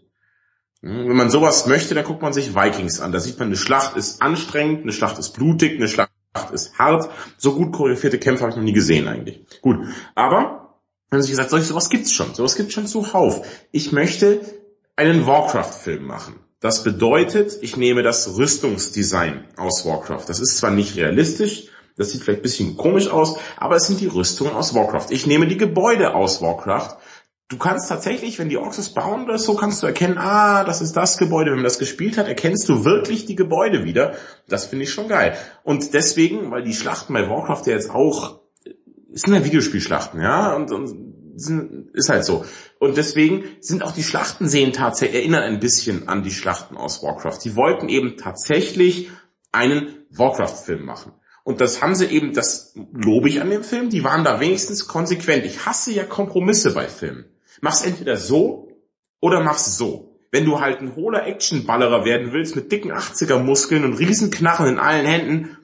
Hm, 0.86 1.10
wenn 1.10 1.18
man 1.18 1.32
sowas 1.32 1.66
möchte, 1.66 1.96
dann 1.96 2.06
guckt 2.06 2.22
man 2.22 2.32
sich 2.32 2.56
Vikings 2.56 3.02
an. 3.02 3.12
Da 3.12 3.20
sieht 3.20 3.40
man, 3.40 3.48
eine 3.48 3.58
Schlacht 3.58 3.98
ist 3.98 4.22
anstrengend, 4.22 4.84
eine 4.84 4.94
Schlacht 4.94 5.18
ist 5.18 5.32
blutig, 5.32 5.78
eine 5.78 5.88
Schlacht 5.88 6.12
ist 6.54 6.78
hart. 6.78 7.10
So 7.38 7.56
gut 7.56 7.74
choreografierte 7.74 8.20
Kämpfe 8.20 8.44
habe 8.44 8.52
ich 8.52 8.58
noch 8.58 8.64
nie 8.64 8.74
gesehen 8.74 9.08
eigentlich. 9.08 9.42
Gut, 9.62 9.78
aber 10.14 10.80
haben 11.12 11.22
sie 11.24 11.32
gesagt, 11.32 11.50
solch 11.50 11.66
sowas 11.66 11.90
gibt's 11.90 12.14
schon. 12.14 12.36
Sowas 12.36 12.56
gibt's 12.56 12.74
schon 12.74 12.86
zuhauf. 12.86 13.48
Ich 13.72 13.92
möchte 13.92 14.42
einen 14.96 15.26
Warcraft-Film 15.26 16.06
machen. 16.06 16.36
Das 16.60 16.84
bedeutet, 16.84 17.58
ich 17.62 17.78
nehme 17.78 18.04
das 18.04 18.38
Rüstungsdesign 18.38 19.46
aus 19.58 19.86
Warcraft. 19.86 20.26
Das 20.28 20.40
ist 20.40 20.58
zwar 20.58 20.72
nicht 20.72 20.96
realistisch, 20.96 21.68
das 21.98 22.12
sieht 22.12 22.24
vielleicht 22.24 22.42
bisschen 22.42 22.76
komisch 22.76 23.08
aus, 23.08 23.38
aber 23.58 23.76
es 23.76 23.88
sind 23.88 24.02
die 24.02 24.08
Rüstungen 24.08 24.54
aus 24.54 24.76
Warcraft. 24.76 25.08
Ich 25.10 25.28
nehme 25.28 25.48
die 25.48 25.58
Gebäude 25.58 26.14
aus 26.14 26.42
Warcraft. 26.42 26.98
Du 27.48 27.58
kannst 27.60 27.90
tatsächlich, 27.90 28.40
wenn 28.40 28.50
die 28.50 28.58
Orks 28.58 28.80
es 28.80 28.94
bauen 28.94 29.26
oder 29.26 29.38
so, 29.38 29.54
kannst 29.54 29.84
du 29.84 29.88
erkennen, 29.88 30.18
ah, 30.18 30.64
das 30.64 30.82
ist 30.82 30.94
das 30.94 31.20
Gebäude. 31.20 31.52
Wenn 31.52 31.58
man 31.58 31.64
das 31.64 31.78
gespielt 31.78 32.18
hat, 32.18 32.28
erkennst 32.28 32.68
du 32.68 32.86
wirklich 32.86 33.28
die 33.28 33.36
Gebäude 33.36 33.84
wieder. 33.84 34.16
Das 34.48 34.66
finde 34.66 34.86
ich 34.86 34.92
schon 34.92 35.08
geil. 35.08 35.38
Und 35.64 35.94
deswegen, 35.94 36.50
weil 36.50 36.64
die 36.64 36.74
Schlachten 36.74 37.14
bei 37.14 37.30
Warcraft 37.30 37.68
ja 37.68 37.74
jetzt 37.74 37.92
auch, 37.92 38.40
sind 39.12 39.36
ja 39.36 39.46
Videospielschlachten, 39.46 40.22
ja, 40.22 40.56
und, 40.56 40.72
und 40.72 41.16
ist 41.94 42.10
halt 42.10 42.26
so. 42.26 42.46
Und 42.80 42.98
deswegen 42.98 43.44
sind 43.60 43.84
auch 43.84 43.92
die 43.92 44.04
Schlachten 44.04 44.48
sehen 44.48 44.74
tatsächlich, 44.74 45.22
erinnern 45.22 45.44
ein 45.44 45.60
bisschen 45.60 46.08
an 46.08 46.24
die 46.24 46.32
Schlachten 46.32 46.78
aus 46.78 47.04
Warcraft. 47.04 47.40
Die 47.44 47.56
wollten 47.56 47.90
eben 47.90 48.18
tatsächlich 48.18 49.12
einen 49.52 50.06
Warcraft-Film 50.10 50.84
machen. 50.84 51.14
Und 51.44 51.62
das 51.62 51.84
haben 51.84 51.94
sie 51.94 52.06
eben, 52.06 52.34
das 52.34 52.74
lobe 52.92 53.30
ich 53.30 53.40
an 53.40 53.52
dem 53.52 53.64
Film, 53.64 53.92
die 53.92 54.04
waren 54.04 54.24
da 54.24 54.40
wenigstens 54.40 54.88
konsequent. 54.88 55.46
Ich 55.46 55.68
hasse 55.68 55.92
ja 55.92 56.04
Kompromisse 56.04 56.74
bei 56.74 56.88
Filmen. 56.88 57.26
Mach's 57.62 57.84
entweder 57.84 58.18
so 58.18 58.70
oder 59.22 59.42
mach's 59.42 59.78
so. 59.78 60.20
Wenn 60.32 60.46
du 60.46 60.60
halt 60.60 60.82
ein 60.82 60.96
hohler 60.96 61.26
Actionballerer 61.26 62.04
werden 62.04 62.34
willst 62.34 62.56
mit 62.56 62.72
dicken 62.72 62.92
80er 62.92 63.40
Muskeln 63.40 63.86
und 63.86 63.94
riesen 63.94 64.32
Knarren 64.32 64.74
in 64.74 64.80
allen 64.80 65.06
Händen, 65.06 65.58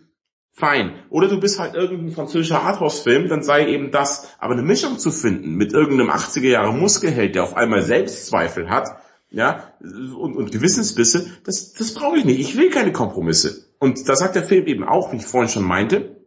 fein. 0.53 0.93
Oder 1.09 1.27
du 1.27 1.39
bist 1.39 1.59
halt 1.59 1.75
irgendein 1.75 2.11
französischer 2.11 2.61
Arthouse-Film, 2.61 3.27
dann 3.27 3.43
sei 3.43 3.67
eben 3.67 3.91
das. 3.91 4.35
Aber 4.39 4.53
eine 4.53 4.61
Mischung 4.61 4.99
zu 4.99 5.11
finden 5.11 5.55
mit 5.55 5.73
irgendeinem 5.73 6.09
80er 6.09 6.47
Jahre 6.47 6.73
Muskelheld, 6.73 7.35
der 7.35 7.43
auf 7.43 7.55
einmal 7.55 7.81
Selbstzweifel 7.81 8.69
hat, 8.69 8.89
ja, 9.29 9.73
und, 9.79 10.35
und 10.35 10.51
Gewissensbisse, 10.51 11.31
das, 11.45 11.73
das 11.73 11.93
brauche 11.93 12.17
ich 12.17 12.25
nicht. 12.25 12.39
Ich 12.39 12.57
will 12.57 12.69
keine 12.69 12.91
Kompromisse. 12.91 13.65
Und 13.79 14.07
da 14.07 14.15
sagt 14.15 14.35
der 14.35 14.43
Film 14.43 14.67
eben 14.67 14.83
auch, 14.83 15.11
wie 15.11 15.17
ich 15.17 15.25
vorhin 15.25 15.49
schon 15.49 15.63
meinte, 15.63 16.20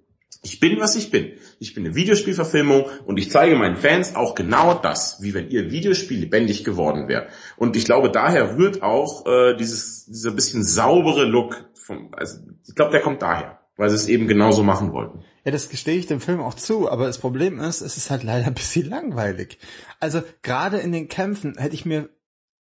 ich 0.45 0.61
bin, 0.61 0.79
was 0.79 0.95
ich 0.95 1.11
bin. 1.11 1.33
Ich 1.59 1.75
bin 1.75 1.85
eine 1.85 1.95
Videospielverfilmung 1.95 2.87
und 3.07 3.19
ich 3.19 3.31
zeige 3.31 3.57
meinen 3.57 3.77
Fans 3.77 4.15
auch 4.15 4.35
genau 4.35 4.75
das, 4.75 5.23
wie 5.23 5.35
wenn 5.35 5.51
ihr 5.51 5.71
Videospiel 5.71 6.21
lebendig 6.21 6.65
geworden 6.65 7.09
wäre. 7.09 7.29
Und 7.57 7.77
ich 7.77 7.85
glaube, 7.85 8.11
daher 8.11 8.57
rührt 8.57 8.83
auch 8.83 9.27
äh, 9.27 9.57
dieses 9.57 10.07
dieser 10.07 10.31
bisschen 10.31 10.63
saubere 10.63 11.25
Look. 11.25 11.65
Vom, 11.75 12.11
also 12.13 12.39
ich 12.67 12.75
glaube, 12.75 12.93
der 12.93 13.01
kommt 13.01 13.23
daher 13.23 13.59
weil 13.77 13.91
sie 13.91 13.97
es 13.97 14.09
eben 14.09 14.29
genauso 14.29 14.63
machen 14.63 14.93
wollten. 14.93 15.25
Ja, 15.45 15.51
das 15.51 15.69
gestehe 15.69 15.99
ich 15.99 16.07
dem 16.07 16.21
Film 16.21 16.41
auch 16.41 16.55
zu, 16.55 16.91
aber 16.91 17.07
das 17.07 17.19
Problem 17.19 17.59
ist, 17.59 17.81
es 17.81 17.97
ist 17.97 18.11
halt 18.11 18.23
leider 18.23 18.47
ein 18.47 18.55
bisschen 18.55 18.89
langweilig. 18.89 19.59
Also 20.01 20.23
gerade 20.43 20.79
in 20.79 20.93
den 20.93 21.09
Kämpfen 21.09 21.59
hätte 21.59 21.75
ich 21.75 21.85
mir, 21.85 22.09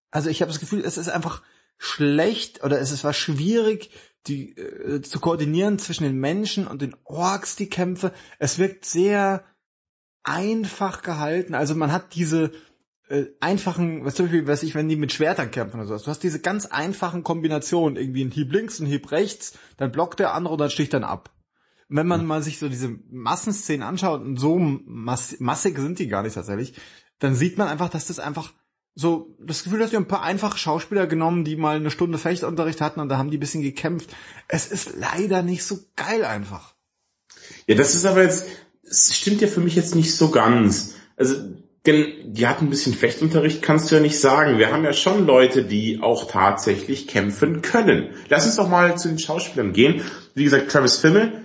also 0.09 0.29
ich 0.29 0.41
habe 0.41 0.51
das 0.51 0.59
Gefühl, 0.59 0.83
es 0.85 0.97
ist 0.97 1.09
einfach 1.09 1.41
schlecht 1.77 2.63
oder 2.63 2.79
es 2.79 2.91
ist 2.91 3.03
war 3.03 3.13
schwierig, 3.13 3.89
die 4.27 4.55
äh, 4.57 5.01
zu 5.01 5.19
koordinieren 5.19 5.79
zwischen 5.79 6.03
den 6.03 6.17
Menschen 6.17 6.67
und 6.67 6.81
den 6.81 6.95
Orks 7.03 7.55
die 7.55 7.69
Kämpfe. 7.69 8.13
Es 8.39 8.59
wirkt 8.59 8.85
sehr 8.85 9.43
einfach 10.23 11.01
gehalten. 11.01 11.55
Also 11.55 11.75
man 11.75 11.91
hat 11.91 12.13
diese 12.13 12.51
äh, 13.09 13.25
einfachen, 13.39 14.05
was 14.05 14.15
zum 14.15 14.25
Beispiel, 14.27 14.47
weiß 14.47 14.63
ich, 14.63 14.75
wenn 14.75 14.87
die 14.87 14.95
mit 14.95 15.11
Schwertern 15.11 15.51
kämpfen 15.51 15.77
oder 15.77 15.87
sowas. 15.87 16.03
Du 16.03 16.11
hast 16.11 16.23
diese 16.23 16.39
ganz 16.39 16.65
einfachen 16.65 17.23
Kombinationen, 17.23 17.97
irgendwie 17.97 18.23
ein 18.23 18.31
Hieb 18.31 18.53
links, 18.53 18.79
ein 18.79 18.85
Hieb 18.85 19.11
rechts, 19.11 19.57
dann 19.77 19.91
blockt 19.91 20.19
der 20.19 20.33
andere 20.33 20.53
und 20.53 20.61
dann 20.61 20.69
sticht 20.69 20.93
dann 20.93 21.03
ab. 21.03 21.31
Und 21.89 21.97
wenn 21.97 22.07
man 22.07 22.25
mal 22.25 22.41
sich 22.41 22.59
so 22.59 22.69
diese 22.69 22.97
Massenszenen 23.09 23.85
anschaut, 23.85 24.21
und 24.21 24.37
so 24.37 24.57
mass 24.57 25.35
massig 25.39 25.77
sind 25.77 25.99
die 25.99 26.07
gar 26.07 26.23
nicht 26.23 26.35
tatsächlich, 26.35 26.79
dann 27.19 27.35
sieht 27.35 27.57
man 27.57 27.67
einfach, 27.67 27.89
dass 27.89 28.07
das 28.07 28.19
einfach 28.19 28.53
so, 28.93 29.35
das 29.39 29.63
Gefühl, 29.63 29.79
dass 29.79 29.91
wir 29.91 29.99
ein 29.99 30.07
paar 30.07 30.23
einfache 30.23 30.57
Schauspieler 30.57 31.07
genommen, 31.07 31.45
die 31.45 31.55
mal 31.55 31.77
eine 31.77 31.91
Stunde 31.91 32.17
Fechtunterricht 32.17 32.81
hatten 32.81 32.99
und 32.99 33.09
da 33.09 33.17
haben 33.17 33.31
die 33.31 33.37
ein 33.37 33.41
bisschen 33.41 33.61
gekämpft. 33.61 34.09
Es 34.47 34.67
ist 34.67 34.93
leider 34.97 35.43
nicht 35.43 35.63
so 35.63 35.79
geil 35.95 36.25
einfach. 36.25 36.73
Ja, 37.67 37.75
das 37.75 37.95
ist 37.95 38.05
aber 38.05 38.23
jetzt, 38.23 38.45
es 38.83 39.15
stimmt 39.15 39.41
ja 39.41 39.47
für 39.47 39.61
mich 39.61 39.75
jetzt 39.75 39.95
nicht 39.95 40.15
so 40.15 40.29
ganz. 40.29 40.95
Also 41.15 41.35
denn 41.87 42.33
die 42.33 42.45
hatten 42.45 42.65
ein 42.65 42.69
bisschen 42.69 42.93
Fechtunterricht, 42.93 43.63
kannst 43.63 43.89
du 43.89 43.95
ja 43.95 44.01
nicht 44.01 44.19
sagen. 44.19 44.59
Wir 44.59 44.71
haben 44.71 44.83
ja 44.83 44.93
schon 44.93 45.25
Leute, 45.25 45.63
die 45.63 45.99
auch 46.01 46.29
tatsächlich 46.29 47.07
kämpfen 47.07 47.63
können. 47.63 48.11
Lass 48.29 48.45
uns 48.45 48.57
doch 48.57 48.69
mal 48.69 48.97
zu 48.97 49.07
den 49.07 49.17
Schauspielern 49.17 49.73
gehen. 49.73 50.03
Wie 50.35 50.43
gesagt, 50.43 50.69
Travis 50.69 50.97
Fimmel 50.97 51.41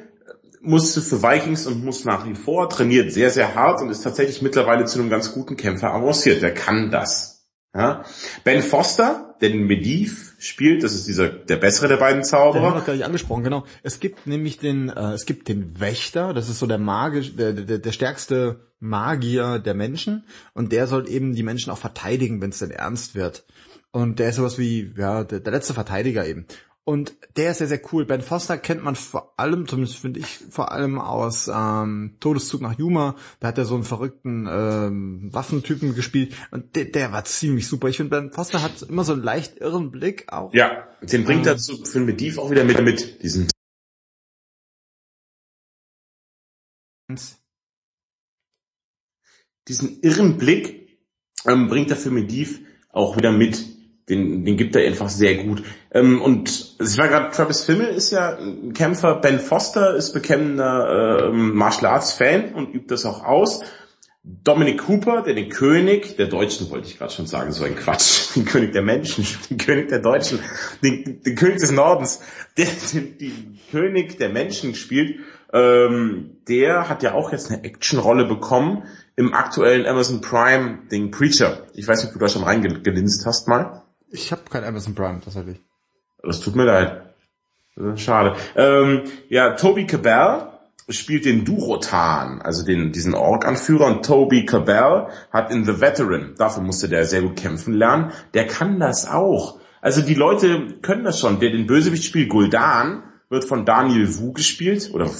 musste 0.61 1.01
für 1.01 1.23
Vikings 1.23 1.67
und 1.67 1.85
muss 1.85 2.05
nach 2.05 2.27
wie 2.29 2.35
vor, 2.35 2.69
trainiert 2.69 3.13
sehr, 3.13 3.31
sehr 3.31 3.55
hart 3.55 3.81
und 3.81 3.89
ist 3.89 4.03
tatsächlich 4.03 4.43
mittlerweile 4.43 4.85
zu 4.85 4.99
einem 4.99 5.09
ganz 5.09 5.33
guten 5.33 5.57
Kämpfer 5.57 5.95
avanciert. 5.95 6.43
Der 6.43 6.53
kann 6.53 6.91
das. 6.91 7.36
Ja? 7.77 8.05
Ben 8.45 8.63
Foster, 8.63 9.35
der 9.41 9.51
den 9.51 9.67
Mediv 9.67 10.35
spielt, 10.39 10.83
das 10.83 10.95
ist 10.95 11.07
dieser 11.07 11.29
der 11.29 11.57
bessere 11.57 11.89
der 11.89 11.99
beiden 11.99 12.25
Zauberer. 12.25 12.61
Den 12.61 12.71
haben 12.71 12.81
wir 12.81 12.85
gar 12.85 12.93
nicht 12.95 13.05
angesprochen, 13.05 13.45
genau. 13.45 13.65
Es 13.83 14.01
gibt 14.01 14.27
nämlich 14.27 14.59
den, 14.59 14.89
äh, 14.89 15.13
es 15.13 15.27
gibt 15.27 15.49
den 15.49 15.79
Wächter, 15.79 16.33
das 16.33 16.49
ist 16.49 16.59
so 16.59 16.67
der 16.67 16.79
magisch, 16.79 17.37
der, 17.37 17.53
der, 17.53 17.79
der 17.79 17.93
stärkste 17.93 18.61
Magier 18.81 19.59
der 19.59 19.75
Menschen 19.75 20.25
und 20.55 20.73
der 20.73 20.87
soll 20.87 21.09
eben 21.09 21.35
die 21.35 21.43
Menschen 21.43 21.71
auch 21.71 21.79
verteidigen, 21.79 22.41
wenn 22.41 22.51
es 22.51 22.61
denn 22.61 22.71
ernst 22.71 23.15
wird. 23.15 23.45
Und 23.91 24.19
der 24.19 24.31
ist 24.31 24.37
sowas 24.37 24.59
wie, 24.59 24.93
ja, 24.97 25.25
der, 25.25 25.41
der 25.41 25.53
letzte 25.53 25.75
Verteidiger 25.75 26.27
eben. 26.27 26.47
Und 26.89 27.17
der 27.37 27.51
ist 27.51 27.59
sehr, 27.59 27.67
sehr 27.67 27.81
cool. 27.93 28.05
Ben 28.05 28.21
Foster 28.21 28.57
kennt 28.59 28.85
man 28.85 28.95
vor 28.95 29.35
allem, 29.39 29.67
zumindest 29.67 29.99
finde 29.99 30.21
ich, 30.21 30.39
vor 30.51 30.71
allem 30.71 31.01
aus 31.01 31.51
ähm, 31.53 32.15
Todeszug 32.21 32.61
nach 32.61 32.79
Yuma. 32.79 33.17
Da 33.41 33.49
hat 33.49 33.59
er 33.59 33.65
so 33.65 33.75
einen 33.75 33.83
verrückten 33.83 34.47
ähm, 34.49 35.29
Waffentypen 35.33 35.97
gespielt. 35.97 36.33
Und 36.53 36.77
der, 36.77 36.85
der 36.85 37.11
war 37.11 37.25
ziemlich 37.25 37.67
super. 37.67 37.89
Ich 37.89 37.97
finde, 37.97 38.11
Ben 38.11 38.31
Foster 38.31 38.63
hat 38.63 38.83
immer 38.83 39.03
so 39.03 39.15
einen 39.15 39.25
leicht 39.25 39.57
irren 39.57 39.91
Blick 39.91 40.33
auch. 40.33 40.55
Ja, 40.55 40.87
den 41.03 41.25
bringt 41.25 41.47
ähm, 41.47 41.55
er 41.55 41.59
zu 41.59 41.85
Film 41.85 42.07
mit 42.07 42.21
Div 42.21 42.39
auch 42.39 42.53
wieder 42.53 42.63
mit, 42.63 42.81
mit 42.81 43.21
diesen 43.21 43.49
diesen 49.67 50.01
irren 50.03 50.39
Blick 50.39 51.01
ähm, 51.47 51.67
bringt 51.67 51.91
der 51.91 51.97
Film 51.97 52.15
mit 52.15 52.31
Div 52.31 52.61
auch 52.91 53.17
wieder 53.17 53.33
mit 53.33 53.76
den, 54.09 54.45
den 54.45 54.57
gibt 54.57 54.77
er 54.77 54.87
einfach 54.87 55.09
sehr 55.09 55.35
gut. 55.43 55.65
Ähm, 55.93 56.23
und 56.23 56.77
ich 56.81 56.99
war 56.99 57.09
gerade, 57.09 57.31
Travis 57.31 57.65
Fimmel 57.65 57.89
ist 57.89 58.13
ja 58.13 58.37
ein 58.37 58.73
Kämpfer, 58.73 59.17
Ben 59.17 59.41
Foster 59.41 59.97
ist 59.97 60.13
bekennender 60.13 61.29
äh, 61.29 61.33
Martial 61.33 61.93
Arts 61.93 62.13
Fan 62.13 62.55
und 62.55 62.73
übt 62.73 62.87
das 62.89 63.05
auch 63.05 63.25
aus. 63.25 63.63
Dominic 64.23 64.79
Cooper, 64.79 65.23
der 65.23 65.35
den 65.35 65.51
König 65.51 66.17
der 66.17 66.27
Deutschen, 66.27 66.69
wollte 66.71 66.89
ich 66.89 66.99
gerade 66.99 67.13
schon 67.13 67.27
sagen, 67.27 67.53
so 67.53 67.65
ein 67.65 67.77
Quatsch, 67.77 68.35
den 68.37 68.45
König 68.45 68.73
der 68.73 68.83
Menschen, 68.83 69.25
den 69.51 69.59
König 69.59 69.89
der 69.89 70.01
Deutschen, 70.01 70.41
den, 70.83 71.23
den 71.23 71.35
König 71.37 71.59
des 71.59 71.73
Nordens, 71.73 72.21
der 72.57 72.67
den, 72.93 73.19
den 73.19 73.59
König 73.71 74.19
der 74.19 74.29
Menschen 74.29 74.75
spielt, 74.75 75.21
ähm, 75.53 76.39
der 76.49 76.89
hat 76.89 77.03
ja 77.03 77.15
auch 77.15 77.33
jetzt 77.33 77.51
eine 77.51 77.63
Actionrolle 77.65 78.25
bekommen 78.25 78.85
im 79.15 79.33
aktuellen 79.33 79.87
Amazon 79.87 80.21
Prime 80.21 80.81
Ding 80.91 81.11
Preacher. 81.11 81.67
Ich 81.75 81.87
weiß 81.87 81.99
nicht, 81.99 82.09
ob 82.09 82.15
du 82.15 82.19
da 82.19 82.29
schon 82.29 82.43
reingelinst 82.43 83.27
hast 83.27 83.47
mal. 83.47 83.86
Ich 84.11 84.33
habe 84.33 84.43
kein 84.51 84.65
Amazon 84.65 84.95
Prime 84.95 85.21
tatsächlich. 85.23 85.61
Das 86.23 86.41
tut 86.41 86.57
mir 86.57 86.65
leid. 86.65 87.03
Schade. 87.97 88.37
Ähm, 88.55 89.03
ja, 89.29 89.55
Toby 89.55 89.87
Cabell 89.87 90.49
spielt 90.89 91.25
den 91.25 91.45
Durotan, 91.45 92.41
also 92.41 92.65
den, 92.65 92.93
diesen 92.93 93.15
Ork-Anführer 93.15 93.87
und 93.87 94.05
Toby 94.05 94.47
Cabell 94.47 95.09
hat 95.33 95.51
in 95.51 95.65
The 95.65 95.81
Veteran, 95.81 96.35
dafür 96.39 96.63
musste 96.63 96.89
der 96.89 97.05
sehr 97.05 97.23
gut 97.23 97.37
kämpfen 97.37 97.75
lernen, 97.75 98.13
der 98.35 98.47
kann 98.47 98.79
das 98.79 99.09
auch. 99.09 99.59
Also 99.81 100.01
die 100.01 100.15
Leute 100.15 100.79
können 100.83 101.05
das 101.05 101.21
schon. 101.21 101.39
Der 101.39 101.51
den 101.51 101.67
Bösewicht 101.67 102.05
spielt, 102.05 102.29
Guldan, 102.29 103.03
wird 103.29 103.45
von 103.45 103.65
Daniel 103.65 104.17
Wu 104.19 104.33
gespielt, 104.33 104.91
oder 104.93 105.11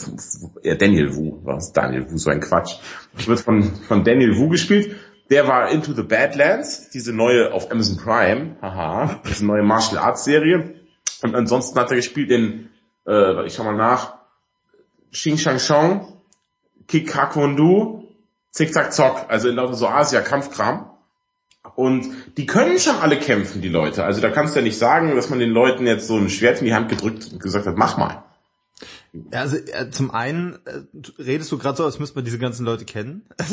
ja, 0.63 0.77
Daniel 0.77 1.15
Wu, 1.15 1.41
was 1.43 1.73
Daniel 1.73 2.11
Wu, 2.11 2.17
so 2.17 2.31
ein 2.31 2.41
Quatsch, 2.41 2.77
wird 3.27 3.41
von, 3.41 3.63
von 3.63 4.05
Daniel 4.05 4.37
Wu 4.37 4.49
gespielt. 4.49 4.97
Der 5.31 5.49
war 5.49 5.71
Into 5.71 5.93
the 5.93 6.03
Badlands, 6.03 6.91
diese 6.91 7.13
neue 7.13 7.53
auf 7.53 7.71
Amazon 7.71 7.97
Prime, 7.97 8.57
haha, 8.63 9.21
diese 9.29 9.45
neue 9.45 9.63
Martial 9.63 9.99
Arts 9.99 10.25
Serie. 10.25 10.75
Und 11.23 11.35
ansonsten 11.35 11.79
hat 11.79 11.91
er 11.91 11.97
gespielt 11.97 12.31
in, 12.31 12.71
äh, 13.07 13.47
ich 13.47 13.55
schau 13.55 13.65
mal 13.65 13.75
nach, 13.75 14.15
Xing 15.13 15.39
Shang 15.39 15.59
Chong, 15.59 16.21
Kick 16.87 17.15
Hakondu, 17.15 18.07
Zick 18.51 18.73
Zack 18.73 18.93
Zock, 18.93 19.27
also 19.29 19.49
in 19.49 19.57
lauter 19.57 19.75
so 19.75 19.89
Asia-Kampfkram. 19.89 20.91
Und 21.75 22.07
die 22.37 22.47
können 22.47 22.79
schon 22.79 22.97
alle 22.97 23.19
kämpfen, 23.19 23.61
die 23.61 23.69
Leute. 23.69 24.05
Also 24.05 24.21
da 24.21 24.31
kannst 24.31 24.55
du 24.55 24.61
ja 24.61 24.65
nicht 24.65 24.79
sagen, 24.79 25.15
dass 25.17 25.31
man 25.31 25.41
den 25.41 25.51
Leuten 25.51 25.87
jetzt 25.87 26.07
so 26.07 26.17
ein 26.17 26.31
Schwert 26.31 26.61
in 26.61 26.67
die 26.67 26.75
Hand 26.75 26.89
gedrückt 26.89 27.29
und 27.33 27.43
gesagt 27.43 27.67
hat, 27.67 27.77
mach 27.77 27.99
mal. 27.99 28.25
Also 29.31 29.57
äh, 29.57 29.91
zum 29.91 30.11
einen 30.11 30.59
äh, 30.67 30.83
redest 31.19 31.51
du 31.53 31.59
gerade 31.59 31.77
so, 31.77 31.85
als 31.85 31.99
müsste 31.99 32.17
man 32.17 32.25
diese 32.25 32.39
ganzen 32.39 32.65
Leute 32.65 32.85
kennen. 32.85 33.27
das 33.37 33.51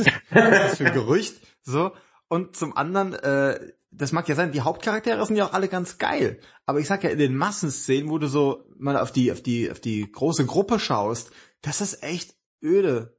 ist 0.72 0.78
für 0.78 0.88
ein 0.88 0.94
Gerücht. 0.94 1.36
So. 1.62 1.92
Und 2.28 2.56
zum 2.56 2.76
anderen, 2.76 3.14
äh, 3.14 3.60
das 3.92 4.12
mag 4.12 4.28
ja 4.28 4.36
sein, 4.36 4.52
die 4.52 4.62
Hauptcharaktere 4.62 5.26
sind 5.26 5.36
ja 5.36 5.46
auch 5.46 5.54
alle 5.54 5.68
ganz 5.68 5.98
geil. 5.98 6.40
Aber 6.66 6.80
ich 6.80 6.88
sag 6.88 7.04
ja, 7.04 7.10
in 7.10 7.20
den 7.20 7.36
Massenszenen, 7.36 8.10
wo 8.10 8.18
du 8.18 8.28
so 8.28 8.66
mal 8.78 8.98
auf 8.98 9.12
die, 9.12 9.32
auf 9.32 9.42
die, 9.42 9.70
auf 9.70 9.80
die 9.80 10.12
große 10.12 10.46
Gruppe 10.46 10.80
schaust, 10.80 11.32
das 11.62 11.82
ist 11.82 12.04
echt 12.04 12.36
öde. 12.62 13.16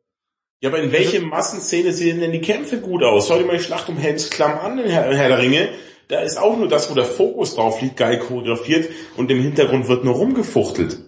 Ja, 0.60 0.70
aber 0.70 0.80
in 0.80 0.92
welche 0.92 1.20
Massenszene 1.20 1.92
sehen 1.92 2.20
denn 2.20 2.32
die 2.32 2.40
Kämpfe 2.40 2.78
gut 2.80 3.02
aus? 3.02 3.28
Schau 3.28 3.38
dir 3.38 3.44
mal 3.44 3.58
die 3.58 3.62
Schlacht 3.62 3.88
um 3.88 3.96
Helms 3.96 4.30
Klamm 4.30 4.58
an 4.58 4.78
in 4.78 4.90
Herr, 4.90 5.14
Herr 5.14 5.28
der 5.28 5.38
Ringe. 5.38 5.68
Da 6.08 6.20
ist 6.20 6.38
auch 6.38 6.56
nur 6.56 6.68
das, 6.68 6.90
wo 6.90 6.94
der 6.94 7.04
Fokus 7.04 7.54
drauf 7.54 7.80
liegt, 7.80 7.96
geil 7.96 8.18
choreografiert 8.18 8.90
und 9.16 9.30
im 9.30 9.40
Hintergrund 9.40 9.88
wird 9.88 10.04
nur 10.04 10.14
rumgefuchtelt. 10.14 11.03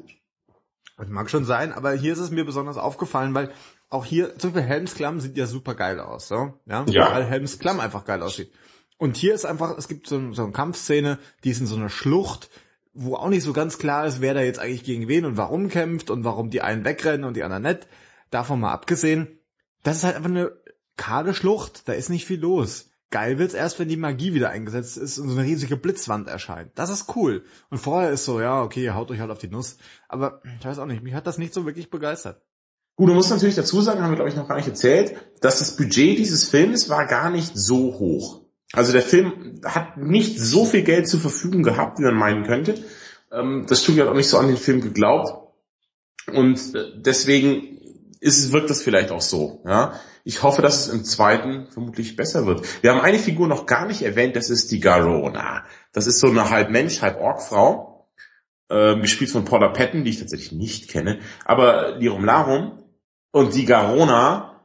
Das 0.97 1.09
mag 1.09 1.28
schon 1.28 1.44
sein, 1.44 1.72
aber 1.72 1.92
hier 1.92 2.12
ist 2.12 2.18
es 2.18 2.30
mir 2.30 2.44
besonders 2.44 2.78
aufgefallen, 2.78 3.34
weil 3.34 3.51
auch 3.88 4.05
hier, 4.05 4.38
zum 4.38 4.53
Beispiel 4.53 4.68
Helms 4.68 4.94
Klamm 4.94 5.20
sieht 5.20 5.36
ja 5.36 5.47
super 5.47 5.74
geil 5.74 6.01
aus, 6.01 6.28
so? 6.28 6.55
Ja. 6.66 6.84
ja. 6.88 7.12
Weil 7.12 7.24
Helms 7.24 7.59
Klamm 7.59 7.80
einfach 7.80 8.05
geil 8.05 8.22
aussieht. 8.22 8.51
Und 8.99 9.16
hier 9.16 9.34
ist 9.34 9.44
einfach, 9.44 9.76
es 9.76 9.88
gibt 9.88 10.07
so, 10.07 10.32
so 10.32 10.44
eine 10.44 10.53
Kampfszene, 10.53 11.18
die 11.44 11.51
ist 11.51 11.61
in 11.61 11.66
so 11.66 11.76
einer 11.76 11.90
Schlucht, 11.90 12.49
wo 12.94 13.14
auch 13.14 13.28
nicht 13.28 13.42
so 13.42 13.53
ganz 13.53 13.78
klar 13.78 14.07
ist, 14.07 14.22
wer 14.22 14.32
da 14.32 14.40
jetzt 14.40 14.59
eigentlich 14.59 14.84
gegen 14.84 15.07
wen 15.07 15.26
und 15.26 15.36
warum 15.36 15.68
kämpft 15.68 16.11
und 16.11 16.24
warum 16.24 16.49
die 16.49 16.62
einen 16.62 16.84
wegrennen 16.84 17.24
und 17.24 17.34
die 17.34 17.42
anderen 17.42 17.62
nicht. 17.62 17.86
Davon 18.30 18.59
mal 18.59 18.72
abgesehen, 18.72 19.38
das 19.82 19.99
ist 19.99 20.05
halt 20.05 20.16
einfach 20.16 20.30
eine 20.30 20.53
kahle 20.97 21.34
Schlucht, 21.34 21.88
da 21.88 21.92
ist 21.92 22.09
nicht 22.09 22.24
viel 22.24 22.40
los. 22.40 22.90
Geil 23.11 23.38
wird's 23.38 23.54
erst, 23.54 23.78
wenn 23.78 23.88
die 23.88 23.96
Magie 23.96 24.34
wieder 24.34 24.50
eingesetzt 24.50 24.96
ist 24.96 25.18
und 25.18 25.28
so 25.28 25.36
eine 25.36 25.46
riesige 25.46 25.76
Blitzwand 25.76 26.28
erscheint. 26.28 26.72
Das 26.74 26.90
ist 26.90 27.14
cool. 27.14 27.44
Und 27.70 27.78
vorher 27.78 28.11
ist 28.11 28.24
so, 28.24 28.40
ja, 28.40 28.62
okay, 28.62 28.90
haut 28.90 29.11
euch 29.11 29.20
halt 29.20 29.30
auf 29.30 29.38
die 29.38 29.48
Nuss. 29.48 29.78
Aber 30.09 30.40
ich 30.59 30.64
weiß 30.64 30.78
auch 30.80 30.86
nicht, 30.86 31.02
mich 31.02 31.14
hat 31.14 31.26
das 31.26 31.38
nicht 31.38 31.54
so 31.54 31.66
wirklich 31.66 31.88
begeistert. 31.88 32.42
Gut, 32.96 33.11
du 33.11 33.14
musst 33.14 33.30
natürlich 33.30 33.54
dazu 33.54 33.80
sagen, 33.80 34.02
haben 34.02 34.11
wir 34.11 34.16
glaube 34.16 34.30
ich 34.30 34.36
noch 34.36 34.48
gar 34.48 34.57
nicht 34.57 34.68
erzählt, 34.68 35.14
dass 35.40 35.59
das 35.59 35.76
Budget 35.76 36.18
dieses 36.18 36.48
Films 36.48 36.88
war 36.88 37.07
gar 37.07 37.30
nicht 37.30 37.52
so 37.54 37.98
hoch. 37.98 38.42
Also 38.72 38.92
der 38.92 39.02
Film 39.02 39.61
hat 39.64 39.98
nicht 39.98 40.40
so 40.40 40.64
viel 40.64 40.82
Geld 40.82 41.07
zur 41.07 41.20
Verfügung 41.20 41.62
gehabt, 41.62 41.98
wie 41.98 42.04
man 42.04 42.16
meinen 42.16 42.44
könnte. 42.44 42.74
Ähm, 43.30 43.66
das 43.68 43.82
Studio 43.82 44.04
hat 44.04 44.11
auch 44.11 44.16
nicht 44.16 44.28
so 44.28 44.38
an 44.38 44.48
den 44.48 44.57
Film 44.57 44.80
geglaubt. 44.80 45.32
Und 46.32 46.74
äh, 46.74 46.92
deswegen 46.96 47.78
ist, 48.20 48.52
wirkt 48.52 48.70
das 48.70 48.82
vielleicht 48.82 49.10
auch 49.10 49.20
so. 49.20 49.62
Ja? 49.66 49.94
Ich 50.24 50.42
hoffe, 50.42 50.62
dass 50.62 50.86
es 50.86 50.92
im 50.92 51.04
zweiten 51.04 51.68
vermutlich 51.70 52.16
besser 52.16 52.46
wird. 52.46 52.62
Wir 52.82 52.90
haben 52.90 53.00
eine 53.00 53.18
Figur 53.18 53.48
noch 53.48 53.66
gar 53.66 53.86
nicht 53.86 54.02
erwähnt, 54.02 54.36
das 54.36 54.50
ist 54.50 54.70
die 54.70 54.80
Garona. 54.80 55.64
Das 55.92 56.06
ist 56.06 56.18
so 56.18 56.28
eine 56.28 56.50
halb 56.50 56.70
Mensch, 56.70 57.02
halb 57.02 57.20
Ork-Frau, 57.20 58.08
äh, 58.68 58.96
gespielt 58.96 59.30
von 59.30 59.44
Paula 59.44 59.68
Patton, 59.68 60.04
die 60.04 60.10
ich 60.10 60.18
tatsächlich 60.18 60.52
nicht 60.52 60.88
kenne. 60.88 61.20
Aber 61.44 61.96
Lirum 61.98 62.24
Larum 62.24 62.82
und 63.30 63.54
die 63.54 63.64
Garona, 63.64 64.64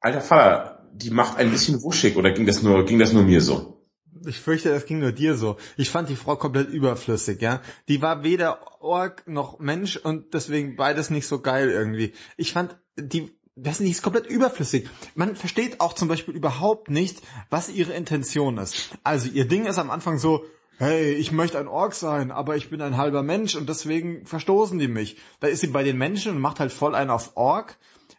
alter 0.00 0.20
Vater, 0.20 0.88
die 0.92 1.10
macht 1.10 1.38
ein 1.38 1.50
bisschen 1.50 1.82
wuschig 1.82 2.16
oder 2.16 2.32
ging 2.32 2.46
das 2.46 2.62
nur, 2.62 2.84
ging 2.84 2.98
das 2.98 3.12
nur 3.12 3.22
mir 3.22 3.40
so? 3.40 3.77
Ich 4.26 4.40
fürchte, 4.40 4.70
das 4.70 4.86
ging 4.86 4.98
nur 4.98 5.12
dir 5.12 5.36
so. 5.36 5.56
Ich 5.76 5.90
fand 5.90 6.08
die 6.08 6.16
Frau 6.16 6.36
komplett 6.36 6.68
überflüssig, 6.68 7.40
ja. 7.40 7.60
Die 7.88 8.02
war 8.02 8.22
weder 8.22 8.82
Ork 8.82 9.26
noch 9.26 9.58
Mensch 9.58 9.96
und 9.96 10.34
deswegen 10.34 10.76
beides 10.76 11.10
nicht 11.10 11.26
so 11.26 11.40
geil 11.40 11.70
irgendwie. 11.70 12.12
Ich 12.36 12.52
fand, 12.52 12.76
die, 12.96 13.32
das 13.54 13.80
ist 13.80 14.02
komplett 14.02 14.26
überflüssig. 14.26 14.88
Man 15.14 15.36
versteht 15.36 15.80
auch 15.80 15.92
zum 15.92 16.08
Beispiel 16.08 16.34
überhaupt 16.34 16.90
nicht, 16.90 17.22
was 17.50 17.68
ihre 17.68 17.92
Intention 17.92 18.58
ist. 18.58 18.90
Also 19.02 19.28
ihr 19.28 19.46
Ding 19.46 19.66
ist 19.66 19.78
am 19.78 19.90
Anfang 19.90 20.18
so, 20.18 20.44
hey, 20.78 21.12
ich 21.14 21.32
möchte 21.32 21.58
ein 21.58 21.68
Ork 21.68 21.94
sein, 21.94 22.30
aber 22.30 22.56
ich 22.56 22.70
bin 22.70 22.80
ein 22.80 22.96
halber 22.96 23.22
Mensch 23.22 23.56
und 23.56 23.68
deswegen 23.68 24.24
verstoßen 24.26 24.78
die 24.78 24.88
mich. 24.88 25.16
Da 25.40 25.48
ist 25.48 25.60
sie 25.60 25.66
bei 25.68 25.82
den 25.82 25.98
Menschen 25.98 26.36
und 26.36 26.40
macht 26.40 26.60
halt 26.60 26.72
voll 26.72 26.94
einen 26.94 27.10
auf 27.10 27.36
Ork 27.36 27.76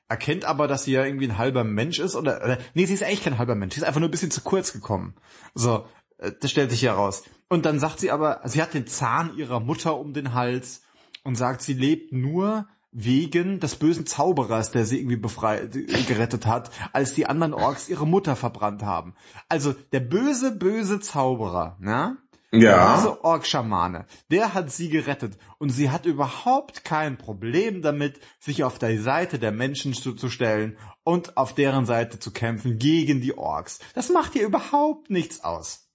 erkennt 0.10 0.43
aber, 0.43 0.68
dass 0.68 0.84
sie 0.84 0.91
ja 0.91 1.05
irgendwie 1.05 1.28
ein 1.28 1.38
halber 1.38 1.64
Mensch 1.64 1.99
ist 1.99 2.16
oder, 2.16 2.43
oder 2.43 2.57
nee, 2.74 2.86
sie 2.86 2.95
ist 2.95 3.03
eigentlich 3.03 3.24
kein 3.24 3.38
halber 3.38 3.55
Mensch, 3.55 3.76
sie 3.76 3.82
ist 3.82 3.88
einfach 3.88 3.99
nur 3.99 4.10
ein 4.10 4.12
bisschen 4.12 4.32
zu 4.32 4.41
kurz 4.41 4.74
gekommen. 4.74 5.14
So, 5.53 5.86
äh, 6.18 6.32
das 6.41 6.51
stellt 6.51 6.72
sich 6.72 6.84
heraus. 6.84 7.24
Und 7.47 7.66
dann 7.66 7.80
sagt 7.80 7.99
sie 7.99 8.12
aber, 8.12 8.41
sie 8.45 8.62
hat 8.62 8.74
den 8.74 8.88
Zahn 8.88 9.38
ihrer 9.38 9.60
Mutter 9.60 9.97
um 9.97 10.14
den 10.14 10.34
Hals 10.34 10.82
und 11.24 11.36
sagt, 11.36 11.62
sie 11.62 11.74
lebt 11.74 12.12
nur 12.12 12.68
wegen 12.91 13.60
des 13.60 13.76
bösen 13.76 14.07
Zauberers, 14.07 14.72
der 14.72 14.86
sie 14.86 14.97
irgendwie 14.97 15.16
befreit, 15.16 15.74
gerettet 16.07 16.47
hat, 16.47 16.72
als 16.91 17.14
die 17.14 17.28
anderen 17.28 17.53
Orks 17.53 17.88
ihre 17.88 18.07
Mutter 18.07 18.36
verbrannt 18.36 18.82
haben. 18.82 19.14
Also 19.47 19.74
der 19.91 19.99
böse, 19.99 20.55
böse 20.55 20.99
Zauberer, 20.99 21.78
ne? 21.80 22.18
Ja. 22.51 22.97
Diese 22.97 23.23
Ork-Schamane, 23.23 24.05
der 24.31 24.55
hat 24.55 24.71
sie 24.71 24.89
gerettet 24.89 25.37
und 25.59 25.69
sie 25.69 25.91
hat 25.91 26.07
überhaupt 26.07 26.83
kein 26.83 27.17
Problem 27.17 27.83
damit, 27.83 28.19
sich 28.39 28.63
auf 28.63 28.79
die 28.79 28.97
Seite 28.97 29.37
der 29.37 29.51
Menschen 29.51 29.93
zu, 29.93 30.13
zu 30.13 30.29
stellen 30.29 30.77
und 31.03 31.37
auf 31.37 31.53
deren 31.53 31.85
Seite 31.85 32.17
zu 32.17 32.31
kämpfen 32.31 32.79
gegen 32.79 33.21
die 33.21 33.37
Orks. 33.37 33.79
Das 33.93 34.09
macht 34.09 34.35
ihr 34.35 34.45
überhaupt 34.45 35.11
nichts 35.11 35.43
aus. 35.43 35.89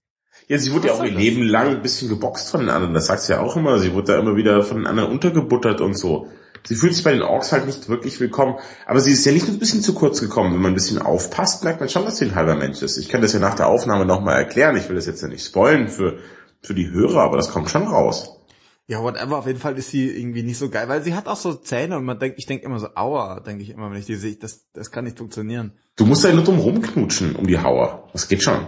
Ja, 0.47 0.59
sie 0.59 0.73
wurde 0.73 0.89
ja 0.89 0.95
auch 0.95 1.05
ihr 1.05 1.11
Leben 1.11 1.43
lang 1.43 1.69
ein 1.69 1.83
bisschen 1.83 2.09
geboxt 2.09 2.51
von 2.51 2.61
den 2.61 2.69
anderen. 2.69 2.95
Das 2.95 3.07
sagt 3.07 3.23
sie 3.23 3.33
ja 3.33 3.41
auch 3.41 3.57
immer. 3.57 3.79
Sie 3.79 3.93
wurde 3.93 4.13
da 4.13 4.19
immer 4.19 4.37
wieder 4.37 4.63
von 4.63 4.79
den 4.79 4.87
anderen 4.87 5.11
untergebuttert 5.11 5.81
und 5.81 5.95
so. 5.95 6.29
Sie 6.67 6.75
fühlt 6.75 6.95
sich 6.95 7.05
bei 7.05 7.13
den 7.13 7.23
Orks 7.23 7.53
halt 7.53 7.67
nicht 7.67 7.89
wirklich 7.89 8.21
willkommen. 8.21 8.57
Aber 8.87 9.01
sie 9.01 9.13
ist 9.13 9.25
ja 9.25 9.33
nicht 9.33 9.47
nur 9.47 9.57
ein 9.57 9.61
bisschen 9.61 9.83
zu 9.83 9.95
kurz 9.95 10.21
gekommen. 10.21 10.55
Wenn 10.55 10.63
man 10.63 10.73
ein 10.73 10.77
bisschen 10.77 11.01
aufpasst, 11.01 11.65
merkt 11.65 11.81
man 11.81 11.89
schon, 11.89 12.05
dass 12.05 12.19
sie 12.19 12.27
ein 12.27 12.35
halber 12.35 12.57
Mensch 12.57 12.83
ist. 12.83 12.97
Ich 12.97 13.09
kann 13.09 13.23
das 13.23 13.33
ja 13.33 13.39
nach 13.39 13.55
der 13.55 13.69
Aufnahme 13.69 14.07
nochmal 14.07 14.37
erklären. 14.37 14.77
Ich 14.77 14.89
will 14.89 14.97
das 14.97 15.07
jetzt 15.07 15.23
ja 15.23 15.29
nicht 15.29 15.45
spoilen 15.45 15.89
für 15.89 16.19
für 16.65 16.75
die 16.75 16.91
Hörer, 16.91 17.23
aber 17.23 17.37
das 17.37 17.51
kommt 17.51 17.71
schon 17.71 17.85
raus. 17.85 18.41
Ja, 18.87 19.03
whatever, 19.03 19.39
auf 19.39 19.47
jeden 19.47 19.61
Fall 19.61 19.79
ist 19.79 19.91
sie 19.91 20.09
irgendwie 20.09 20.43
nicht 20.43 20.59
so 20.59 20.69
geil, 20.69 20.89
weil 20.89 21.03
sie 21.03 21.15
hat 21.15 21.27
auch 21.27 21.37
so 21.37 21.55
Zähne 21.55 21.97
und 21.97 22.05
man 22.05 22.19
denkt, 22.19 22.39
ich 22.39 22.47
denke 22.47 22.67
immer 22.67 22.79
so, 22.79 22.89
aua, 22.95 23.41
denke 23.41 23.63
ich 23.63 23.71
immer, 23.71 23.91
wenn 23.91 23.99
ich 23.99 24.05
die 24.05 24.17
sehe, 24.17 24.37
das, 24.37 24.67
das 24.75 24.91
kann 24.91 25.05
nicht 25.05 25.17
funktionieren. 25.17 25.73
Du 25.97 26.05
musst 26.05 26.25
ja 26.25 26.33
nur 26.33 26.45
drum 26.45 26.59
rumknutschen 26.59 27.35
um 27.37 27.47
die 27.47 27.59
Hauer. 27.59 28.09
Das 28.13 28.29
geht 28.29 28.43
schon. 28.43 28.67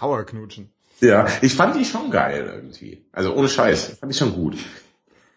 Hauer 0.00 0.24
knutschen. 0.24 0.72
Ja, 1.00 1.26
ich 1.40 1.54
fand 1.54 1.74
die 1.74 1.84
schon 1.84 2.12
geil 2.12 2.48
irgendwie. 2.54 3.04
Also 3.10 3.34
ohne 3.34 3.48
Scheiß, 3.48 3.96
fand 3.98 4.12
ich 4.12 4.18
schon 4.18 4.32
gut. 4.32 4.56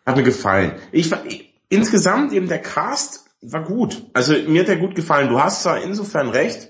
Hat 0.05 0.15
mir 0.15 0.23
gefallen. 0.23 0.73
Ich 0.91 1.09
fand, 1.09 1.23
insgesamt 1.69 2.31
eben 2.33 2.47
der 2.47 2.61
Cast 2.61 3.25
war 3.41 3.63
gut. 3.63 4.05
Also 4.13 4.33
mir 4.47 4.61
hat 4.61 4.67
der 4.67 4.77
gut 4.77 4.93
gefallen. 4.93 5.29
Du 5.29 5.39
hast 5.39 5.63
zwar 5.63 5.81
insofern 5.81 6.29
recht, 6.29 6.69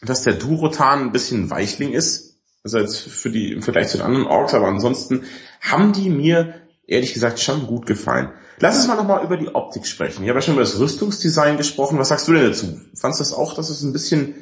dass 0.00 0.22
der 0.22 0.34
Durotan 0.34 1.02
ein 1.02 1.12
bisschen 1.12 1.50
Weichling 1.50 1.92
ist, 1.92 2.31
also 2.64 2.78
jetzt 2.78 2.98
für 2.98 3.30
die, 3.30 3.52
im 3.52 3.62
Vergleich 3.62 3.88
zu 3.88 3.98
den 3.98 4.06
anderen 4.06 4.26
Orks, 4.26 4.54
aber 4.54 4.68
ansonsten 4.68 5.24
haben 5.60 5.92
die 5.92 6.10
mir 6.10 6.54
ehrlich 6.86 7.12
gesagt 7.12 7.40
schon 7.40 7.66
gut 7.66 7.86
gefallen. 7.86 8.30
Lass 8.58 8.76
uns 8.76 8.86
mal 8.86 8.96
nochmal 8.96 9.24
über 9.24 9.36
die 9.36 9.52
Optik 9.54 9.86
sprechen. 9.86 10.22
Ich 10.22 10.28
habe 10.28 10.38
ja 10.38 10.42
schon 10.42 10.54
über 10.54 10.62
das 10.62 10.78
Rüstungsdesign 10.78 11.56
gesprochen. 11.56 11.98
Was 11.98 12.08
sagst 12.08 12.28
du 12.28 12.32
denn 12.32 12.44
dazu? 12.44 12.80
Fandst 12.94 13.18
du 13.18 13.24
das 13.24 13.32
auch, 13.32 13.54
dass 13.54 13.70
es 13.70 13.82
ein 13.82 13.92
bisschen 13.92 14.34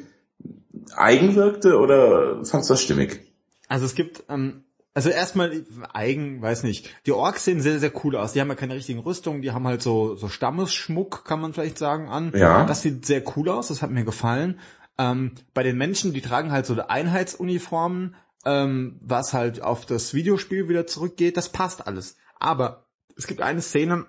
eigen 0.95 1.37
wirkte 1.37 1.79
oder 1.79 2.45
fandst 2.45 2.69
du 2.69 2.75
das 2.75 2.83
stimmig? 2.83 3.33
Also 3.69 3.87
es 3.87 3.95
gibt 3.95 4.25
ähm, 4.29 4.65
Also 4.93 5.09
erstmal 5.09 5.65
eigen, 5.95 6.43
weiß 6.43 6.65
nicht. 6.65 6.91
Die 7.07 7.13
Orks 7.13 7.45
sehen 7.45 7.61
sehr, 7.61 7.79
sehr 7.79 7.93
cool 8.05 8.17
aus. 8.17 8.33
Die 8.33 8.41
haben 8.41 8.49
ja 8.49 8.57
keine 8.57 8.75
richtigen 8.75 8.99
Rüstungen, 8.99 9.41
die 9.41 9.53
haben 9.53 9.67
halt 9.67 9.81
so, 9.81 10.17
so 10.17 10.29
Stammesschmuck, 10.29 11.25
kann 11.25 11.41
man 11.41 11.53
vielleicht 11.53 11.79
sagen, 11.79 12.09
an. 12.09 12.33
Ja. 12.35 12.65
Das 12.65 12.83
sieht 12.83 13.07
sehr 13.07 13.23
cool 13.37 13.49
aus, 13.49 13.69
das 13.69 13.81
hat 13.81 13.91
mir 13.91 14.05
gefallen. 14.05 14.59
Ähm, 15.01 15.33
bei 15.55 15.63
den 15.63 15.79
Menschen, 15.79 16.13
die 16.13 16.21
tragen 16.21 16.53
halt 16.53 16.67
so 16.67 16.75
Einheitsuniformen, 16.79 18.17
ähm, 18.45 18.99
was 19.01 19.33
halt 19.33 19.63
auf 19.63 19.87
das 19.87 20.13
Videospiel 20.13 20.69
wieder 20.69 20.87
zurückgeht, 20.87 21.39
das 21.39 21.49
passt 21.49 21.87
alles. 21.87 22.19
Aber 22.39 22.87
es 23.17 23.27
gibt 23.27 23.41
eine 23.41 23.63
Szene, 23.63 24.05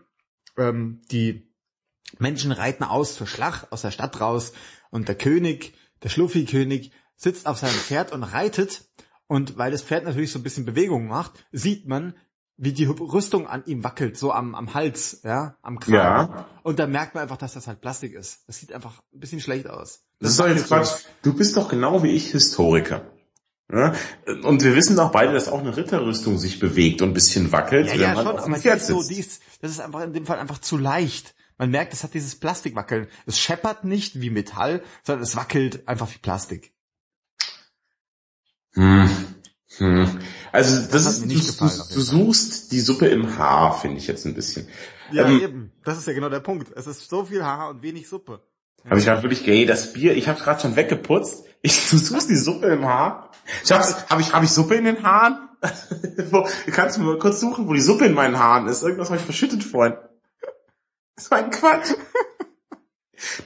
ähm, 0.58 1.02
die 1.10 1.50
Menschen 2.20 2.52
reiten 2.52 2.84
aus 2.84 3.16
zur 3.16 3.26
Schlacht, 3.26 3.72
aus 3.72 3.84
der 3.84 3.92
Stadt 3.92 4.20
raus 4.20 4.52
und 4.90 5.08
der 5.08 5.16
König, 5.16 5.74
der 6.04 6.10
Schluffi-König, 6.10 6.92
sitzt 7.16 7.48
auf 7.48 7.58
seinem 7.58 7.72
Pferd 7.72 8.12
und 8.12 8.24
reitet 8.24 8.90
und 9.28 9.58
weil 9.58 9.72
das 9.72 9.84
Pferd 9.84 10.04
natürlich 10.04 10.34
so 10.34 10.40
ein 10.40 10.44
bisschen 10.44 10.66
Bewegung 10.66 11.08
macht, 11.08 11.46
sieht 11.54 11.88
man, 11.88 12.16
wie 12.58 12.74
die 12.74 12.84
Rüstung 12.84 13.48
an 13.48 13.64
ihm 13.66 13.86
wackelt, 13.86 14.18
so 14.18 14.34
am, 14.34 14.56
am 14.56 14.74
Hals, 14.74 15.22
ja, 15.24 15.56
am 15.62 15.80
Kragen. 15.80 16.34
Ja. 16.34 16.48
Und 16.64 16.80
da 16.80 16.86
merkt 16.86 17.16
man 17.16 17.24
einfach, 17.24 17.38
dass 17.38 17.54
das 17.54 17.68
halt 17.68 17.80
Plastik 17.80 18.14
ist. 18.14 18.46
Das 18.48 18.58
sieht 18.58 18.74
einfach 18.74 19.02
ein 19.14 19.22
bisschen 19.22 19.40
schlecht 19.40 19.68
aus. 19.68 20.04
Das 20.22 20.32
ist 20.32 20.40
doch 20.40 20.48
jetzt 20.48 20.68
Quatsch. 20.68 21.06
Du 21.24 21.34
bist 21.34 21.58
doch 21.58 21.68
genau 21.68 22.04
wie 22.04 22.12
ich 22.12 22.32
Historiker. 22.32 23.12
Ja? 23.72 23.94
Und 24.44 24.64
wir 24.64 24.76
wissen 24.76 24.96
doch 24.96 25.12
beide, 25.12 25.34
dass 25.34 25.48
auch 25.48 25.60
eine 25.60 25.76
Ritterrüstung 25.76 26.38
sich 26.38 26.60
bewegt 26.60 27.02
und 27.02 27.10
ein 27.10 27.14
bisschen 27.14 27.52
wackelt. 27.52 27.88
Ja, 27.88 27.96
ja, 27.96 28.16
schon, 28.16 28.28
aber 28.28 28.58
Pferd 28.58 28.80
ist 28.80 28.88
so, 28.88 29.02
die 29.02 29.20
ist, 29.20 29.42
das 29.62 29.72
ist 29.72 29.80
einfach 29.80 30.02
in 30.02 30.14
dem 30.14 30.26
Fall 30.26 30.40
einfach 30.40 30.60
zu 30.60 30.78
leicht. 30.78 31.34
Man 31.58 31.72
merkt, 31.72 31.94
es 31.94 32.04
hat 32.04 32.14
dieses 32.14 32.36
Plastikwackeln. 32.36 33.08
Es 33.26 33.40
scheppert 33.40 33.84
nicht 33.84 34.20
wie 34.20 34.30
Metall, 34.30 34.84
sondern 35.04 35.24
es 35.24 35.36
wackelt 35.36 35.88
einfach 35.88 36.12
wie 36.14 36.18
Plastik. 36.18 36.74
Hm. 38.74 39.10
Hm. 39.78 40.20
Also 40.52 40.76
das, 40.76 40.90
Das 40.90 41.06
ist, 41.06 41.22
du, 41.24 41.28
nicht 41.28 41.62
du, 41.62 41.66
du 41.66 42.02
suchst 42.02 42.72
die 42.72 42.82
Suppe 42.82 43.08
im 43.08 43.38
Haar, 43.38 43.80
finde 43.80 43.98
ich 43.98 44.08
jetzt 44.08 44.26
ein 44.26 44.34
bisschen. 44.34 44.68
Ja, 45.12 45.28
Ähm, 45.28 45.42
eben. 45.42 45.72
Das 45.84 45.98
ist 45.98 46.08
ja 46.08 46.14
genau 46.14 46.30
der 46.30 46.40
Punkt. 46.40 46.72
Es 46.76 46.88
ist 46.88 47.10
so 47.10 47.26
viel 47.26 47.44
Haar 47.44 47.70
und 47.70 47.82
wenig 47.82 48.08
Suppe. 48.08 48.42
Habe 48.90 49.00
ich 49.00 49.06
gerade 49.06 49.24
wirklich 49.24 49.44
gay, 49.44 49.66
das 49.66 49.94
Bier, 49.94 50.16
ich 50.16 50.28
habe 50.28 50.40
gerade 50.40 50.62
schon 50.62 50.76
weggeputzt. 50.76 51.46
Ich, 51.62 51.90
du 51.90 51.98
suchst 51.98 52.30
die 52.30 52.36
Suppe 52.36 52.68
im 52.68 52.86
Haar. 52.86 53.32
Schatz, 53.66 54.06
habe 54.10 54.22
ich, 54.22 54.34
hab 54.34 54.44
ich 54.44 54.50
Suppe 54.50 54.76
in 54.76 54.86
den 54.86 55.04
Haaren? 55.04 55.50
wo, 56.32 56.48
kannst 56.72 56.98
du 56.98 57.02
mal 57.02 57.20
kurz 57.20 57.40
suchen, 57.40 57.68
wo 57.68 57.74
die 57.74 57.82
Suppe 57.82 58.06
in 58.06 58.14
meinen 58.14 58.40
Haaren 58.40 58.68
ist? 58.68 58.82
Irgendwas 58.82 59.10
habe 59.10 59.20
ich 59.20 59.26
verschüttet 59.26 59.64
vorhin. 59.64 59.96
Das 61.16 61.30
war 61.30 61.38
ein 61.38 61.52
Quatsch. 61.52 61.94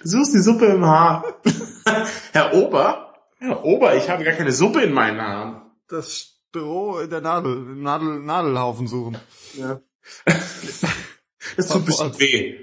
Du 0.02 0.08
suchst 0.08 0.34
die 0.34 0.40
Suppe 0.40 0.68
im 0.68 0.86
Haar. 0.86 1.42
Herr 2.32 2.54
Ober? 2.54 3.14
Herr 3.40 3.66
Ober, 3.66 3.96
ich 3.96 4.10
habe 4.10 4.24
gar 4.24 4.34
keine 4.34 4.54
Suppe 4.54 4.82
in 4.82 4.94
meinen 4.94 5.20
Haaren. 5.20 5.62
Das 5.90 6.36
Stroh 6.56 7.00
in 7.00 7.10
der 7.10 7.20
Nadel, 7.20 7.54
im 7.54 7.84
Nadel, 7.84 8.20
Nadelhaufen 8.22 8.88
suchen. 8.88 9.18
Ja. 9.56 9.82
Das 11.58 11.68
tut 11.68 11.82
ein 11.82 11.86
bisschen 11.86 12.20
weh. 12.20 12.60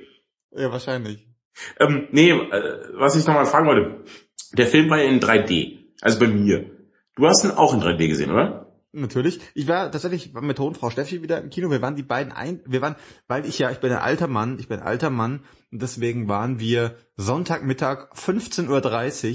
Ja, 0.53 0.73
wahrscheinlich. 0.73 1.32
Ähm, 1.79 2.09
nee, 2.11 2.31
äh, 2.31 2.89
was 2.95 3.17
ich 3.17 3.27
nochmal 3.27 3.47
fragen 3.47 3.67
wollte. 3.67 4.05
Der 4.53 4.67
Film 4.67 4.91
war 4.91 4.99
ja 4.99 5.09
in 5.09 5.21
3D. 5.21 5.79
Also 6.01 6.19
bei 6.19 6.27
mir. 6.27 6.71
Du 7.15 7.27
hast 7.27 7.45
ihn 7.45 7.51
auch 7.51 7.75
in 7.75 7.81
3D 7.81 8.09
gesehen, 8.09 8.31
oder? 8.31 8.63
Natürlich. 8.95 9.41
Ich 9.55 9.69
war 9.69 9.91
tatsächlich 9.91 10.35
mit 10.35 10.59
Tonfrau 10.59 10.91
Steffi 10.91 11.23
wieder 11.23 11.41
im 11.41 11.49
Kino. 11.49 11.71
Wir 11.71 11.81
waren 11.81 11.97
die 11.97 12.03
beiden 12.03 12.31
ein, 12.31 12.61
wir 12.67 12.83
waren, 12.83 12.97
weil 13.27 13.47
ich 13.47 13.59
ja, 13.59 13.71
ich 13.71 13.81
bin 13.81 13.91
ein 13.91 13.99
alter 13.99 14.27
Mann, 14.27 14.59
ich 14.59 14.69
bin 14.69 14.81
ein 14.81 14.87
alter 14.87 15.09
Mann 15.09 15.41
und 15.71 15.81
deswegen 15.81 16.29
waren 16.29 16.61
wir 16.61 16.97
Sonntagmittag 17.17 18.13
15.30 18.13 18.69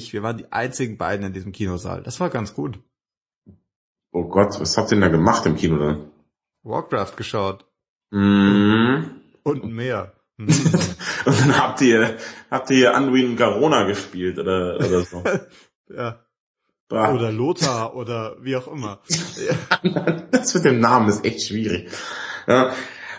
Uhr. 0.07 0.13
Wir 0.13 0.23
waren 0.23 0.37
die 0.37 0.51
einzigen 0.51 0.97
beiden 0.97 1.25
in 1.25 1.33
diesem 1.33 1.53
Kinosaal. 1.53 2.03
Das 2.03 2.19
war 2.19 2.29
ganz 2.29 2.53
gut. 2.53 2.79
Oh 4.11 4.25
Gott, 4.25 4.59
was 4.59 4.77
habt 4.77 4.91
ihr 4.91 4.95
denn 4.95 5.01
da 5.01 5.07
gemacht 5.07 5.45
im 5.47 5.55
Kino 5.55 5.77
dann? 5.79 6.11
Warcraft 6.61 7.15
geschaut. 7.15 7.65
Mhm. 8.11 9.21
Und 9.43 9.65
mehr. 9.65 10.13
Hm. 10.37 10.47
Und 11.25 11.39
dann 11.39 11.57
habt 11.57 11.81
ihr, 11.81 12.17
habt 12.49 12.69
ihr 12.69 12.95
Anduin 12.95 13.31
und 13.31 13.37
Garona 13.37 13.83
gespielt 13.83 14.39
oder, 14.39 14.77
oder 14.77 15.01
so. 15.01 15.23
ja. 15.93 16.23
Bah. 16.89 17.11
Oder 17.13 17.33
Lothar 17.33 17.95
oder 17.97 18.37
wie 18.41 18.55
auch 18.55 18.67
immer. 18.67 19.01
Das 20.31 20.53
mit 20.53 20.63
dem 20.63 20.79
Namen 20.79 21.09
ist 21.09 21.25
echt 21.25 21.47
schwierig. 21.47 21.89
Ja, 22.47 22.73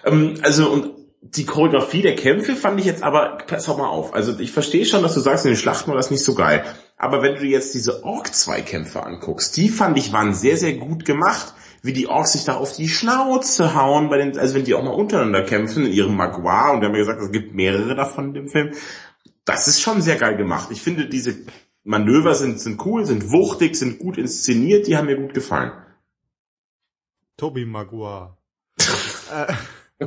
ähm, 0.05 0.39
also 0.43 0.71
und 0.71 0.93
die 1.21 1.45
Choreografie 1.45 2.01
der 2.01 2.17
Kämpfe 2.17 2.57
fand 2.57 2.81
ich 2.81 2.87
jetzt 2.87 3.03
aber, 3.03 3.39
pass 3.47 3.69
auch 3.69 3.77
mal 3.77 3.89
auf, 3.89 4.15
also 4.15 4.39
ich 4.39 4.53
verstehe 4.53 4.87
schon, 4.87 5.03
dass 5.03 5.15
du 5.15 5.21
sagst, 5.21 5.45
in 5.45 5.51
den 5.51 5.59
Schlachten 5.59 5.91
war 5.91 5.97
das 5.97 6.11
nicht 6.11 6.25
so 6.25 6.35
geil. 6.35 6.65
Aber 6.97 7.23
wenn 7.23 7.35
du 7.35 7.41
dir 7.41 7.51
jetzt 7.51 7.75
diese 7.75 8.05
Ork-Zweikämpfe 8.05 9.03
anguckst, 9.03 9.57
die 9.57 9.69
fand 9.69 9.99
ich 9.99 10.13
waren 10.13 10.33
sehr, 10.33 10.57
sehr 10.57 10.75
gut 10.75 11.05
gemacht, 11.05 11.53
wie 11.89 11.93
die 11.95 12.07
Orks 12.07 12.33
sich 12.33 12.45
da 12.45 12.55
auf 12.55 12.77
die 12.77 12.87
Schnauze 12.87 13.75
hauen, 13.75 14.11
bei 14.11 14.19
den, 14.19 14.39
also 14.39 14.55
wenn 14.55 14.65
die 14.65 14.75
auch 14.75 14.83
mal 14.83 14.91
untereinander 14.91 15.43
kämpfen 15.43 15.87
in 15.87 15.93
ihrem 15.93 16.15
Magua, 16.15 16.71
und 16.71 16.83
wir 16.83 16.89
haben 16.89 16.95
ja 16.95 17.01
gesagt, 17.01 17.23
es 17.23 17.33
gibt 17.33 17.55
mehrere 17.55 17.95
davon 17.97 18.27
in 18.27 18.35
dem 18.35 18.49
Film, 18.49 18.75
das 19.47 19.67
ist 19.67 19.81
schon 19.81 20.03
sehr 20.03 20.17
geil 20.17 20.37
gemacht. 20.37 20.69
Ich 20.71 20.83
finde, 20.83 21.09
diese 21.09 21.35
Manöver 21.83 22.35
sind, 22.35 22.61
sind 22.61 22.85
cool, 22.85 23.07
sind 23.07 23.33
wuchtig, 23.33 23.75
sind 23.75 23.99
gut 23.99 24.19
inszeniert, 24.19 24.87
die 24.87 24.99
haben 24.99 25.07
mir 25.07 25.17
gut 25.17 25.33
gefallen. 25.33 25.73
Toby 27.39 27.65
Maguire. 27.65 28.37
äh, 29.33 30.07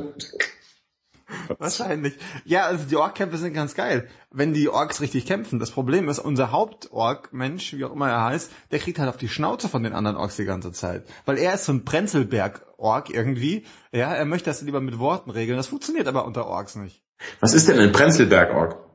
wahrscheinlich. 1.58 2.14
Ja, 2.44 2.66
also 2.66 2.84
die 2.84 2.96
Ork-Kämpfe 2.96 3.38
sind 3.38 3.54
ganz 3.54 3.74
geil, 3.74 4.08
wenn 4.30 4.52
die 4.52 4.68
Orks 4.68 5.00
richtig 5.00 5.26
kämpfen. 5.26 5.58
Das 5.58 5.70
Problem 5.70 6.08
ist, 6.08 6.18
unser 6.18 6.52
Hauptork-Mensch, 6.52 7.74
wie 7.74 7.84
auch 7.84 7.92
immer 7.92 8.10
er 8.10 8.24
heißt, 8.24 8.50
der 8.70 8.78
kriegt 8.78 8.98
halt 8.98 9.08
auf 9.08 9.16
die 9.16 9.28
Schnauze 9.28 9.68
von 9.68 9.82
den 9.82 9.92
anderen 9.92 10.16
Orks 10.16 10.36
die 10.36 10.44
ganze 10.44 10.72
Zeit. 10.72 11.04
Weil 11.24 11.38
er 11.38 11.54
ist 11.54 11.64
so 11.64 11.72
ein 11.72 11.84
Prenzelberg-Ork 11.84 13.10
irgendwie. 13.10 13.64
Ja, 13.92 14.12
er 14.12 14.24
möchte 14.24 14.50
das 14.50 14.62
lieber 14.62 14.80
mit 14.80 14.98
Worten 14.98 15.30
regeln. 15.30 15.56
Das 15.56 15.68
funktioniert 15.68 16.08
aber 16.08 16.24
unter 16.24 16.46
Orks 16.46 16.76
nicht. 16.76 17.02
Was 17.40 17.54
ist 17.54 17.68
denn 17.68 17.78
ein 17.78 17.92
Prenzlberg-Ork? 17.92 18.92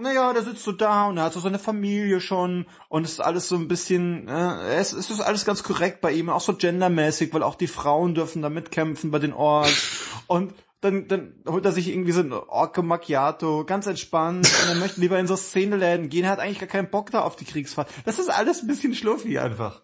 Naja, 0.00 0.32
der 0.32 0.42
sitzt 0.42 0.62
so 0.62 0.70
da 0.70 1.06
und 1.08 1.16
er 1.16 1.24
hat 1.24 1.32
so 1.32 1.40
seine 1.40 1.58
Familie 1.58 2.20
schon 2.20 2.66
und 2.88 3.04
es 3.04 3.12
ist 3.12 3.20
alles 3.20 3.48
so 3.48 3.56
ein 3.56 3.66
bisschen, 3.66 4.28
äh, 4.28 4.76
es, 4.76 4.92
es 4.92 5.10
ist 5.10 5.20
alles 5.20 5.44
ganz 5.44 5.64
korrekt 5.64 6.00
bei 6.00 6.12
ihm, 6.12 6.30
auch 6.30 6.40
so 6.40 6.54
gendermäßig, 6.54 7.34
weil 7.34 7.42
auch 7.42 7.56
die 7.56 7.66
Frauen 7.66 8.14
dürfen 8.14 8.42
da 8.42 8.48
mitkämpfen 8.48 9.10
bei 9.10 9.18
den 9.18 9.32
Orks 9.32 9.98
und 10.28 10.54
dann, 10.80 11.08
dann 11.08 11.34
holt 11.46 11.64
er 11.64 11.72
sich 11.72 11.88
irgendwie 11.88 12.12
so 12.12 12.20
ein 12.20 12.32
Orke 12.32 12.82
Macchiato, 12.82 13.64
ganz 13.64 13.86
entspannt 13.86 14.48
und 14.62 14.68
er 14.68 14.76
möchte 14.76 15.00
lieber 15.00 15.18
in 15.18 15.26
so 15.26 15.36
Szeneläden 15.36 16.08
gehen, 16.08 16.24
er 16.24 16.30
hat 16.30 16.38
eigentlich 16.38 16.60
gar 16.60 16.68
keinen 16.68 16.90
Bock 16.90 17.10
da 17.10 17.22
auf 17.22 17.36
die 17.36 17.44
Kriegsfahrt. 17.44 17.88
Das 18.04 18.18
ist 18.18 18.28
alles 18.28 18.62
ein 18.62 18.68
bisschen 18.68 18.94
schluffi 18.94 19.38
einfach. 19.38 19.82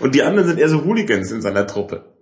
Und 0.00 0.14
die 0.14 0.22
anderen 0.22 0.48
sind 0.48 0.58
eher 0.58 0.68
so 0.68 0.84
Hooligans 0.84 1.30
in 1.30 1.42
seiner 1.42 1.66
Truppe. 1.66 2.16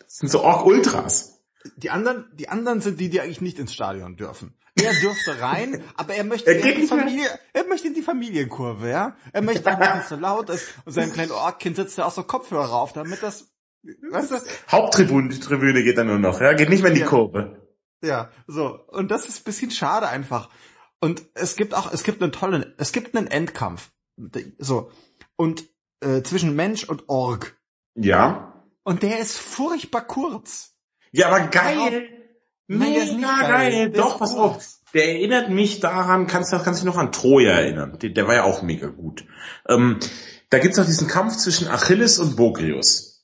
Das 0.00 0.16
sind 0.16 0.28
so 0.30 0.42
Ork-Ultras. 0.42 1.42
Die 1.76 1.90
anderen, 1.90 2.26
die 2.34 2.48
anderen 2.48 2.80
sind 2.80 3.00
die, 3.00 3.08
die 3.08 3.20
eigentlich 3.20 3.40
nicht 3.40 3.58
ins 3.58 3.74
Stadion 3.74 4.16
dürfen. 4.16 4.56
Er 4.78 4.92
dürfte 4.92 5.40
rein, 5.40 5.82
aber 5.96 6.14
er 6.14 6.24
möchte 6.24 6.50
Er 6.50 6.62
in 6.62 6.82
die. 6.82 6.86
Familie, 6.86 7.26
er 7.54 7.66
möchte 7.66 7.88
in 7.88 7.94
die 7.94 8.02
Familienkurve, 8.02 8.90
ja. 8.90 9.16
Er 9.32 9.40
möchte, 9.40 9.68
nicht 9.70 10.08
so 10.08 10.16
laut 10.16 10.50
ist 10.50 10.66
und 10.84 10.92
seinem 10.92 11.12
kleinen 11.12 11.32
Orkkind 11.32 11.76
sitzt 11.76 11.96
er 11.98 12.06
auch 12.06 12.12
so 12.12 12.22
Kopfhörer 12.22 12.74
auf, 12.74 12.92
damit 12.92 13.22
das, 13.22 13.55
weißt 14.10 14.30
du, 14.30 14.36
Haupttribüne 14.70 15.38
Tribüne 15.38 15.82
geht 15.82 15.98
dann 15.98 16.06
nur 16.08 16.18
noch, 16.18 16.40
ja, 16.40 16.52
geht 16.54 16.68
nicht 16.68 16.82
mehr 16.82 16.90
in 16.90 16.96
die 16.96 17.02
Ja. 17.02 17.06
Kurve. 17.06 17.62
ja, 18.02 18.30
so. 18.46 18.78
Und 18.88 19.10
das 19.10 19.26
ist 19.28 19.40
ein 19.40 19.44
bisschen 19.44 19.70
schade 19.70 20.08
einfach. 20.08 20.48
Und 21.00 21.22
es 21.34 21.56
gibt 21.56 21.74
auch, 21.74 21.92
es 21.92 22.02
gibt 22.04 22.22
einen 22.22 22.32
tollen, 22.32 22.74
es 22.78 22.92
gibt 22.92 23.16
einen 23.16 23.26
Endkampf. 23.26 23.90
So. 24.58 24.90
Und, 25.36 25.64
äh, 26.00 26.22
zwischen 26.22 26.56
Mensch 26.56 26.84
und 26.84 27.08
Ork. 27.08 27.56
Ja. 27.94 28.64
Und 28.82 29.02
der 29.02 29.18
ist 29.18 29.36
furchtbar 29.38 30.02
kurz. 30.06 30.72
Ja, 31.12 31.28
aber 31.28 31.46
geil. 31.48 32.08
Nein, 32.68 32.92
der 32.94 33.02
ist 33.04 33.12
nicht 33.12 33.20
Mega 33.20 33.40
geil. 33.40 33.50
geil. 33.72 33.90
Der 33.90 34.02
Doch, 34.02 34.18
pass 34.18 34.34
auf. 34.34 34.64
Der 34.94 35.08
erinnert 35.08 35.50
mich 35.50 35.80
daran, 35.80 36.26
kannst 36.26 36.52
du 36.52 36.58
kannst 36.58 36.80
dich 36.80 36.86
noch 36.86 36.96
an 36.96 37.12
Troja 37.12 37.52
erinnern. 37.52 37.98
Der, 38.00 38.10
der 38.10 38.26
war 38.26 38.34
ja 38.34 38.44
auch 38.44 38.62
mega 38.62 38.86
gut. 38.88 39.24
Ähm, 39.68 39.98
da 40.50 40.58
gibt's 40.58 40.78
noch 40.78 40.86
diesen 40.86 41.08
Kampf 41.08 41.36
zwischen 41.36 41.68
Achilles 41.68 42.18
und 42.18 42.36
Bogrius. 42.36 43.15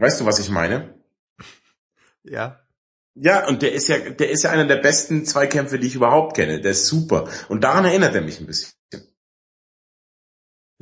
Weißt 0.00 0.20
du, 0.20 0.24
was 0.24 0.38
ich 0.38 0.48
meine? 0.48 0.94
Ja. 2.22 2.60
Ja, 3.14 3.46
und 3.46 3.60
der 3.60 3.72
ist 3.72 3.88
ja, 3.88 3.98
der 3.98 4.30
ist 4.30 4.44
ja 4.44 4.50
einer 4.50 4.66
der 4.66 4.76
besten 4.76 5.26
Zweikämpfe, 5.26 5.78
die 5.78 5.88
ich 5.88 5.94
überhaupt 5.94 6.36
kenne. 6.36 6.60
Der 6.60 6.70
ist 6.70 6.86
super. 6.86 7.28
Und 7.48 7.62
daran 7.62 7.84
erinnert 7.84 8.14
er 8.14 8.22
mich 8.22 8.40
ein 8.40 8.46
bisschen. 8.46 8.72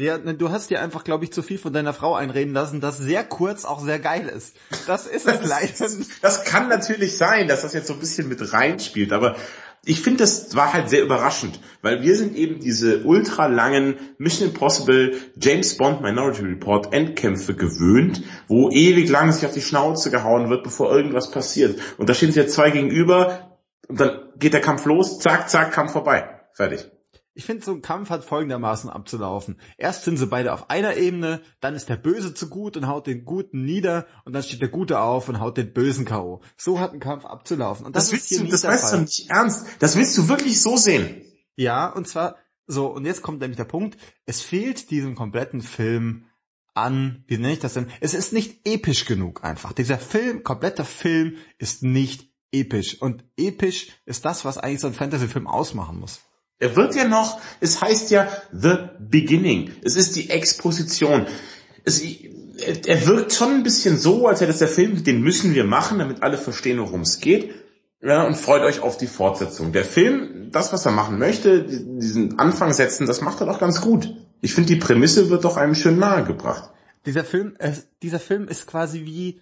Ja, 0.00 0.16
ne, 0.16 0.34
du 0.34 0.50
hast 0.50 0.70
dir 0.70 0.80
einfach, 0.80 1.02
glaube 1.02 1.24
ich, 1.24 1.32
zu 1.32 1.42
viel 1.42 1.58
von 1.58 1.72
deiner 1.72 1.92
Frau 1.92 2.14
einreden 2.14 2.54
lassen, 2.54 2.80
dass 2.80 2.98
sehr 2.98 3.24
kurz 3.24 3.64
auch 3.64 3.80
sehr 3.80 3.98
geil 3.98 4.28
ist. 4.28 4.54
Das 4.86 5.08
ist 5.08 5.26
es 5.26 5.44
leider. 5.48 6.04
Das 6.22 6.44
kann 6.44 6.68
natürlich 6.68 7.16
sein, 7.16 7.48
dass 7.48 7.62
das 7.62 7.72
jetzt 7.72 7.88
so 7.88 7.94
ein 7.94 8.00
bisschen 8.00 8.28
mit 8.28 8.52
reinspielt, 8.52 9.12
aber 9.12 9.34
ich 9.88 10.02
finde, 10.02 10.18
das 10.18 10.54
war 10.54 10.74
halt 10.74 10.90
sehr 10.90 11.02
überraschend, 11.02 11.60
weil 11.80 12.02
wir 12.02 12.14
sind 12.14 12.36
eben 12.36 12.60
diese 12.60 13.04
ultra 13.04 13.46
langen 13.46 13.96
Mission 14.18 14.48
Impossible 14.48 15.16
James 15.40 15.78
Bond 15.78 16.02
Minority 16.02 16.42
Report 16.42 16.92
Endkämpfe 16.92 17.54
gewöhnt, 17.54 18.22
wo 18.48 18.70
ewig 18.70 19.08
lang 19.08 19.32
sich 19.32 19.46
auf 19.46 19.54
die 19.54 19.62
Schnauze 19.62 20.10
gehauen 20.10 20.50
wird, 20.50 20.62
bevor 20.62 20.94
irgendwas 20.94 21.30
passiert. 21.30 21.80
Und 21.96 22.10
da 22.10 22.14
stehen 22.14 22.28
sich 22.28 22.42
jetzt 22.42 22.54
zwei 22.54 22.70
gegenüber 22.70 23.58
und 23.88 23.98
dann 23.98 24.28
geht 24.38 24.52
der 24.52 24.60
Kampf 24.60 24.84
los, 24.84 25.20
zack, 25.20 25.48
zack, 25.48 25.72
Kampf 25.72 25.92
vorbei. 25.92 26.28
Fertig. 26.52 26.90
Ich 27.38 27.44
finde, 27.44 27.64
so 27.64 27.70
ein 27.70 27.82
Kampf 27.82 28.10
hat 28.10 28.24
folgendermaßen 28.24 28.90
abzulaufen. 28.90 29.60
Erst 29.76 30.02
sind 30.02 30.16
sie 30.16 30.26
beide 30.26 30.52
auf 30.52 30.70
einer 30.70 30.96
Ebene, 30.96 31.40
dann 31.60 31.76
ist 31.76 31.88
der 31.88 31.96
Böse 31.96 32.34
zu 32.34 32.48
gut 32.48 32.76
und 32.76 32.88
haut 32.88 33.06
den 33.06 33.24
Guten 33.24 33.64
nieder 33.64 34.08
und 34.24 34.32
dann 34.32 34.42
steht 34.42 34.60
der 34.60 34.68
Gute 34.68 34.98
auf 34.98 35.28
und 35.28 35.38
haut 35.38 35.56
den 35.56 35.72
Bösen 35.72 36.04
K.O. 36.04 36.40
So 36.56 36.80
hat 36.80 36.92
ein 36.92 36.98
Kampf 36.98 37.24
abzulaufen. 37.24 37.86
Und 37.86 37.94
das, 37.94 38.10
das 38.10 38.12
willst 38.12 38.30
du, 38.32 38.44
das 38.48 38.64
weißt 38.64 38.92
du 38.92 38.98
nicht 39.02 39.30
ernst. 39.30 39.68
Das 39.78 39.96
willst 39.96 40.18
du 40.18 40.28
wirklich 40.28 40.60
so 40.60 40.76
sehen. 40.76 41.22
Ja, 41.54 41.86
und 41.86 42.08
zwar 42.08 42.34
so, 42.66 42.88
und 42.88 43.06
jetzt 43.06 43.22
kommt 43.22 43.40
nämlich 43.40 43.56
der 43.56 43.64
Punkt, 43.66 43.96
es 44.26 44.40
fehlt 44.40 44.90
diesem 44.90 45.14
kompletten 45.14 45.60
Film 45.60 46.24
an, 46.74 47.22
wie 47.28 47.38
nenne 47.38 47.52
ich 47.52 47.60
das 47.60 47.74
denn? 47.74 47.86
Es 48.00 48.14
ist 48.14 48.32
nicht 48.32 48.66
episch 48.66 49.04
genug 49.04 49.44
einfach. 49.44 49.72
Dieser 49.72 50.00
Film, 50.00 50.42
kompletter 50.42 50.84
Film 50.84 51.36
ist 51.58 51.84
nicht 51.84 52.32
episch. 52.50 53.00
Und 53.00 53.24
episch 53.36 53.90
ist 54.06 54.24
das, 54.24 54.44
was 54.44 54.58
eigentlich 54.58 54.80
so 54.80 54.88
ein 54.88 54.94
Fantasy-Film 54.94 55.46
ausmachen 55.46 56.00
muss. 56.00 56.18
Er 56.58 56.74
wird 56.74 56.94
ja 56.96 57.06
noch, 57.06 57.40
es 57.60 57.80
heißt 57.80 58.10
ja 58.10 58.28
The 58.52 58.88
Beginning. 58.98 59.70
Es 59.82 59.96
ist 59.96 60.16
die 60.16 60.30
Exposition. 60.30 61.26
Es, 61.84 62.02
er 62.02 63.06
wirkt 63.06 63.32
schon 63.32 63.52
ein 63.52 63.62
bisschen 63.62 63.96
so, 63.96 64.26
als 64.26 64.40
hätte 64.40 64.50
es 64.50 64.58
der 64.58 64.68
Film, 64.68 65.04
den 65.04 65.22
müssen 65.22 65.54
wir 65.54 65.64
machen, 65.64 65.98
damit 65.98 66.22
alle 66.22 66.36
verstehen, 66.36 66.78
worum 66.80 67.02
es 67.02 67.20
geht. 67.20 67.54
Ja, 68.00 68.24
und 68.24 68.36
freut 68.36 68.62
euch 68.62 68.80
auf 68.80 68.96
die 68.96 69.06
Fortsetzung. 69.06 69.72
Der 69.72 69.84
Film, 69.84 70.50
das, 70.52 70.72
was 70.72 70.86
er 70.86 70.92
machen 70.92 71.18
möchte, 71.18 71.64
diesen 71.64 72.38
Anfang 72.38 72.72
setzen, 72.72 73.06
das 73.06 73.20
macht 73.20 73.40
er 73.40 73.46
doch 73.46 73.58
ganz 73.58 73.80
gut. 73.80 74.14
Ich 74.40 74.54
finde, 74.54 74.72
die 74.72 74.80
Prämisse 74.80 75.30
wird 75.30 75.44
doch 75.44 75.56
einem 75.56 75.74
schön 75.74 75.98
nahegebracht. 75.98 76.70
Dieser 77.06 77.24
Film, 77.24 77.56
äh, 77.58 77.72
dieser 78.02 78.20
Film 78.20 78.46
ist 78.48 78.66
quasi 78.66 79.04
wie 79.04 79.40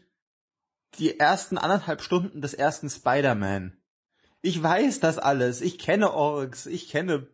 die 0.99 1.19
ersten 1.19 1.59
anderthalb 1.59 2.01
Stunden 2.01 2.41
des 2.41 2.55
ersten 2.55 2.89
Spider-Man. 2.89 3.77
Ich 4.43 4.63
weiß 4.63 5.01
das 5.01 5.19
alles. 5.19 5.61
Ich 5.61 5.79
kenne 5.79 6.13
Orks. 6.13 6.67
Ich 6.67 6.89
kenne 6.89 7.27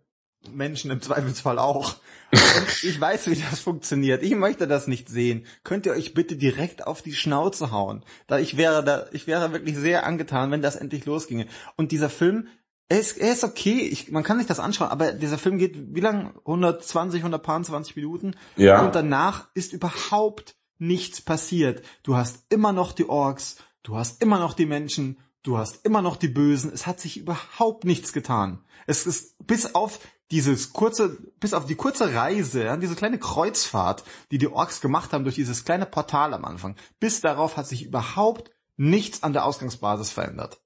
Menschen 0.51 0.91
im 0.91 1.01
Zweifelsfall 1.01 1.59
auch. 1.59 1.97
Und 2.33 2.85
ich 2.85 3.01
weiß, 3.01 3.29
wie 3.29 3.37
das 3.37 3.61
funktioniert. 3.61 4.23
Ich 4.23 4.35
möchte 4.35 4.67
das 4.67 4.87
nicht 4.87 5.09
sehen. 5.09 5.47
Könnt 5.65 5.87
ihr 5.87 5.93
euch 5.93 6.15
bitte 6.15 6.37
direkt 6.37 6.87
auf 6.87 7.03
die 7.03 7.13
Schnauze 7.13 7.71
hauen? 7.71 8.05
Da 8.27 8.39
ich 8.39 8.57
wäre 8.57 8.83
da, 8.83 9.07
ich 9.13 9.27
wäre 9.27 9.53
wirklich 9.53 9.77
sehr 9.77 10.07
angetan, 10.07 10.51
wenn 10.51 10.63
das 10.63 10.77
endlich 10.77 11.05
losginge. 11.05 11.47
Und 11.77 11.93
dieser 11.93 12.11
Film, 12.11 12.49
er 12.89 13.01
ist, 13.01 13.19
er 13.19 13.33
ist 13.33 13.45
okay. 13.45 13.81
Ich, 13.81 14.11
man 14.11 14.23
kann 14.23 14.39
sich 14.39 14.47
das 14.47 14.61
anschauen, 14.61 14.89
aber 14.89 15.13
dieser 15.13 15.39
Film 15.39 15.59
geht 15.59 15.95
wie 15.95 16.01
lang? 16.01 16.35
120, 16.39 17.21
120 17.21 17.97
Minuten. 17.97 18.35
Ja. 18.57 18.85
Und 18.85 18.95
danach 18.95 19.49
ist 19.55 19.73
überhaupt 19.73 20.57
nichts 20.79 21.21
passiert. 21.21 21.83
Du 22.03 22.17
hast 22.17 22.45
immer 22.49 22.73
noch 22.73 22.93
die 22.93 23.09
Orks. 23.09 23.57
Du 23.83 23.97
hast 23.97 24.23
immer 24.23 24.39
noch 24.39 24.55
die 24.55 24.67
Menschen 24.67 25.19
Du 25.43 25.59
hast 25.59 25.85
immer 25.85 26.03
noch 26.03 26.17
die 26.17 26.29
Bösen. 26.29 26.71
Es 26.73 26.87
hat 26.87 27.01
sich 27.01 27.19
überhaupt 27.19 27.85
nichts 27.85 28.13
getan. 28.13 28.65
Es 28.87 29.07
ist 29.07 29.35
bis 29.45 29.75
auf 29.75 29.99
dieses 30.31 30.73
kurze, 30.73 31.19
bis 31.41 31.53
auf 31.53 31.67
die 31.67 31.75
kurze 31.75 32.15
Reise, 32.15 32.65
ja, 32.65 32.77
diese 32.77 32.95
kleine 32.95 33.19
Kreuzfahrt, 33.19 34.05
die 34.31 34.39
die 34.39 34.49
Orks 34.49 34.81
gemacht 34.81 35.13
haben 35.13 35.25
durch 35.25 35.35
dieses 35.35 35.65
kleine 35.65 35.85
Portal 35.85 36.33
am 36.33 36.45
Anfang, 36.45 36.77
bis 37.01 37.21
darauf 37.21 37.57
hat 37.57 37.67
sich 37.67 37.85
überhaupt 37.85 38.51
nichts 38.77 39.23
an 39.23 39.35
der 39.35 39.45
Ausgangsbasis 39.45 40.11
verändert. 40.11 40.61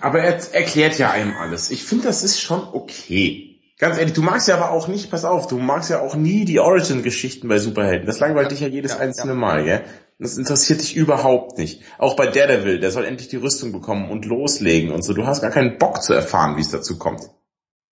Aber 0.00 0.20
er 0.20 0.34
erklärt 0.52 0.98
ja 0.98 1.10
einem 1.10 1.36
alles. 1.36 1.70
Ich 1.70 1.84
finde, 1.84 2.04
das 2.04 2.24
ist 2.24 2.40
schon 2.40 2.66
okay. 2.72 3.60
Ganz 3.78 3.98
ehrlich, 3.98 4.14
du 4.14 4.22
magst 4.22 4.48
ja 4.48 4.56
aber 4.56 4.70
auch 4.70 4.88
nicht, 4.88 5.10
pass 5.10 5.24
auf, 5.24 5.46
du 5.46 5.58
magst 5.58 5.90
ja 5.90 6.00
auch 6.00 6.16
nie 6.16 6.44
die 6.44 6.58
Origin-Geschichten 6.58 7.46
bei 7.46 7.58
Superhelden. 7.58 8.06
Das 8.06 8.18
langweilt 8.18 8.46
ja, 8.46 8.48
dich 8.50 8.60
ja 8.60 8.68
jedes 8.68 8.92
ja, 8.92 8.98
einzelne 8.98 9.32
ja. 9.32 9.38
Mal, 9.38 9.64
gell? 9.64 9.84
Das 10.18 10.38
interessiert 10.38 10.80
dich 10.80 10.96
überhaupt 10.96 11.58
nicht. 11.58 11.82
Auch 11.98 12.14
bei 12.14 12.26
Daredevil, 12.26 12.78
der 12.78 12.90
soll 12.90 13.04
endlich 13.04 13.28
die 13.28 13.36
Rüstung 13.36 13.72
bekommen 13.72 14.10
und 14.10 14.24
loslegen 14.24 14.92
und 14.92 15.02
so. 15.02 15.12
Du 15.12 15.26
hast 15.26 15.40
gar 15.42 15.50
keinen 15.50 15.78
Bock 15.78 16.02
zu 16.02 16.12
erfahren, 16.12 16.56
wie 16.56 16.60
es 16.60 16.70
dazu 16.70 16.98
kommt. 16.98 17.22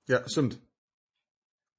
Ja, 0.06 0.26
stimmt. 0.28 0.60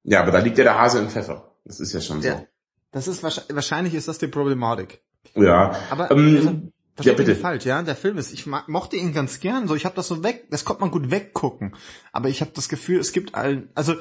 Ja, 0.02 0.20
aber 0.20 0.32
da 0.32 0.38
liegt 0.38 0.58
ja 0.58 0.64
der 0.64 0.78
Hase 0.78 0.98
im 0.98 1.08
Pfeffer. 1.08 1.50
Das 1.64 1.80
ist 1.80 1.94
ja 1.94 2.00
schon 2.00 2.20
so. 2.20 2.28
Ja, 2.28 2.44
das 2.92 3.08
ist 3.08 3.22
wahrscheinlich 3.22 3.94
ist 3.94 4.06
das 4.06 4.18
die 4.18 4.28
Problematik. 4.28 5.02
Ja. 5.34 5.74
Aber 5.90 6.10
ähm, 6.10 6.72
also, 6.96 7.10
ja, 7.10 7.16
bitte. 7.16 7.34
falsch, 7.34 7.64
ja. 7.64 7.82
Der 7.82 7.96
Film 7.96 8.18
ist, 8.18 8.32
ich 8.32 8.46
mochte 8.46 8.96
ihn 8.96 9.14
ganz 9.14 9.40
gern. 9.40 9.66
So, 9.66 9.74
ich 9.74 9.84
habe 9.84 9.96
das 9.96 10.06
so 10.06 10.22
weg, 10.22 10.46
das 10.50 10.64
konnte 10.64 10.82
man 10.82 10.90
gut 10.90 11.10
weggucken. 11.10 11.74
Aber 12.12 12.28
ich 12.28 12.42
habe 12.42 12.52
das 12.54 12.68
Gefühl, 12.68 13.00
es 13.00 13.12
gibt 13.12 13.34
allen, 13.34 13.70
also 13.74 13.94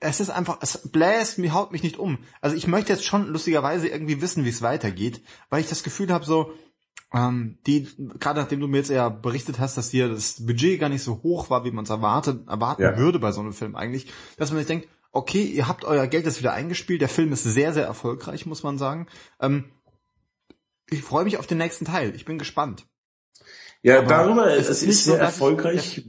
es 0.00 0.20
ist 0.20 0.30
einfach, 0.30 0.58
es 0.60 0.90
bläst 0.90 1.38
mir, 1.38 1.52
haut 1.52 1.72
mich 1.72 1.82
nicht 1.82 1.98
um. 1.98 2.18
Also 2.40 2.56
ich 2.56 2.66
möchte 2.66 2.92
jetzt 2.92 3.04
schon 3.04 3.26
lustigerweise 3.26 3.88
irgendwie 3.88 4.20
wissen, 4.20 4.44
wie 4.44 4.50
es 4.50 4.62
weitergeht, 4.62 5.22
weil 5.50 5.60
ich 5.60 5.68
das 5.68 5.82
Gefühl 5.82 6.12
habe, 6.12 6.24
so, 6.24 6.52
ähm, 7.12 7.58
die, 7.66 7.88
gerade 8.18 8.40
nachdem 8.40 8.60
du 8.60 8.68
mir 8.68 8.78
jetzt 8.78 8.90
eher 8.90 9.10
berichtet 9.10 9.58
hast, 9.58 9.76
dass 9.76 9.90
hier 9.90 10.08
das 10.08 10.44
Budget 10.44 10.78
gar 10.78 10.88
nicht 10.88 11.02
so 11.02 11.22
hoch 11.22 11.50
war, 11.50 11.64
wie 11.64 11.70
man 11.70 11.84
es 11.84 11.90
erwartet, 11.90 12.46
erwarten 12.48 12.82
ja. 12.82 12.96
würde 12.96 13.18
bei 13.18 13.32
so 13.32 13.40
einem 13.40 13.52
Film 13.52 13.74
eigentlich, 13.74 14.12
dass 14.36 14.50
man 14.50 14.58
sich 14.58 14.66
denkt, 14.68 14.88
okay, 15.10 15.42
ihr 15.42 15.66
habt 15.66 15.84
euer 15.84 16.06
Geld 16.06 16.26
jetzt 16.26 16.38
wieder 16.38 16.52
eingespielt, 16.52 17.00
der 17.00 17.08
Film 17.08 17.32
ist 17.32 17.44
sehr, 17.44 17.72
sehr 17.72 17.86
erfolgreich, 17.86 18.46
muss 18.46 18.62
man 18.62 18.78
sagen. 18.78 19.06
Ähm, 19.40 19.64
ich 20.90 21.02
freue 21.02 21.24
mich 21.24 21.38
auf 21.38 21.46
den 21.46 21.58
nächsten 21.58 21.86
Teil, 21.86 22.14
ich 22.14 22.24
bin 22.24 22.38
gespannt. 22.38 22.86
Ja, 23.82 23.98
Aber 23.98 24.08
darüber, 24.08 24.50
es 24.50 24.68
ist, 24.68 24.82
ist 24.82 25.04
sehr 25.04 25.16
so, 25.16 25.20
erfolgreich. 25.20 26.04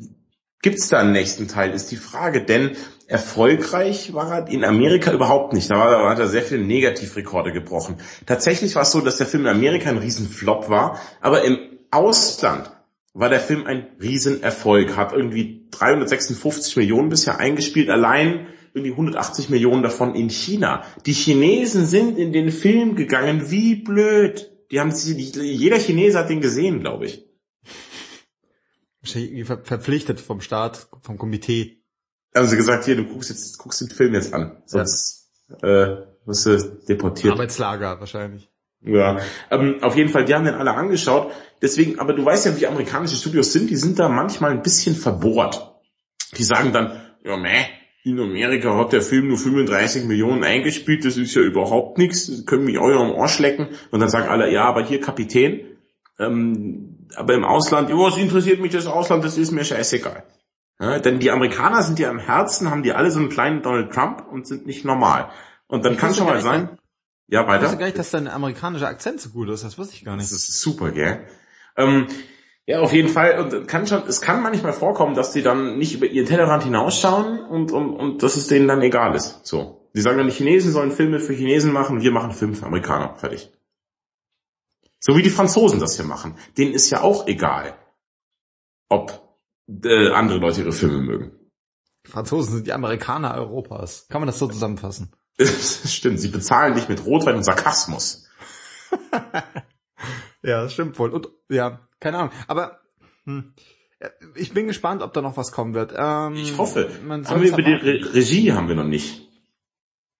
Gibt's 0.62 0.90
da 0.90 1.00
einen 1.00 1.14
nächsten 1.14 1.48
Teil, 1.48 1.72
ist 1.72 1.92
die 1.92 1.98
Frage, 1.98 2.44
denn 2.44 2.76
erfolgreich 3.10 4.14
war 4.14 4.32
er 4.32 4.48
in 4.48 4.64
Amerika 4.64 5.12
überhaupt 5.12 5.54
nicht. 5.54 5.72
Da, 5.72 5.80
war, 5.80 5.90
da 5.90 6.10
hat 6.10 6.20
er 6.20 6.28
sehr 6.28 6.44
viele 6.44 6.64
Negativrekorde 6.64 7.52
gebrochen. 7.52 7.98
Tatsächlich 8.28 8.76
war 8.76 8.84
es 8.84 8.92
so, 8.92 9.02
dass 9.02 9.18
der 9.18 9.26
Film 9.26 9.44
in 9.44 9.50
Amerika 9.50 9.90
ein 9.90 9.98
Riesenflop 9.98 10.70
war, 10.70 11.00
aber 11.20 11.44
im 11.44 11.58
Ausland 11.90 12.72
war 13.14 13.30
der 13.30 13.40
Film 13.40 13.66
ein 13.66 13.88
Riesenerfolg, 14.00 14.96
hat 14.96 15.12
irgendwie 15.12 15.68
356 15.72 16.78
Millionen 16.78 17.10
bisher 17.10 17.40
eingespielt, 17.40 17.90
allein 17.90 18.48
irgendwie 18.76 18.92
180 18.92 19.50
Millionen 19.50 19.82
davon 19.82 20.14
in 20.14 20.30
China. 20.30 20.84
Die 21.08 21.14
Chinesen 21.14 21.88
sind 21.88 22.20
in 22.20 22.32
den 22.32 22.52
Film 22.52 22.96
gegangen, 22.96 23.50
wie 23.50 23.76
blöd. 23.76 24.52
Die 24.72 24.80
haben 24.80 24.92
jeder 24.92 25.80
Chinese 25.80 26.20
hat 26.20 26.30
den 26.30 26.42
gesehen, 26.42 26.80
glaube 26.80 27.08
ich. 27.08 27.26
Verpflichtet 29.04 30.20
vom 30.22 30.42
Staat, 30.42 30.88
vom 31.02 31.18
Komitee 31.18 31.79
haben 32.36 32.48
sie 32.48 32.58
gesagt, 32.58 32.86
hier, 32.86 32.96
du 32.96 33.06
guckst 33.06 33.30
jetzt, 33.30 33.58
guckst 33.58 33.82
den 33.82 33.90
Film 33.90 34.14
jetzt 34.14 34.34
an. 34.34 34.62
Sonst 34.66 35.30
ja. 35.62 35.68
äh, 35.68 36.06
wirst 36.26 36.46
du 36.46 36.58
deportiert. 36.88 37.34
Arbeitslager 37.34 38.00
wahrscheinlich. 38.00 38.50
Ja, 38.82 39.20
ähm, 39.52 39.80
auf 39.82 39.98
jeden 39.98 40.10
Fall, 40.10 40.24
die 40.26 40.34
haben 40.34 40.46
den 40.46 40.56
alle 40.56 40.74
angeschaut. 40.74 41.32
Deswegen, 41.62 42.00
aber 42.00 42.14
du 42.14 42.24
weißt 42.24 42.46
ja, 42.46 42.60
wie 42.60 42.68
amerikanische 42.68 43.18
Studios 43.18 43.52
sind, 43.52 43.70
die 43.70 43.76
sind 43.76 44.00
da 44.00 44.08
manchmal 44.08 44.52
ein 44.52 44.62
bisschen 44.62 44.96
verbohrt. 44.96 45.76
Die 46.38 46.44
sagen 46.44 46.72
dann, 46.72 47.02
ja 47.24 47.36
meh, 47.36 47.66
in 48.04 48.20
Amerika 48.20 48.78
hat 48.78 48.94
der 48.94 49.02
Film 49.02 49.28
nur 49.28 49.38
35 49.38 50.06
Millionen 50.06 50.44
eingespielt, 50.44 51.04
das 51.04 51.18
ist 51.18 51.36
ja 51.36 51.42
überhaupt 51.42 51.98
nichts, 51.98 52.46
können 52.46 52.64
mich 52.64 52.80
euer 52.80 53.02
am 53.02 53.20
Arsch 53.20 53.40
lecken. 53.40 53.68
Und 53.92 54.00
dann 54.00 54.10
sagen 54.10 54.30
alle, 54.30 54.52
ja, 54.52 54.64
aber 54.64 54.86
hier 54.86 55.02
Kapitän, 55.02 55.78
ähm, 56.18 57.08
aber 57.16 57.34
im 57.34 57.44
Ausland, 57.44 57.90
ja, 57.90 57.96
was 57.98 58.18
interessiert 58.18 58.62
mich 58.62 58.72
das 58.72 58.88
Ausland, 58.88 59.26
das 59.26 59.38
ist 59.38 59.52
mir 59.52 59.66
scheißegal. 59.66 60.24
Ja, 60.80 61.00
denn 61.00 61.20
die 61.20 61.30
Amerikaner 61.30 61.84
sind 61.84 62.00
ja 62.00 62.10
im 62.10 62.20
Herzen, 62.20 62.70
haben 62.72 62.84
die 62.84 62.94
alle 62.94 63.12
so 63.12 63.20
einen 63.20 63.30
kleinen 63.30 63.62
Donald 63.62 63.92
Trump 63.94 64.26
und 64.32 64.48
sind 64.48 64.66
nicht 64.66 64.86
normal. 64.86 65.30
Und 65.68 65.86
dann 65.86 65.98
kann 65.98 66.14
schon 66.14 66.26
mal 66.26 66.42
sein, 66.42 66.78
ja, 67.28 67.46
weiter. 67.46 67.58
Ich 67.58 67.64
wusste 67.64 67.78
gar 67.78 67.86
nicht, 67.86 68.00
dass 68.00 68.12
dein 68.12 68.28
amerikanischer 68.28 68.88
Akzent 68.88 69.20
so 69.20 69.30
gut 69.30 69.50
ist, 69.50 69.64
das 69.64 69.78
wusste 69.78 69.96
ich 69.96 70.06
gar 70.06 70.16
nicht. 70.16 70.32
Das 70.32 70.32
ist 70.32 70.62
super, 70.62 70.92
gell? 70.92 71.28
Ähm, 71.78 72.08
ja, 72.66 72.80
auf 72.80 72.94
jeden 72.94 73.10
Fall. 73.10 73.40
Und 73.40 73.68
kann 73.68 73.88
schon, 73.88 74.04
es 74.08 74.22
kann 74.22 74.42
manchmal 74.42 74.74
vorkommen, 74.74 75.16
dass 75.16 75.34
die 75.34 75.42
dann 75.42 75.78
nicht 75.78 75.96
über 75.96 76.06
ihren 76.06 76.28
Tellerrand 76.28 76.64
hinausschauen 76.64 77.40
und, 77.40 77.72
und, 77.72 77.96
und 77.96 78.24
dass 78.24 78.36
es 78.36 78.48
denen 78.48 78.68
dann 78.68 78.82
egal 78.82 79.16
ist. 79.16 79.46
So. 79.46 79.90
Die 79.96 80.02
sagen 80.02 80.18
dann, 80.18 80.28
die 80.28 80.34
Chinesen 80.34 80.72
sollen 80.72 80.92
Filme 80.92 81.20
für 81.20 81.34
Chinesen 81.34 81.74
machen, 81.74 82.02
wir 82.02 82.12
machen 82.12 82.32
Filme 82.32 82.56
für 82.56 82.66
Amerikaner. 82.66 83.16
Fertig. 83.16 83.52
So 85.00 85.18
wie 85.18 85.24
die 85.24 85.30
Franzosen 85.30 85.80
das 85.80 85.96
hier 85.96 86.06
machen. 86.06 86.36
Denen 86.58 86.74
ist 86.74 86.90
ja 86.90 87.02
auch 87.02 87.28
egal, 87.28 87.76
ob 88.88 89.29
äh, 89.84 90.10
andere 90.12 90.40
Leute 90.40 90.62
ihre 90.62 90.72
Filme 90.72 91.02
mögen. 91.02 91.32
Franzosen 92.06 92.56
sind 92.56 92.68
die 92.68 92.74
Amerikaner 92.74 93.36
Europas. 93.36 94.08
Kann 94.10 94.22
man 94.22 94.28
das 94.28 94.40
so 94.40 94.48
zusammenfassen? 94.48 95.12
stimmt, 95.40 96.20
sie 96.20 96.30
bezahlen 96.30 96.76
dich 96.76 96.90
mit 96.90 97.06
Rotwein 97.06 97.36
und 97.36 97.44
Sarkasmus. 97.44 98.28
ja, 100.42 100.64
das 100.64 100.74
stimmt 100.74 100.98
wohl. 101.00 101.12
Und 101.12 101.30
ja, 101.50 101.88
keine 102.00 102.18
Ahnung. 102.18 102.32
Aber 102.48 102.80
hm, 103.26 103.54
ich 104.36 104.54
bin 104.54 104.68
gespannt, 104.68 105.02
ob 105.02 105.14
da 105.14 105.22
noch 105.22 105.38
was 105.38 105.52
kommen 105.52 105.74
wird. 105.74 105.94
Ähm, 105.96 106.36
ich 106.36 106.58
hoffe. 106.58 106.90
haben 107.08 107.42
wir 107.42 107.50
über 107.50 107.62
die 107.62 107.74
Re 107.74 108.14
Regie 108.14 108.54
haben 108.54 108.68
wir 108.68 108.76
noch 108.76 108.86
nicht. 108.86 109.28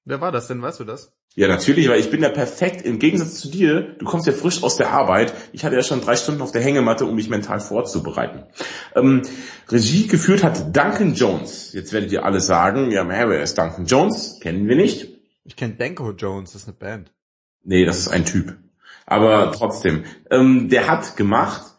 Wer 0.06 0.22
war 0.22 0.32
das 0.32 0.48
denn? 0.48 0.62
Weißt 0.62 0.80
du 0.80 0.86
das? 0.86 1.16
Ja, 1.36 1.48
natürlich, 1.48 1.88
weil 1.88 2.00
ich 2.00 2.10
bin 2.10 2.22
ja 2.22 2.30
perfekt. 2.30 2.82
Im 2.82 3.00
Gegensatz 3.00 3.40
zu 3.40 3.50
dir, 3.50 3.96
du 3.98 4.06
kommst 4.06 4.28
ja 4.28 4.34
frisch 4.34 4.64
aus 4.64 4.78
der 4.78 4.92
Arbeit. 4.92 5.34
Ich 5.54 5.64
hatte 5.64 5.76
ja 5.76 5.84
schon 5.84 6.02
drei 6.02 6.16
Stunden 6.16 6.42
auf 6.42 6.52
der 6.52 6.62
Hängematte, 6.62 7.06
um 7.06 7.16
mich 7.16 7.30
mental 7.30 7.60
vorzubereiten. 7.60 8.44
Ähm, 8.96 9.22
Regie 9.70 10.08
geführt 10.08 10.44
hat 10.44 10.76
Duncan 10.76 11.14
Jones. 11.14 11.72
Jetzt 11.74 11.94
werdet 11.94 12.12
ihr 12.12 12.26
alle 12.26 12.42
sagen, 12.42 12.92
ja, 12.92 13.08
wer 13.08 13.42
ist 13.42 13.58
Duncan 13.58 13.86
Jones? 13.86 14.40
Kennen 14.42 14.68
wir 14.68 14.76
nicht. 14.76 15.10
Ich 15.46 15.56
kenne 15.56 15.76
Danko 15.76 16.12
Jones, 16.12 16.54
das 16.54 16.64
ist 16.64 16.68
eine 16.68 16.78
Band. 16.78 17.12
Nee, 17.64 17.86
das 17.86 18.00
ist 18.00 18.10
ein 18.10 18.26
Typ. 18.26 18.58
Aber 19.06 19.52
trotzdem, 19.52 20.04
ähm, 20.30 20.70
der 20.70 20.88
hat 20.88 21.16
gemacht 21.16 21.70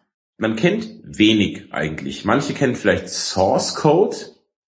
man 0.40 0.57
kennt 0.57 0.88
wenig 1.05 1.70
eigentlich. 1.70 2.24
Manche 2.24 2.55
kennen 2.55 2.74
vielleicht 2.74 3.11
Source 3.11 3.74
Code 3.74 4.16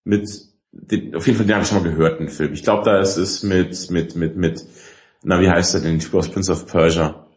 mit, 0.03 0.29
den, 0.73 1.15
auf 1.15 1.25
jeden 1.27 1.37
Fall 1.37 1.45
den 1.45 1.55
habe 1.55 1.63
ich 1.63 1.69
schon 1.69 1.81
mal 1.81 1.89
gehört, 1.89 2.19
den 2.19 2.29
Film. 2.29 2.53
Ich 2.53 2.63
glaube, 2.63 2.83
da 2.83 2.99
ist 2.99 3.17
es 3.17 3.43
mit, 3.43 3.91
mit, 3.91 4.15
mit, 4.15 4.35
mit, 4.35 4.65
na, 5.23 5.39
wie 5.39 5.49
heißt 5.49 5.75
er 5.75 5.81
denn, 5.81 5.99
Typ 5.99 6.13
aus 6.15 6.29
Prince 6.29 6.51
of 6.51 6.65
Persia? 6.65 7.27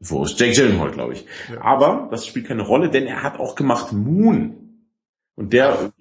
Wo 0.00 0.24
ist 0.24 0.38
Jake 0.38 0.52
Gyllenhaal, 0.52 0.90
glaube 0.90 1.14
ich. 1.14 1.26
Ja. 1.52 1.62
Aber 1.62 2.08
das 2.10 2.26
spielt 2.26 2.46
keine 2.46 2.62
Rolle, 2.62 2.90
denn 2.90 3.06
er 3.06 3.22
hat 3.22 3.40
auch 3.40 3.54
gemacht 3.54 3.92
Moon. 3.92 4.86
Und 5.34 5.52
der, 5.52 5.92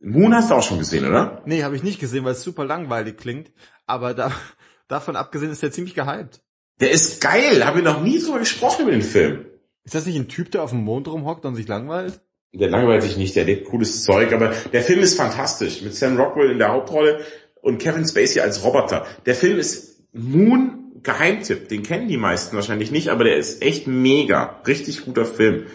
Moon 0.00 0.34
hast 0.34 0.50
du 0.50 0.54
auch 0.54 0.62
schon 0.62 0.78
gesehen, 0.78 1.06
oder? 1.06 1.42
Nee, 1.46 1.62
habe 1.62 1.76
ich 1.76 1.82
nicht 1.82 2.00
gesehen, 2.00 2.24
weil 2.24 2.32
es 2.32 2.42
super 2.42 2.64
langweilig 2.64 3.16
klingt. 3.16 3.52
Aber 3.86 4.14
da, 4.14 4.32
davon 4.88 5.16
abgesehen 5.16 5.52
ist 5.52 5.62
der 5.62 5.72
ziemlich 5.72 5.94
gehypt. 5.94 6.42
Der 6.80 6.90
ist 6.90 7.20
geil, 7.20 7.64
haben 7.64 7.76
wir 7.76 7.84
noch 7.84 8.02
nie 8.02 8.18
so 8.18 8.32
gesprochen 8.32 8.82
über 8.82 8.90
den 8.90 9.02
Film. 9.02 9.46
Ist 9.84 9.94
das 9.94 10.06
nicht 10.06 10.16
ein 10.16 10.28
Typ, 10.28 10.50
der 10.50 10.62
auf 10.62 10.70
dem 10.70 10.84
Mond 10.84 11.06
rumhockt 11.08 11.44
und 11.44 11.54
sich 11.54 11.68
langweilt? 11.68 12.20
Der 12.54 12.68
langweilt 12.68 13.02
sich 13.02 13.16
nicht, 13.16 13.34
der 13.34 13.44
lebt 13.44 13.68
cooles 13.68 14.02
Zeug, 14.02 14.32
aber 14.32 14.52
der 14.72 14.82
Film 14.82 15.00
ist 15.00 15.16
fantastisch. 15.16 15.80
Mit 15.80 15.94
Sam 15.94 16.18
Rockwell 16.18 16.50
in 16.50 16.58
der 16.58 16.68
Hauptrolle 16.68 17.20
und 17.62 17.78
Kevin 17.78 18.06
Spacey 18.06 18.40
als 18.40 18.62
Roboter. 18.62 19.06
Der 19.24 19.34
Film 19.34 19.58
ist 19.58 20.02
Moon 20.12 20.82
Geheimtipp, 21.02 21.68
den 21.68 21.82
kennen 21.82 22.08
die 22.08 22.16
meisten 22.16 22.54
wahrscheinlich 22.54 22.90
nicht, 22.90 23.08
aber 23.08 23.24
der 23.24 23.36
ist 23.36 23.62
echt 23.62 23.86
mega. 23.86 24.60
Richtig 24.66 25.04
guter 25.04 25.24
Film. 25.24 25.66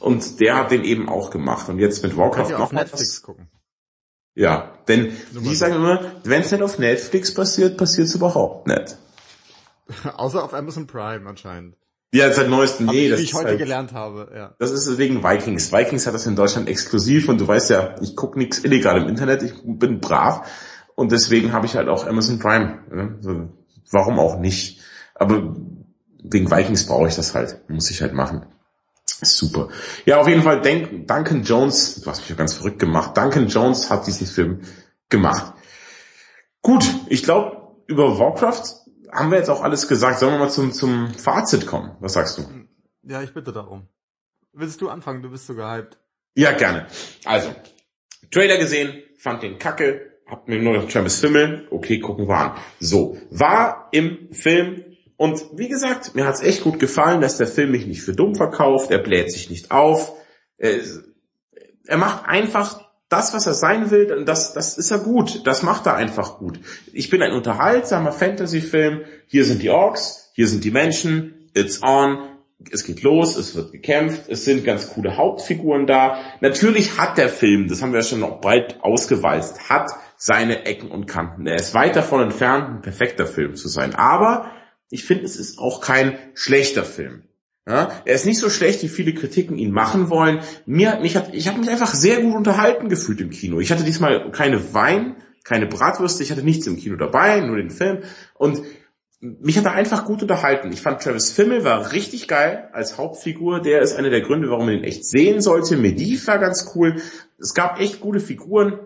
Und 0.00 0.40
der 0.40 0.56
hat 0.56 0.70
den 0.70 0.84
eben 0.84 1.08
auch 1.08 1.30
gemacht. 1.30 1.68
Und 1.68 1.78
jetzt 1.78 2.02
mit 2.02 2.16
Warcraft 2.16 2.50
noch 2.50 2.60
auf 2.60 2.72
Netflix 2.72 3.16
was. 3.16 3.22
gucken. 3.22 3.48
Ja, 4.34 4.78
denn 4.86 5.12
die 5.32 5.54
sagen 5.54 5.74
immer, 5.74 6.12
wenn 6.24 6.42
es 6.42 6.52
nicht 6.52 6.62
auf 6.62 6.78
Netflix 6.78 7.34
passiert, 7.34 7.76
passiert 7.76 8.06
es 8.06 8.14
überhaupt 8.14 8.68
nicht. 8.68 8.96
Außer 10.16 10.44
auf 10.44 10.54
Amazon 10.54 10.86
Prime 10.86 11.28
anscheinend. 11.28 11.76
Ja, 12.12 12.32
seit 12.32 12.48
neuestem. 12.48 12.86
Nee, 12.86 13.10
das 13.10 13.20
wie 13.20 13.24
ich 13.24 13.34
heute 13.34 13.48
halt, 13.48 13.58
gelernt 13.58 13.92
habe, 13.92 14.30
ja. 14.34 14.54
Das 14.58 14.70
ist 14.70 14.96
wegen 14.96 15.22
Vikings. 15.22 15.72
Vikings 15.72 16.06
hat 16.06 16.14
das 16.14 16.26
in 16.26 16.36
Deutschland 16.36 16.68
exklusiv 16.68 17.28
und 17.28 17.40
du 17.40 17.46
weißt 17.46 17.70
ja, 17.70 17.96
ich 18.00 18.16
gucke 18.16 18.38
nichts 18.38 18.64
illegal 18.64 19.02
im 19.02 19.08
Internet, 19.08 19.42
ich 19.42 19.52
bin 19.62 20.00
brav 20.00 20.48
und 20.94 21.12
deswegen 21.12 21.52
habe 21.52 21.66
ich 21.66 21.76
halt 21.76 21.88
auch 21.88 22.06
Amazon 22.06 22.38
Prime. 22.38 22.78
Ne? 22.90 23.50
warum 23.90 24.18
auch 24.18 24.38
nicht? 24.38 24.80
Aber 25.14 25.54
wegen 26.22 26.50
Vikings 26.50 26.86
brauche 26.86 27.08
ich 27.08 27.16
das 27.16 27.34
halt. 27.34 27.68
Muss 27.68 27.90
ich 27.90 28.00
halt 28.02 28.12
machen. 28.12 28.46
Super. 29.04 29.68
Ja, 30.04 30.20
auf 30.20 30.28
jeden 30.28 30.42
Fall, 30.42 30.60
Duncan 30.60 31.42
Jones, 31.42 32.00
du 32.00 32.10
hast 32.10 32.20
mich 32.20 32.28
ja 32.28 32.36
ganz 32.36 32.54
verrückt 32.54 32.78
gemacht, 32.78 33.16
Duncan 33.16 33.48
Jones 33.48 33.90
hat 33.90 34.06
diesen 34.06 34.26
Film 34.26 34.60
gemacht. 35.08 35.54
Gut, 36.62 36.84
ich 37.08 37.22
glaube, 37.22 37.56
über 37.86 38.18
Warcraft 38.18 38.62
haben 39.12 39.30
wir 39.30 39.38
jetzt 39.38 39.50
auch 39.50 39.62
alles 39.62 39.88
gesagt. 39.88 40.18
Sollen 40.18 40.32
wir 40.32 40.38
mal 40.38 40.50
zum, 40.50 40.72
zum 40.72 41.12
Fazit 41.14 41.66
kommen? 41.66 41.96
Was 42.00 42.14
sagst 42.14 42.38
du? 42.38 42.42
Ja, 43.02 43.22
ich 43.22 43.32
bitte 43.32 43.52
darum. 43.52 43.88
Willst 44.52 44.80
du 44.80 44.88
anfangen? 44.88 45.22
Du 45.22 45.30
bist 45.30 45.46
so 45.46 45.54
gehypt. 45.54 45.98
Ja, 46.34 46.52
gerne. 46.52 46.86
Also, 47.24 47.54
Trailer 48.30 48.58
gesehen, 48.58 49.02
fand 49.18 49.42
den 49.42 49.58
kacke, 49.58 50.12
hab 50.26 50.48
mir 50.48 50.60
nur 50.60 50.74
noch 50.74 50.88
Travis 50.88 51.20
Fimmel, 51.20 51.66
okay, 51.70 51.98
gucken 51.98 52.28
wir 52.28 52.36
an. 52.36 52.58
So, 52.80 53.18
war 53.30 53.88
im 53.92 54.32
Film 54.32 54.84
und 55.16 55.44
wie 55.54 55.68
gesagt, 55.68 56.14
mir 56.14 56.26
hat's 56.26 56.42
echt 56.42 56.62
gut 56.62 56.78
gefallen, 56.78 57.20
dass 57.20 57.38
der 57.38 57.48
Film 57.48 57.72
mich 57.72 57.86
nicht 57.86 58.02
für 58.02 58.12
dumm 58.12 58.36
verkauft, 58.36 58.90
er 58.90 58.98
bläht 58.98 59.32
sich 59.32 59.50
nicht 59.50 59.72
auf, 59.72 60.12
er, 60.58 60.78
er 61.86 61.96
macht 61.96 62.26
einfach 62.26 62.87
das, 63.08 63.32
was 63.32 63.46
er 63.46 63.54
sein 63.54 63.90
will, 63.90 64.24
das, 64.24 64.52
das 64.52 64.76
ist 64.76 64.90
er 64.90 64.98
gut, 64.98 65.46
das 65.46 65.62
macht 65.62 65.86
er 65.86 65.94
einfach 65.94 66.38
gut. 66.38 66.60
Ich 66.92 67.08
bin 67.08 67.22
ein 67.22 67.32
unterhaltsamer 67.32 68.12
Fantasy-Film, 68.12 69.02
hier 69.26 69.44
sind 69.44 69.62
die 69.62 69.70
Orks, 69.70 70.30
hier 70.34 70.46
sind 70.46 70.64
die 70.64 70.70
Menschen, 70.70 71.48
it's 71.54 71.82
on, 71.82 72.18
es 72.70 72.84
geht 72.84 73.02
los, 73.02 73.36
es 73.36 73.54
wird 73.54 73.72
gekämpft, 73.72 74.28
es 74.28 74.44
sind 74.44 74.64
ganz 74.64 74.90
coole 74.90 75.16
Hauptfiguren 75.16 75.86
da. 75.86 76.18
Natürlich 76.40 76.98
hat 76.98 77.16
der 77.16 77.28
Film, 77.28 77.68
das 77.68 77.82
haben 77.82 77.92
wir 77.92 78.00
ja 78.00 78.06
schon 78.06 78.20
noch 78.20 78.40
bald 78.40 78.82
ausgeweist, 78.82 79.70
hat 79.70 79.90
seine 80.16 80.66
Ecken 80.66 80.90
und 80.90 81.06
Kanten. 81.06 81.46
Er 81.46 81.56
ist 81.56 81.74
weit 81.74 81.96
davon 81.96 82.20
entfernt, 82.20 82.68
ein 82.68 82.82
perfekter 82.82 83.26
Film 83.26 83.54
zu 83.54 83.68
sein. 83.68 83.94
Aber 83.94 84.50
ich 84.90 85.04
finde, 85.04 85.24
es 85.24 85.36
ist 85.36 85.58
auch 85.58 85.80
kein 85.80 86.18
schlechter 86.34 86.84
Film. 86.84 87.27
Ja, 87.68 87.90
er 88.06 88.14
ist 88.14 88.24
nicht 88.24 88.38
so 88.38 88.48
schlecht, 88.48 88.82
wie 88.82 88.88
viele 88.88 89.12
Kritiken 89.12 89.58
ihn 89.58 89.72
machen 89.72 90.08
wollen. 90.08 90.40
Mir, 90.64 91.00
mich 91.02 91.16
hat, 91.16 91.34
ich 91.34 91.48
habe 91.48 91.58
mich 91.58 91.68
einfach 91.68 91.92
sehr 91.92 92.22
gut 92.22 92.34
unterhalten 92.34 92.88
gefühlt 92.88 93.20
im 93.20 93.28
Kino. 93.28 93.60
Ich 93.60 93.70
hatte 93.70 93.84
diesmal 93.84 94.30
keine 94.30 94.72
Wein, 94.72 95.16
keine 95.44 95.66
Bratwürste, 95.66 96.22
ich 96.22 96.30
hatte 96.30 96.42
nichts 96.42 96.66
im 96.66 96.78
Kino 96.78 96.96
dabei, 96.96 97.40
nur 97.40 97.56
den 97.58 97.68
Film. 97.68 97.98
Und 98.32 98.62
mich 99.20 99.58
hat 99.58 99.66
er 99.66 99.72
einfach 99.72 100.06
gut 100.06 100.22
unterhalten. 100.22 100.72
Ich 100.72 100.80
fand 100.80 101.02
Travis 101.02 101.30
Fimmel 101.30 101.62
war 101.62 101.92
richtig 101.92 102.26
geil 102.26 102.70
als 102.72 102.96
Hauptfigur. 102.96 103.60
Der 103.60 103.82
ist 103.82 103.94
einer 103.94 104.10
der 104.10 104.22
Gründe, 104.22 104.48
warum 104.48 104.64
man 104.64 104.76
ihn 104.76 104.84
echt 104.84 105.04
sehen 105.04 105.42
sollte. 105.42 105.76
Medivh 105.76 106.26
war 106.26 106.38
ganz 106.38 106.72
cool. 106.74 107.02
Es 107.38 107.52
gab 107.52 107.80
echt 107.80 108.00
gute 108.00 108.20
Figuren. 108.20 108.78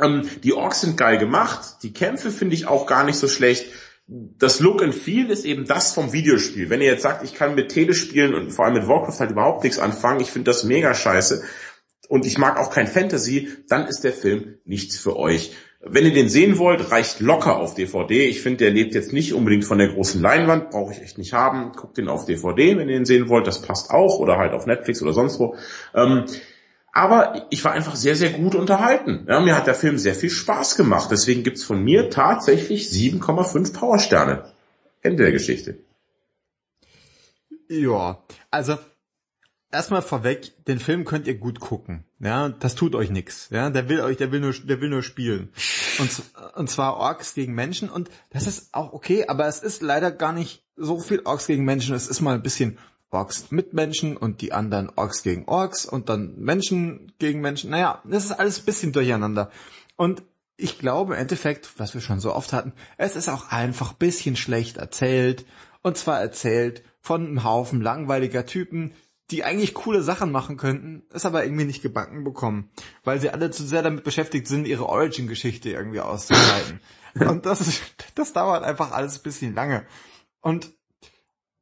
Ähm, 0.00 0.22
die 0.42 0.54
Orks 0.54 0.80
sind 0.80 0.96
geil 0.96 1.18
gemacht. 1.18 1.84
Die 1.84 1.92
Kämpfe 1.92 2.32
finde 2.32 2.54
ich 2.54 2.66
auch 2.66 2.86
gar 2.86 3.04
nicht 3.04 3.16
so 3.16 3.28
schlecht 3.28 3.66
das 4.08 4.60
Look 4.60 4.82
and 4.82 4.94
Feel 4.94 5.30
ist 5.30 5.44
eben 5.44 5.66
das 5.66 5.92
vom 5.92 6.14
Videospiel. 6.14 6.70
Wenn 6.70 6.80
ihr 6.80 6.86
jetzt 6.86 7.02
sagt, 7.02 7.24
ich 7.24 7.34
kann 7.34 7.54
mit 7.54 7.70
Telespielen 7.70 8.34
und 8.34 8.50
vor 8.50 8.64
allem 8.64 8.74
mit 8.74 8.88
Warcraft 8.88 9.20
halt 9.20 9.30
überhaupt 9.32 9.64
nichts 9.64 9.78
anfangen, 9.78 10.20
ich 10.20 10.30
finde 10.30 10.50
das 10.50 10.64
mega 10.64 10.94
scheiße 10.94 11.42
und 12.08 12.24
ich 12.24 12.38
mag 12.38 12.58
auch 12.58 12.70
kein 12.70 12.86
Fantasy, 12.86 13.48
dann 13.68 13.86
ist 13.86 14.04
der 14.04 14.14
Film 14.14 14.58
nichts 14.64 14.98
für 14.98 15.16
euch. 15.16 15.52
Wenn 15.80 16.06
ihr 16.06 16.14
den 16.14 16.30
sehen 16.30 16.58
wollt, 16.58 16.90
reicht 16.90 17.20
locker 17.20 17.58
auf 17.58 17.74
DVD. 17.74 18.26
Ich 18.26 18.40
finde, 18.40 18.58
der 18.58 18.70
lebt 18.70 18.94
jetzt 18.94 19.12
nicht 19.12 19.34
unbedingt 19.34 19.64
von 19.64 19.78
der 19.78 19.88
großen 19.88 20.20
Leinwand, 20.20 20.70
brauche 20.70 20.92
ich 20.92 21.02
echt 21.02 21.18
nicht 21.18 21.34
haben. 21.34 21.72
Guckt 21.72 21.98
den 21.98 22.08
auf 22.08 22.24
DVD, 22.24 22.78
wenn 22.78 22.88
ihr 22.88 22.96
den 22.96 23.04
sehen 23.04 23.28
wollt, 23.28 23.46
das 23.46 23.62
passt 23.62 23.90
auch 23.90 24.18
oder 24.18 24.38
halt 24.38 24.54
auf 24.54 24.66
Netflix 24.66 25.02
oder 25.02 25.12
sonst 25.12 25.38
wo. 25.38 25.54
Ähm, 25.94 26.24
aber 26.98 27.46
ich 27.50 27.64
war 27.64 27.72
einfach 27.72 27.94
sehr, 27.94 28.16
sehr 28.16 28.30
gut 28.30 28.56
unterhalten. 28.56 29.24
Ja, 29.28 29.38
mir 29.38 29.56
hat 29.56 29.68
der 29.68 29.76
Film 29.76 29.98
sehr 29.98 30.16
viel 30.16 30.30
Spaß 30.30 30.74
gemacht. 30.74 31.10
Deswegen 31.12 31.44
gibt's 31.44 31.62
von 31.62 31.80
mir 31.80 32.10
tatsächlich 32.10 32.88
7,5 32.88 33.72
Powersterne. 33.72 34.52
Ende 35.00 35.22
der 35.22 35.30
Geschichte. 35.30 35.78
Ja, 37.68 38.20
also 38.50 38.78
erstmal 39.70 40.02
vorweg, 40.02 40.64
den 40.64 40.80
Film 40.80 41.04
könnt 41.04 41.28
ihr 41.28 41.38
gut 41.38 41.60
gucken. 41.60 42.02
Ja, 42.18 42.48
das 42.48 42.74
tut 42.74 42.96
euch 42.96 43.10
nix. 43.10 43.48
Ja, 43.50 43.70
der 43.70 43.88
will 43.88 44.00
euch, 44.00 44.16
der 44.16 44.32
will 44.32 44.40
nur, 44.40 44.52
der 44.52 44.80
will 44.80 44.88
nur 44.88 45.04
spielen. 45.04 45.52
Und, 46.00 46.10
und 46.56 46.68
zwar 46.68 46.96
Orks 46.96 47.32
gegen 47.34 47.54
Menschen. 47.54 47.90
Und 47.90 48.10
das 48.30 48.48
ist 48.48 48.74
auch 48.74 48.92
okay, 48.92 49.26
aber 49.28 49.46
es 49.46 49.60
ist 49.60 49.82
leider 49.82 50.10
gar 50.10 50.32
nicht 50.32 50.64
so 50.74 50.98
viel 50.98 51.20
Orks 51.24 51.46
gegen 51.46 51.64
Menschen. 51.64 51.94
Es 51.94 52.08
ist 52.08 52.22
mal 52.22 52.34
ein 52.34 52.42
bisschen 52.42 52.76
Orks 53.10 53.50
mit 53.50 53.72
Menschen 53.72 54.16
und 54.16 54.40
die 54.42 54.52
anderen 54.52 54.90
Orks 54.94 55.22
gegen 55.22 55.46
Orks 55.46 55.86
und 55.86 56.08
dann 56.08 56.34
Menschen 56.38 57.12
gegen 57.18 57.40
Menschen. 57.40 57.70
Naja, 57.70 58.02
das 58.04 58.26
ist 58.26 58.32
alles 58.32 58.60
ein 58.60 58.64
bisschen 58.64 58.92
durcheinander. 58.92 59.50
Und 59.96 60.22
ich 60.56 60.78
glaube 60.78 61.14
im 61.14 61.20
Endeffekt, 61.20 61.78
was 61.78 61.94
wir 61.94 62.00
schon 62.00 62.20
so 62.20 62.34
oft 62.34 62.52
hatten, 62.52 62.72
es 62.96 63.16
ist 63.16 63.28
auch 63.28 63.50
einfach 63.50 63.92
ein 63.92 63.98
bisschen 63.98 64.36
schlecht 64.36 64.76
erzählt. 64.76 65.46
Und 65.82 65.96
zwar 65.96 66.20
erzählt 66.20 66.82
von 67.00 67.26
einem 67.26 67.44
Haufen 67.44 67.80
langweiliger 67.80 68.44
Typen, 68.44 68.92
die 69.30 69.44
eigentlich 69.44 69.74
coole 69.74 70.02
Sachen 70.02 70.32
machen 70.32 70.56
könnten, 70.56 71.02
es 71.12 71.26
aber 71.26 71.44
irgendwie 71.44 71.64
nicht 71.64 71.82
gebacken 71.82 72.24
bekommen, 72.24 72.70
weil 73.04 73.20
sie 73.20 73.30
alle 73.30 73.50
zu 73.50 73.62
sehr 73.62 73.82
damit 73.82 74.04
beschäftigt 74.04 74.48
sind, 74.48 74.66
ihre 74.66 74.88
Origin-Geschichte 74.88 75.70
irgendwie 75.70 76.00
auszuleiten. 76.00 76.80
und 77.14 77.46
das, 77.46 77.60
ist, 77.60 77.82
das 78.14 78.32
dauert 78.32 78.64
einfach 78.64 78.90
alles 78.92 79.18
ein 79.18 79.22
bisschen 79.22 79.54
lange. 79.54 79.86
Und 80.40 80.72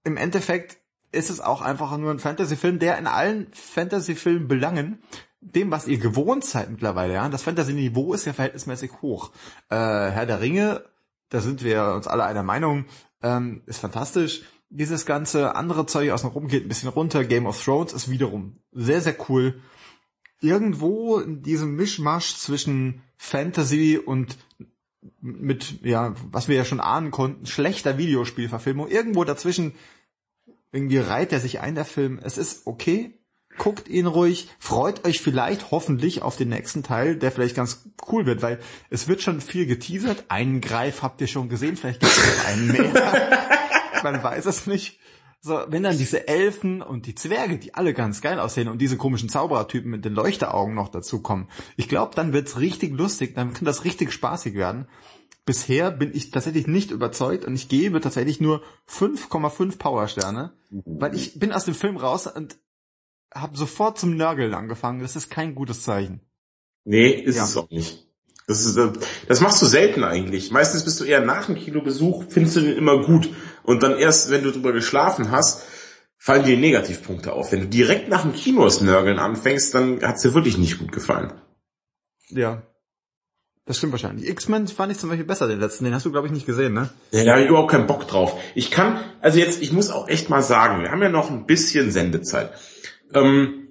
im 0.04 0.16
Endeffekt 0.16 0.78
ist 1.16 1.30
es 1.30 1.40
auch 1.40 1.62
einfach 1.62 1.96
nur 1.96 2.10
ein 2.10 2.18
Fantasy-Film, 2.18 2.78
der 2.78 2.98
in 2.98 3.06
allen 3.06 3.48
Fantasy-Filmen 3.52 4.48
Belangen 4.48 5.02
dem, 5.40 5.70
was 5.70 5.86
ihr 5.86 5.98
gewohnt 5.98 6.44
seid 6.44 6.70
mittlerweile, 6.70 7.14
ja, 7.14 7.28
das 7.28 7.42
Fantasy-Niveau 7.42 8.14
ist 8.14 8.24
ja 8.24 8.32
verhältnismäßig 8.32 8.90
hoch. 9.02 9.30
Äh, 9.68 9.76
Herr 9.76 10.26
der 10.26 10.40
Ringe, 10.40 10.84
da 11.28 11.40
sind 11.40 11.62
wir 11.62 11.92
uns 11.94 12.06
alle 12.08 12.24
einer 12.24 12.42
Meinung, 12.42 12.86
ähm, 13.22 13.62
ist 13.66 13.78
fantastisch. 13.78 14.42
Dieses 14.68 15.06
ganze 15.06 15.54
andere 15.54 15.86
Zeug 15.86 16.10
aus 16.10 16.22
dem 16.22 16.30
Rum 16.30 16.48
geht 16.48 16.64
ein 16.64 16.68
bisschen 16.68 16.88
runter. 16.88 17.24
Game 17.24 17.46
of 17.46 17.62
Thrones 17.62 17.92
ist 17.92 18.10
wiederum 18.10 18.58
sehr, 18.72 19.00
sehr 19.00 19.16
cool. 19.28 19.60
Irgendwo 20.40 21.18
in 21.18 21.42
diesem 21.42 21.76
Mischmasch 21.76 22.36
zwischen 22.36 23.02
Fantasy 23.16 23.96
und 23.96 24.36
mit, 25.20 25.84
ja, 25.84 26.14
was 26.30 26.48
wir 26.48 26.56
ja 26.56 26.64
schon 26.64 26.80
ahnen 26.80 27.12
konnten, 27.12 27.46
schlechter 27.46 27.96
Videospielverfilmung, 27.96 28.88
irgendwo 28.88 29.22
dazwischen 29.22 29.74
irgendwie 30.76 30.98
reiht 30.98 31.32
er 31.32 31.40
sich 31.40 31.60
ein, 31.60 31.74
der 31.74 31.84
Film. 31.84 32.20
Es 32.22 32.38
ist 32.38 32.66
okay. 32.66 33.18
Guckt 33.58 33.88
ihn 33.88 34.06
ruhig. 34.06 34.50
Freut 34.58 35.06
euch 35.06 35.22
vielleicht 35.22 35.70
hoffentlich 35.70 36.20
auf 36.20 36.36
den 36.36 36.50
nächsten 36.50 36.82
Teil, 36.82 37.16
der 37.16 37.32
vielleicht 37.32 37.56
ganz 37.56 37.88
cool 38.12 38.26
wird, 38.26 38.42
weil 38.42 38.60
es 38.90 39.08
wird 39.08 39.22
schon 39.22 39.40
viel 39.40 39.64
geteasert. 39.64 40.26
Einen 40.28 40.60
Greif 40.60 41.02
habt 41.02 41.22
ihr 41.22 41.26
schon 41.26 41.48
gesehen, 41.48 41.76
vielleicht 41.76 42.00
gibt 42.00 42.12
es 42.12 42.18
noch 42.18 42.44
einen 42.46 42.66
mehr. 42.68 43.48
Man 44.02 44.22
weiß 44.22 44.44
es 44.44 44.66
nicht. 44.66 45.00
So, 45.40 45.58
wenn 45.68 45.84
dann 45.84 45.96
diese 45.96 46.28
Elfen 46.28 46.82
und 46.82 47.06
die 47.06 47.14
Zwerge, 47.14 47.56
die 47.56 47.72
alle 47.74 47.94
ganz 47.94 48.20
geil 48.20 48.40
aussehen 48.40 48.68
und 48.68 48.78
diese 48.78 48.98
komischen 48.98 49.28
Zauberertypen 49.28 49.90
mit 49.90 50.04
den 50.04 50.12
Leuchteraugen 50.12 50.74
noch 50.74 50.88
dazukommen, 50.88 51.48
ich 51.76 51.88
glaube, 51.88 52.14
dann 52.14 52.32
wird's 52.34 52.58
richtig 52.58 52.92
lustig, 52.92 53.34
dann 53.34 53.54
kann 53.54 53.64
das 53.64 53.84
richtig 53.84 54.12
spaßig 54.12 54.54
werden 54.54 54.86
bisher 55.46 55.90
bin 55.90 56.14
ich 56.14 56.30
tatsächlich 56.30 56.66
nicht 56.66 56.90
überzeugt 56.90 57.46
und 57.46 57.54
ich 57.54 57.68
gebe 57.68 58.00
tatsächlich 58.00 58.40
nur 58.40 58.62
5,5 58.90 59.78
Powersterne, 59.78 60.52
mhm. 60.68 60.82
weil 60.84 61.14
ich 61.14 61.38
bin 61.38 61.52
aus 61.52 61.64
dem 61.64 61.74
Film 61.74 61.96
raus 61.96 62.26
und 62.26 62.58
habe 63.32 63.56
sofort 63.56 63.98
zum 63.98 64.16
Nörgeln 64.16 64.52
angefangen. 64.52 65.00
Das 65.00 65.16
ist 65.16 65.30
kein 65.30 65.54
gutes 65.54 65.82
Zeichen. 65.82 66.20
Nee, 66.84 67.10
ist 67.10 67.36
ja. 67.36 67.44
es 67.44 67.56
auch 67.56 67.70
nicht. 67.70 68.06
Das, 68.46 68.64
ist, 68.64 68.76
äh, 68.76 68.92
das 69.26 69.40
machst 69.40 69.60
du 69.62 69.66
selten 69.66 70.04
eigentlich. 70.04 70.50
Meistens 70.50 70.84
bist 70.84 71.00
du 71.00 71.04
eher 71.04 71.20
nach 71.20 71.46
dem 71.46 71.56
Kinobesuch, 71.56 72.24
findest 72.28 72.56
du 72.56 72.60
den 72.60 72.76
immer 72.76 73.04
gut. 73.04 73.28
Und 73.62 73.82
dann 73.82 73.98
erst, 73.98 74.30
wenn 74.30 74.44
du 74.44 74.52
drüber 74.52 74.72
geschlafen 74.72 75.30
hast, 75.30 75.62
fallen 76.16 76.44
dir 76.44 76.56
Negativpunkte 76.56 77.32
auf. 77.32 77.52
Wenn 77.52 77.60
du 77.60 77.66
direkt 77.68 78.08
nach 78.08 78.22
dem 78.22 78.32
Kino 78.32 78.64
das 78.64 78.80
Nörgeln 78.80 79.18
anfängst, 79.18 79.74
dann 79.74 80.00
hat's 80.02 80.22
dir 80.22 80.34
wirklich 80.34 80.58
nicht 80.58 80.78
gut 80.78 80.92
gefallen. 80.92 81.32
Ja. 82.28 82.62
Das 83.66 83.78
stimmt 83.78 83.92
wahrscheinlich. 83.92 84.28
X-Men 84.28 84.68
fand 84.68 84.92
ich 84.92 84.98
zum 84.98 85.08
Beispiel 85.08 85.26
besser, 85.26 85.48
den 85.48 85.58
letzten. 85.58 85.84
Den 85.84 85.94
hast 85.94 86.06
du, 86.06 86.12
glaube 86.12 86.28
ich, 86.28 86.32
nicht 86.32 86.46
gesehen, 86.46 86.72
ne? 86.72 86.88
Ja, 87.10 87.24
da 87.24 87.32
habe 87.32 87.42
ich 87.42 87.48
überhaupt 87.48 87.72
keinen 87.72 87.88
Bock 87.88 88.06
drauf. 88.06 88.40
Ich 88.54 88.70
kann, 88.70 89.00
also 89.20 89.40
jetzt, 89.40 89.60
ich 89.60 89.72
muss 89.72 89.90
auch 89.90 90.08
echt 90.08 90.30
mal 90.30 90.40
sagen, 90.40 90.82
wir 90.82 90.92
haben 90.92 91.02
ja 91.02 91.08
noch 91.08 91.30
ein 91.30 91.46
bisschen 91.46 91.90
Sendezeit. 91.90 92.52
Ähm, 93.12 93.68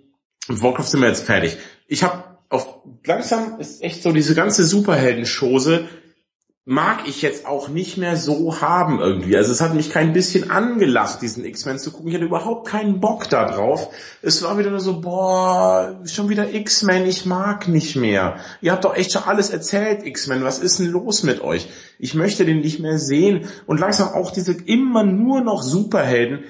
Warcraft 0.49 0.83
sind 0.83 1.01
wir 1.01 1.07
jetzt 1.07 1.23
fertig. 1.23 1.57
Ich 1.87 2.03
habe 2.03 2.25
auf 2.49 2.81
langsam 3.05 3.59
ist 3.59 3.81
echt 3.81 4.03
so 4.03 4.11
diese 4.11 4.35
ganze 4.35 4.65
Superhelden-Chose 4.65 5.87
mag 6.67 7.07
ich 7.07 7.21
jetzt 7.21 7.45
auch 7.45 7.67
nicht 7.67 7.97
mehr 7.97 8.17
so 8.17 8.59
haben 8.59 8.99
irgendwie. 8.99 9.37
Also 9.37 9.51
es 9.51 9.61
hat 9.61 9.75
mich 9.75 9.91
kein 9.91 10.13
bisschen 10.13 10.49
angelacht, 10.49 11.21
diesen 11.21 11.45
X-Men 11.45 11.77
zu 11.77 11.91
gucken. 11.91 12.09
Ich 12.09 12.15
hatte 12.15 12.25
überhaupt 12.25 12.67
keinen 12.67 12.99
Bock 12.99 13.29
da 13.29 13.45
drauf. 13.45 13.89
Es 14.23 14.41
war 14.41 14.57
wieder 14.57 14.71
nur 14.71 14.79
so, 14.79 14.99
boah, 14.99 16.01
schon 16.05 16.27
wieder 16.27 16.51
X-Men, 16.51 17.05
ich 17.05 17.27
mag 17.27 17.67
nicht 17.67 17.95
mehr. 17.95 18.37
Ihr 18.61 18.71
habt 18.71 18.83
doch 18.83 18.95
echt 18.95 19.11
schon 19.11 19.23
alles 19.23 19.51
erzählt, 19.51 20.03
X-Men. 20.07 20.43
Was 20.43 20.57
ist 20.57 20.79
denn 20.79 20.87
los 20.87 21.21
mit 21.21 21.39
euch? 21.41 21.67
Ich 21.99 22.15
möchte 22.15 22.45
den 22.45 22.61
nicht 22.61 22.79
mehr 22.79 22.97
sehen. 22.97 23.47
Und 23.67 23.79
langsam 23.79 24.09
auch 24.09 24.31
diese 24.31 24.53
immer 24.53 25.03
nur 25.03 25.41
noch 25.41 25.61
Superhelden 25.61 26.45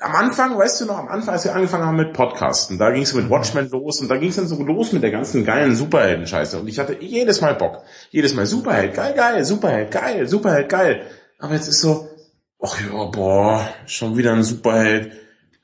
am 0.00 0.14
Anfang, 0.14 0.58
weißt 0.58 0.80
du 0.80 0.86
noch, 0.86 0.98
am 0.98 1.08
Anfang, 1.08 1.34
als 1.34 1.44
wir 1.44 1.54
angefangen 1.54 1.84
haben 1.84 1.96
mit 1.96 2.12
Podcasten, 2.12 2.78
da 2.78 2.90
ging 2.90 3.02
es 3.02 3.14
mit 3.14 3.30
Watchmen 3.30 3.70
los 3.70 4.00
und 4.00 4.08
da 4.08 4.16
ging 4.16 4.28
es 4.28 4.36
dann 4.36 4.46
so 4.46 4.62
los 4.62 4.92
mit 4.92 5.02
der 5.02 5.10
ganzen 5.10 5.44
geilen 5.44 5.74
Superhelden-Scheiße. 5.74 6.60
Und 6.60 6.68
ich 6.68 6.78
hatte 6.78 6.96
jedes 7.00 7.40
Mal 7.40 7.54
Bock. 7.54 7.82
Jedes 8.10 8.34
Mal 8.34 8.46
Superheld, 8.46 8.94
geil, 8.94 9.14
geil, 9.14 9.44
Superheld, 9.44 9.90
geil, 9.90 10.28
Superheld, 10.28 10.68
geil. 10.68 11.06
Aber 11.38 11.54
jetzt 11.54 11.68
ist 11.68 11.80
so, 11.80 12.08
ach 12.60 12.78
ja, 12.80 13.04
boah, 13.04 13.68
schon 13.86 14.16
wieder 14.16 14.32
ein 14.32 14.42
Superheld. 14.42 15.12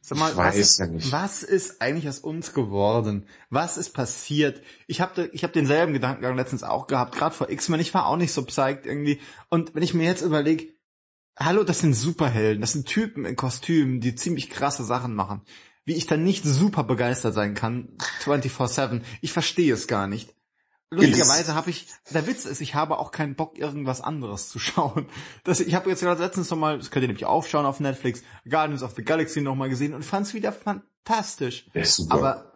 Sag 0.01 0.19
mal, 0.19 0.31
ich 0.31 0.37
weiß 0.37 0.59
was, 0.59 0.79
ja 0.79 0.87
nicht. 0.87 1.13
was 1.13 1.43
ist 1.45 1.81
eigentlich 1.81 2.09
aus 2.09 2.19
uns 2.19 2.55
geworden? 2.55 3.27
Was 3.51 3.77
ist 3.77 3.91
passiert? 3.91 4.61
Ich 4.89 5.01
habe 5.01 5.31
ich 5.33 5.45
hab 5.45 5.53
denselben 5.53 5.93
Gedankengang 5.93 6.37
letztens 6.37 6.65
auch 6.65 6.89
gehabt, 6.89 7.15
gerade 7.15 7.35
vor 7.35 7.51
X-Men. 7.51 7.81
Ich 7.81 7.95
war 7.95 8.07
auch 8.07 8.17
nicht 8.17 8.33
so 8.33 8.43
psyched 8.45 8.85
irgendwie. 8.85 9.21
Und 9.49 9.75
wenn 9.75 9.83
ich 9.83 9.95
mir 9.95 10.05
jetzt 10.05 10.23
überlege, 10.23 10.67
Hallo, 11.39 11.65
das 11.65 11.81
sind 11.81 11.95
Superhelden, 11.95 12.61
das 12.61 12.73
sind 12.73 12.87
Typen 12.87 13.25
in 13.25 13.37
Kostümen, 13.37 14.01
die 14.01 14.15
ziemlich 14.15 14.51
krasse 14.51 14.85
Sachen 14.85 15.15
machen. 15.15 15.43
Wie 15.85 15.95
ich 15.95 16.07
dann 16.07 16.23
nicht 16.23 16.45
super 16.45 16.85
begeistert 16.85 17.35
sein 17.35 17.55
kann, 17.55 17.97
24-7, 18.23 19.01
ich 19.21 19.33
verstehe 19.33 19.73
es 19.73 19.87
gar 19.87 20.07
nicht. 20.07 20.35
Lustigerweise 20.91 21.55
habe 21.55 21.71
ich, 21.71 21.87
der 22.11 22.27
Witz 22.27 22.45
ist, 22.45 22.61
ich 22.61 22.75
habe 22.75 22.99
auch 22.99 23.13
keinen 23.13 23.35
Bock, 23.35 23.59
irgendwas 23.59 24.03
anderes 24.03 24.51
zu 24.51 24.59
schauen. 24.59 25.07
Das, 25.43 25.61
ich 25.61 25.75
habe 25.75 25.89
jetzt 25.89 26.03
gerade 26.03 26.23
letztens 26.23 26.51
nochmal, 26.51 26.79
das 26.79 26.91
könnt 26.91 27.03
ihr 27.03 27.09
nämlich 27.09 27.25
aufschauen 27.25 27.65
auf 27.65 27.81
Netflix, 27.81 28.23
Guardians 28.49 28.83
of 28.83 28.93
the 28.95 29.03
Galaxy 29.03 29.41
nochmal 29.41 29.71
gesehen 29.71 29.95
und 29.95 30.05
fand 30.05 30.27
es 30.27 30.35
wieder 30.35 30.53
fantastisch. 30.53 31.67
Der 31.75 31.83
ist 31.83 31.97
super. 31.97 32.15
Aber 32.15 32.53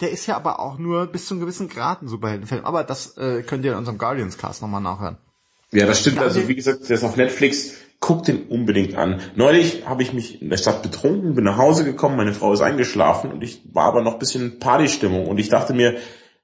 der 0.00 0.10
ist 0.10 0.26
ja 0.26 0.36
aber 0.36 0.58
auch 0.58 0.78
nur 0.78 1.06
bis 1.06 1.26
zu 1.26 1.34
einem 1.34 1.42
gewissen 1.42 1.68
Grad 1.68 2.02
ein 2.02 2.08
Superheldenfilm. 2.08 2.64
Aber 2.64 2.82
das 2.82 3.16
äh, 3.18 3.42
könnt 3.44 3.64
ihr 3.64 3.72
in 3.72 3.78
unserem 3.78 3.98
Guardians 3.98 4.36
Cast 4.36 4.62
nochmal 4.62 4.80
nachhören. 4.80 5.18
Ja, 5.70 5.86
das 5.86 6.00
stimmt. 6.00 6.18
Also 6.18 6.48
wie 6.48 6.56
gesagt, 6.56 6.88
der 6.88 6.96
ist 6.96 7.04
auf 7.04 7.16
Netflix 7.16 7.74
guck 8.00 8.24
den 8.24 8.48
unbedingt 8.48 8.96
an. 8.96 9.20
Neulich 9.36 9.86
habe 9.86 10.02
ich 10.02 10.12
mich 10.12 10.40
in 10.42 10.48
der 10.48 10.56
Stadt 10.56 10.82
betrunken, 10.82 11.34
bin 11.34 11.44
nach 11.44 11.58
Hause 11.58 11.84
gekommen, 11.84 12.16
meine 12.16 12.32
Frau 12.32 12.52
ist 12.52 12.62
eingeschlafen 12.62 13.30
und 13.30 13.42
ich 13.42 13.62
war 13.72 13.84
aber 13.84 14.02
noch 14.02 14.18
bisschen 14.18 14.58
Partystimmung 14.58 15.26
und 15.26 15.38
ich 15.38 15.50
dachte 15.50 15.74
mir, 15.74 15.96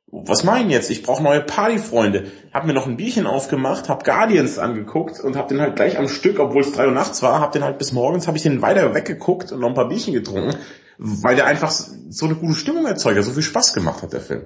was 0.09 0.45
meinen 0.45 0.71
jetzt? 0.71 0.91
Ich 0.91 1.03
brauche 1.03 1.23
neue 1.23 1.41
Partyfreunde. 1.41 2.31
Hab 2.53 2.65
mir 2.65 2.73
noch 2.73 2.87
ein 2.87 2.97
Bierchen 2.97 3.27
aufgemacht, 3.27 3.89
hab 3.89 4.05
Guardians 4.05 4.59
angeguckt 4.59 5.19
und 5.19 5.37
hab 5.37 5.49
den 5.49 5.61
halt 5.61 5.77
gleich 5.77 5.99
am 5.99 6.09
Stück, 6.09 6.39
obwohl 6.39 6.63
es 6.63 6.73
drei 6.73 6.87
Uhr 6.87 6.93
nachts 6.93 7.23
war, 7.23 7.41
hab 7.41 7.53
den 7.53 7.65
halt 7.65 7.79
bis 7.79 7.93
morgens, 7.93 8.29
hab 8.29 8.37
ich 8.37 8.43
den 8.43 8.63
weiter 8.63 8.95
weggeguckt 8.95 9.51
und 9.51 9.61
noch 9.61 9.69
ein 9.69 9.75
paar 9.75 9.89
Bierchen 9.89 10.15
getrunken, 10.15 10.57
weil 10.99 11.35
der 11.35 11.47
einfach 11.47 11.71
so 11.71 12.27
eine 12.27 12.37
gute 12.37 12.55
Stimmung 12.55 12.87
erzeugt, 12.87 13.23
so 13.25 13.33
viel 13.33 13.43
Spaß 13.43 13.73
gemacht 13.73 14.03
hat, 14.03 14.13
der 14.13 14.21
Film. 14.21 14.45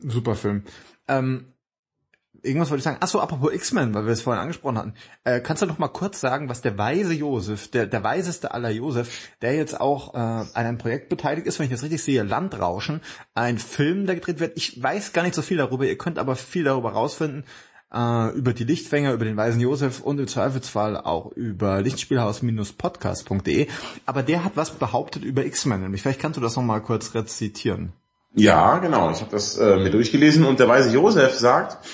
Super 0.00 0.34
Film. 0.34 0.64
Ähm, 1.08 1.52
irgendwas 2.42 2.70
wollte 2.70 2.80
ich 2.80 2.84
sagen. 2.84 2.98
Achso, 3.00 3.20
apropos 3.20 3.52
X-Men, 3.52 3.94
weil 3.94 4.06
wir 4.06 4.12
es 4.12 4.22
vorhin 4.22 4.40
angesprochen 4.40 4.78
hatten. 4.78 4.94
Äh, 5.24 5.40
kannst 5.40 5.62
du 5.62 5.66
noch 5.66 5.78
mal 5.78 5.88
kurz 5.88 6.20
sagen, 6.20 6.48
was 6.48 6.60
der 6.60 6.76
weise 6.78 7.12
Josef, 7.12 7.68
der, 7.68 7.86
der 7.86 8.02
weiseste 8.02 8.52
aller 8.52 8.70
Josef, 8.70 9.28
der 9.42 9.54
jetzt 9.54 9.80
auch 9.80 10.14
äh, 10.14 10.18
an 10.18 10.48
einem 10.52 10.78
Projekt 10.78 11.08
beteiligt 11.08 11.46
ist, 11.46 11.58
wenn 11.58 11.66
ich 11.66 11.72
das 11.72 11.82
richtig 11.82 12.02
sehe, 12.02 12.22
Landrauschen, 12.22 13.00
ein 13.34 13.58
Film, 13.58 14.06
der 14.06 14.16
gedreht 14.16 14.40
wird. 14.40 14.56
Ich 14.56 14.82
weiß 14.82 15.12
gar 15.12 15.22
nicht 15.22 15.34
so 15.34 15.42
viel 15.42 15.56
darüber, 15.56 15.86
ihr 15.86 15.98
könnt 15.98 16.18
aber 16.18 16.36
viel 16.36 16.64
darüber 16.64 16.92
rausfinden, 16.92 17.44
äh, 17.92 18.30
über 18.36 18.52
die 18.52 18.64
Lichtfänger, 18.64 19.12
über 19.12 19.24
den 19.24 19.36
weisen 19.36 19.60
Josef 19.60 20.00
und 20.00 20.18
im 20.18 20.26
Zweifelsfall 20.26 20.96
auch 20.96 21.32
über 21.32 21.80
lichtspielhaus-podcast.de. 21.80 23.68
Aber 24.06 24.22
der 24.22 24.44
hat 24.44 24.52
was 24.56 24.70
behauptet 24.70 25.24
über 25.24 25.44
X-Men, 25.44 25.82
nämlich 25.82 26.02
vielleicht 26.02 26.20
kannst 26.20 26.36
du 26.36 26.40
das 26.40 26.56
noch 26.56 26.62
mal 26.62 26.80
kurz 26.80 27.14
rezitieren. 27.14 27.92
Ja, 28.34 28.78
genau. 28.78 29.10
Ich 29.10 29.20
habe 29.20 29.30
das 29.30 29.58
äh, 29.58 29.76
mir 29.76 29.90
durchgelesen 29.90 30.46
und 30.46 30.58
der 30.58 30.68
weise 30.68 30.90
Josef 30.90 31.34
sagt, 31.34 31.86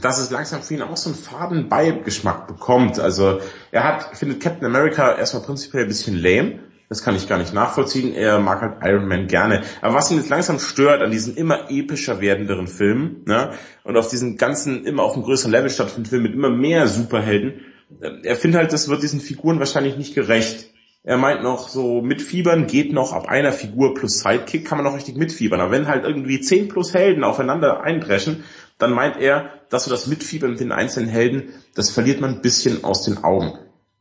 dass 0.00 0.18
es 0.18 0.30
langsam 0.30 0.62
für 0.62 0.74
ihn 0.74 0.82
auch 0.82 0.96
so 0.96 1.10
einen 1.10 1.18
faden 1.18 1.68
Beigeschmack 1.68 2.46
bekommt. 2.46 2.98
Also 2.98 3.40
er 3.70 3.84
hat, 3.84 4.16
findet 4.16 4.40
Captain 4.40 4.66
America 4.66 5.16
erstmal 5.16 5.42
prinzipiell 5.42 5.84
ein 5.84 5.88
bisschen 5.88 6.16
lame. 6.20 6.60
Das 6.88 7.02
kann 7.02 7.16
ich 7.16 7.28
gar 7.28 7.38
nicht 7.38 7.54
nachvollziehen. 7.54 8.14
Er 8.14 8.38
mag 8.40 8.60
halt 8.60 8.76
Iron 8.82 9.08
Man 9.08 9.26
gerne. 9.26 9.62
Aber 9.80 9.94
was 9.94 10.10
ihn 10.10 10.18
jetzt 10.18 10.28
langsam 10.28 10.58
stört 10.58 11.02
an 11.02 11.10
diesen 11.10 11.34
immer 11.36 11.70
epischer 11.70 12.20
werdenderen 12.20 12.68
Filmen, 12.68 13.22
ne, 13.26 13.52
und 13.84 13.96
auf 13.96 14.08
diesen 14.08 14.36
ganzen, 14.36 14.84
immer 14.84 15.02
auf 15.02 15.14
einem 15.14 15.24
größeren 15.24 15.50
Level 15.50 15.70
stattfindenden 15.70 16.10
Filmen 16.10 16.24
mit 16.24 16.34
immer 16.34 16.50
mehr 16.50 16.86
Superhelden, 16.86 17.62
äh, 18.00 18.10
er 18.22 18.36
findet 18.36 18.60
halt, 18.60 18.72
das 18.72 18.88
wird 18.88 19.02
diesen 19.02 19.20
Figuren 19.20 19.58
wahrscheinlich 19.58 19.96
nicht 19.96 20.14
gerecht. 20.14 20.70
Er 21.06 21.18
meint 21.18 21.42
noch, 21.42 21.68
so 21.68 22.00
mitfiebern 22.00 22.66
geht 22.66 22.92
noch 22.92 23.12
ab 23.12 23.28
einer 23.28 23.52
Figur 23.52 23.92
plus 23.92 24.20
Sidekick 24.20 24.66
kann 24.66 24.78
man 24.78 24.86
noch 24.86 24.96
richtig 24.96 25.16
mitfiebern. 25.16 25.60
Aber 25.60 25.70
wenn 25.70 25.86
halt 25.86 26.04
irgendwie 26.04 26.40
zehn 26.40 26.68
plus 26.68 26.94
Helden 26.94 27.24
aufeinander 27.24 27.82
eindreschen, 27.82 28.44
dann 28.78 28.92
meint 28.92 29.16
er, 29.16 29.50
dass 29.70 29.84
so 29.84 29.90
das 29.90 30.06
Mitfiebern 30.06 30.50
mit 30.50 30.60
den 30.60 30.72
einzelnen 30.72 31.08
Helden, 31.08 31.54
das 31.74 31.90
verliert 31.90 32.20
man 32.20 32.34
ein 32.34 32.42
bisschen 32.42 32.84
aus 32.84 33.04
den 33.04 33.22
Augen. 33.22 33.58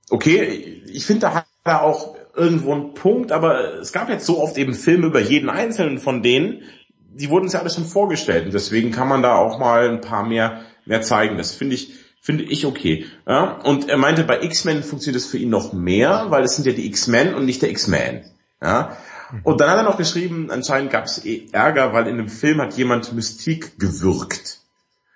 Okay, 0.09 0.82
ich 0.88 1.05
finde, 1.05 1.21
da 1.21 1.34
hat 1.34 1.45
er 1.63 1.84
auch 1.84 2.15
irgendwo 2.36 2.74
einen 2.74 2.93
Punkt, 2.93 3.32
aber 3.32 3.80
es 3.80 3.91
gab 3.91 4.09
jetzt 4.09 4.26
so 4.26 4.39
oft 4.41 4.57
eben 4.57 4.74
Filme 4.74 5.07
über 5.07 5.19
jeden 5.19 5.49
einzelnen 5.49 5.99
von 5.99 6.24
denen, 6.24 6.63
die 6.97 7.30
wurden 7.30 7.43
uns 7.43 7.53
ja 7.53 7.59
alles 7.59 7.76
schon 7.76 7.86
vorgestellt 7.86 8.45
und 8.45 8.53
deswegen 8.53 8.91
kann 8.91 9.07
man 9.07 9.21
da 9.21 9.36
auch 9.36 9.59
mal 9.59 9.89
ein 9.89 10.01
paar 10.01 10.26
mehr, 10.26 10.61
mehr 10.86 11.01
zeigen. 11.03 11.38
Das 11.38 11.51
finde 11.51 11.76
ich, 11.76 11.93
finde 12.21 12.43
ich 12.43 12.65
okay. 12.65 13.05
Ja? 13.28 13.59
Und 13.63 13.88
er 13.88 13.97
meinte, 13.97 14.24
bei 14.24 14.41
X-Men 14.41 14.84
funktioniert 14.84 15.21
es 15.21 15.30
für 15.30 15.38
ihn 15.38 15.49
noch 15.49 15.74
mehr, 15.74 16.26
weil 16.30 16.43
es 16.43 16.55
sind 16.55 16.65
ja 16.65 16.74
die 16.74 16.88
X-Men 16.88 17.36
und 17.36 17.45
nicht 17.45 17.61
der 17.61 17.69
X-Man. 17.69 18.24
Ja? 18.61 18.97
Und 19.43 19.61
dann 19.61 19.69
hat 19.69 19.78
er 19.78 19.84
noch 19.84 19.97
geschrieben, 19.97 20.49
anscheinend 20.51 20.91
gab 20.91 21.05
es 21.05 21.24
eh 21.26 21.47
Ärger, 21.51 21.93
weil 21.93 22.07
in 22.07 22.17
dem 22.17 22.30
Film 22.30 22.61
hat 22.61 22.78
jemand 22.78 23.13
Mystik 23.13 23.80
gewürgt. 23.80 24.62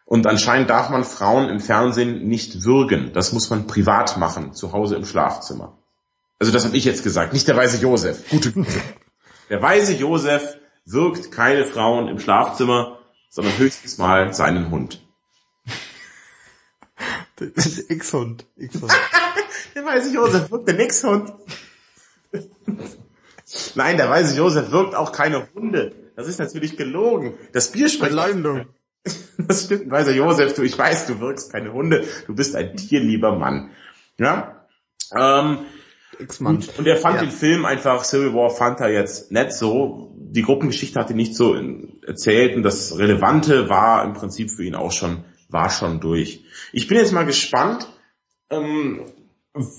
Und 0.08 0.26
anscheinend 0.26 0.70
darf 0.70 0.89
man 0.89 1.03
Frauen 1.03 1.49
im 1.49 1.60
Fernsehen 1.60 2.30
nicht 2.30 2.64
würgen. 2.64 3.12
Das 3.12 3.34
muss 3.34 3.49
man 3.49 3.68
privat 3.68 4.16
machen, 4.16 4.53
zu 4.53 4.72
Hause 4.72 4.95
im 4.95 5.05
Schlafzimmer. 5.05 5.78
Also 6.39 6.53
das 6.53 6.64
habe 6.64 6.78
ich 6.78 6.86
jetzt 6.86 7.03
gesagt, 7.03 7.34
nicht 7.34 7.45
der 7.45 7.58
weise 7.58 7.78
Josef. 7.82 8.30
Gute 8.30 8.53
Gute. 8.53 8.82
Der 9.49 9.62
weise 9.62 9.93
Josef 9.93 10.58
wirkt 10.86 11.30
keine 11.34 11.66
Frauen 11.66 12.08
im 12.08 12.20
Schlafzimmer, 12.20 12.99
sondern 13.30 13.58
höchstens 13.58 13.97
mal 13.97 14.34
seinen 14.34 14.72
Hund. 14.72 15.05
X-Hund. 17.89 18.45
X-Hund. 18.55 18.93
der 19.76 19.86
weise 19.86 20.14
Josef 20.14 20.49
wirkt 20.49 20.70
den 20.70 20.80
X-Hund. 20.80 21.34
Nein, 23.76 23.97
der 23.97 24.10
weise 24.10 24.38
Josef 24.38 24.72
wirkt 24.72 24.95
auch 24.95 25.12
keine 25.12 25.49
Hunde. 25.53 25.93
Das 26.16 26.30
ist 26.30 26.39
natürlich 26.39 26.78
gelogen. 26.78 27.34
Das 27.51 27.74
Bier 27.74 27.89
spricht. 27.89 28.14
Das 29.38 29.66
stimmt, 29.66 29.89
weißer 29.89 30.14
Josef, 30.14 30.55
du, 30.55 30.64
ich 30.64 30.78
weiß, 30.78 31.08
du 31.08 31.20
wirkst 31.20 31.51
keine 31.51 31.72
Hunde, 31.72 32.05
du 32.26 32.36
bist 32.36 32.55
ein 32.55 32.76
tierlieber 32.76 33.38
Mann. 33.38 33.72
Ja? 34.18 34.66
Ähm, 35.16 35.60
und, 36.39 36.80
und 36.80 36.88
er 36.88 36.97
fand 36.97 37.18
ja. 37.18 37.22
den 37.22 37.32
Film 37.32 37.66
einfach, 37.66 38.03
Civil 38.03 38.34
War 38.34 38.49
fand 38.49 38.80
er 38.80 38.91
jetzt 38.91 39.32
nicht 39.32 39.51
so, 39.53 40.16
die 40.18 40.41
Gruppengeschichte 40.41 40.99
hat 40.99 41.10
ihn 41.10 41.16
nicht 41.16 41.36
so 41.36 41.55
erzählt 42.05 42.55
und 42.55 42.64
das 42.64 42.97
Relevante 42.97 43.70
war 43.70 44.03
im 44.03 44.14
Prinzip 44.14 44.49
für 44.49 44.64
ihn 44.64 44.76
auch 44.76 44.91
schon, 44.91 45.24
war 45.49 45.70
schon 45.70 45.99
durch. 45.99 46.43
Ich 46.74 46.88
bin 46.88 46.97
jetzt 46.97 47.14
mal 47.14 47.26
gespannt, 47.26 47.88
ähm, 48.49 49.05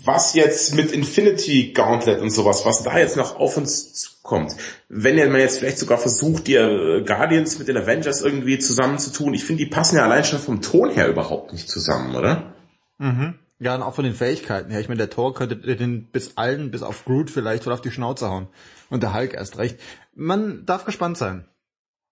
was 0.05 0.35
jetzt 0.35 0.75
mit 0.75 0.93
Infinity 0.93 1.73
Gauntlet 1.73 2.21
und 2.21 2.31
sowas, 2.31 2.65
was 2.67 2.83
da 2.83 2.99
jetzt 2.99 3.17
noch 3.17 3.39
auf 3.39 3.57
uns 3.57 3.95
zukommt. 3.95 4.57
Wenn 4.89 5.17
man 5.31 5.41
jetzt 5.41 5.59
vielleicht 5.59 5.79
sogar 5.79 5.99
versucht, 5.99 6.47
die 6.47 6.55
Guardians 7.07 7.59
mit 7.59 7.69
den 7.69 7.77
Avengers 7.77 8.23
irgendwie 8.23 8.59
zusammenzutun, 8.59 9.35
ich 9.35 9.45
finde, 9.45 9.65
die 9.65 9.71
passen 9.71 9.97
ja 9.97 10.05
allein 10.05 10.25
schon 10.25 10.39
vom 10.39 10.61
Ton 10.63 10.91
her 10.91 11.09
überhaupt 11.09 11.53
nicht 11.53 11.69
zusammen, 11.69 12.15
oder? 12.15 12.55
Mhm. 12.99 13.35
Ja, 13.61 13.75
und 13.75 13.83
auch 13.83 13.95
von 13.95 14.05
den 14.05 14.15
Fähigkeiten 14.15 14.71
her. 14.71 14.81
Ich 14.81 14.89
meine, 14.89 14.99
der 14.99 15.11
Thor 15.11 15.35
könnte 15.35 15.57
den 15.57 16.05
bis 16.13 16.37
allen, 16.37 16.71
bis 16.71 16.83
auf 16.83 17.05
Groot 17.05 17.31
vielleicht, 17.31 17.67
wohl 17.67 17.73
auf 17.73 17.81
die 17.81 17.91
Schnauze 17.91 18.31
hauen. 18.31 18.47
Und 18.89 19.03
der 19.03 19.15
Hulk 19.15 19.35
erst 19.35 19.59
recht. 19.59 19.81
Man 20.15 20.65
darf 20.65 20.85
gespannt 20.85 21.19
sein. 21.19 21.45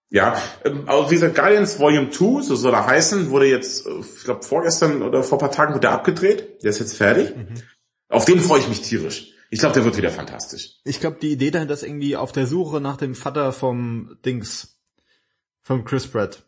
Ja, 0.08 0.40
ähm, 0.64 0.84
also 0.86 1.10
wie 1.10 1.14
gesagt, 1.14 1.34
Guardians 1.34 1.78
Volume 1.78 2.10
2, 2.10 2.42
so 2.42 2.54
soll 2.54 2.74
er 2.74 2.86
heißen, 2.86 3.30
wurde 3.30 3.46
jetzt, 3.46 3.86
äh, 3.86 4.00
ich 4.00 4.24
glaube 4.24 4.44
vorgestern 4.44 5.02
oder 5.02 5.22
vor 5.22 5.38
paar 5.38 5.50
Tagen 5.50 5.74
wurde 5.74 5.88
er 5.88 5.94
abgedreht. 5.94 6.62
Der 6.62 6.70
ist 6.70 6.78
jetzt 6.78 6.96
fertig. 6.96 7.34
Mhm. 7.34 7.54
Auf 8.08 8.24
den 8.24 8.40
freue 8.40 8.60
ich 8.60 8.68
mich 8.68 8.82
tierisch. 8.82 9.32
Ich 9.50 9.60
glaube, 9.60 9.74
der 9.74 9.84
wird 9.84 9.96
wieder 9.96 10.10
fantastisch. 10.10 10.80
Ich 10.84 11.00
glaube, 11.00 11.18
die 11.20 11.32
Idee 11.32 11.50
dahinter 11.50 11.74
ist 11.74 11.82
irgendwie 11.82 12.16
auf 12.16 12.32
der 12.32 12.46
Suche 12.46 12.80
nach 12.80 12.96
dem 12.96 13.14
Vater 13.14 13.52
vom 13.52 14.18
Dings, 14.24 14.78
vom 15.62 15.84
Chris 15.84 16.06
Pratt. 16.06 16.44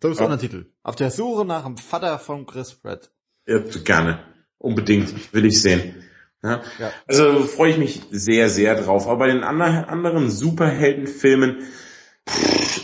So 0.00 0.10
ist 0.10 0.20
ja. 0.20 0.28
der 0.28 0.38
Titel. 0.38 0.66
Auf 0.82 0.96
der 0.96 1.10
Suche 1.10 1.44
nach 1.44 1.64
dem 1.64 1.76
Vater 1.76 2.18
von 2.18 2.46
Chris 2.46 2.74
Pratt. 2.74 3.10
Ja, 3.46 3.58
gerne. 3.58 4.20
Unbedingt. 4.58 5.32
Will 5.32 5.46
ich 5.46 5.60
sehen. 5.60 6.04
Ja. 6.42 6.62
ja. 6.78 6.92
Also 7.06 7.42
freue 7.44 7.72
ich 7.72 7.78
mich 7.78 8.02
sehr, 8.10 8.48
sehr 8.48 8.80
drauf. 8.80 9.06
Aber 9.06 9.18
bei 9.18 9.26
den 9.28 9.42
anderen, 9.42 10.30
Superheldenfilmen, 10.30 11.64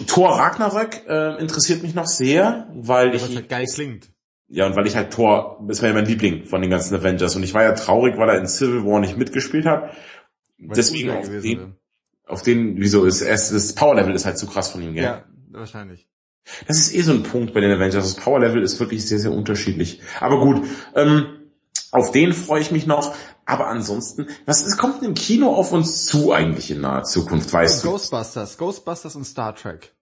Thor 0.07 0.39
Ragnarök 0.39 1.03
äh, 1.09 1.41
interessiert 1.41 1.83
mich 1.83 1.95
noch 1.95 2.07
sehr, 2.07 2.69
weil 2.75 3.09
ja, 3.09 3.15
ich... 3.15 3.23
Was 3.23 3.35
halt 3.35 3.49
geil 3.49 3.67
klingt. 3.67 4.11
Ja, 4.49 4.67
und 4.67 4.77
weil 4.77 4.87
ich 4.87 4.95
halt 4.95 5.13
Thor, 5.13 5.61
das 5.67 5.83
war 5.83 5.89
ja 5.89 5.95
mein 5.95 6.07
Liebling 6.07 6.45
von 6.45 6.61
den 6.61 6.71
ganzen 6.71 6.95
Avengers. 6.95 7.35
Und 7.35 7.43
ich 7.43 7.55
war 7.55 7.63
ja 7.63 7.73
traurig, 7.73 8.17
weil 8.19 8.29
er 8.29 8.39
in 8.39 8.47
Civil 8.47 8.85
War 8.85 9.01
nicht 9.01 9.17
mitgespielt 9.17 9.67
hat. 9.67 9.95
Weil 10.59 10.77
Deswegen 10.77 11.11
auf 11.11 11.29
den, 11.29 11.75
auf 12.27 12.43
den, 12.43 12.77
wieso 12.79 13.05
ist 13.05 13.23
es, 13.23 13.51
das 13.51 13.75
Power 13.75 13.95
Level 13.97 14.15
ist 14.15 14.27
halt 14.27 14.39
zu 14.39 14.47
krass 14.47 14.71
von 14.71 14.83
ihm, 14.83 14.95
gell? 14.95 15.05
Ja, 15.05 15.25
wahrscheinlich. 15.51 16.09
Das 16.69 16.79
ist 16.79 16.95
eh 16.95 17.01
so 17.01 17.13
ein 17.13 17.23
Punkt 17.23 17.55
bei 17.55 17.61
den 17.61 17.71
Avengers. 17.71 18.15
Das 18.15 18.23
Power 18.23 18.39
Level 18.39 18.63
ist 18.63 18.79
wirklich 18.79 19.07
sehr, 19.07 19.19
sehr 19.19 19.33
unterschiedlich. 19.33 20.01
Aber 20.21 20.39
gut, 20.41 20.67
ähm, 20.95 21.44
auf 21.95 22.11
den 22.11 22.33
freue 22.33 22.61
ich 22.61 22.73
mich 22.73 22.87
noch. 22.87 23.15
Aber 23.47 23.69
ansonsten, 23.69 24.27
was 24.47 24.63
ist, 24.63 24.79
kommt 24.79 25.01
denn 25.01 25.11
im 25.11 25.15
Kino 25.15 25.55
auf 25.55 25.71
uns 25.71 26.07
zu 26.07 26.33
eigentlich 26.33 26.71
in 26.71 26.81
naher 26.81 27.05
Zukunft, 27.05 27.53
weißt 27.53 27.85
Ghostbusters, 27.85 28.57
du? 28.57 28.65
Ghostbusters 28.65 29.15
und 29.15 29.25
Star 29.25 29.55
Trek. 29.55 29.95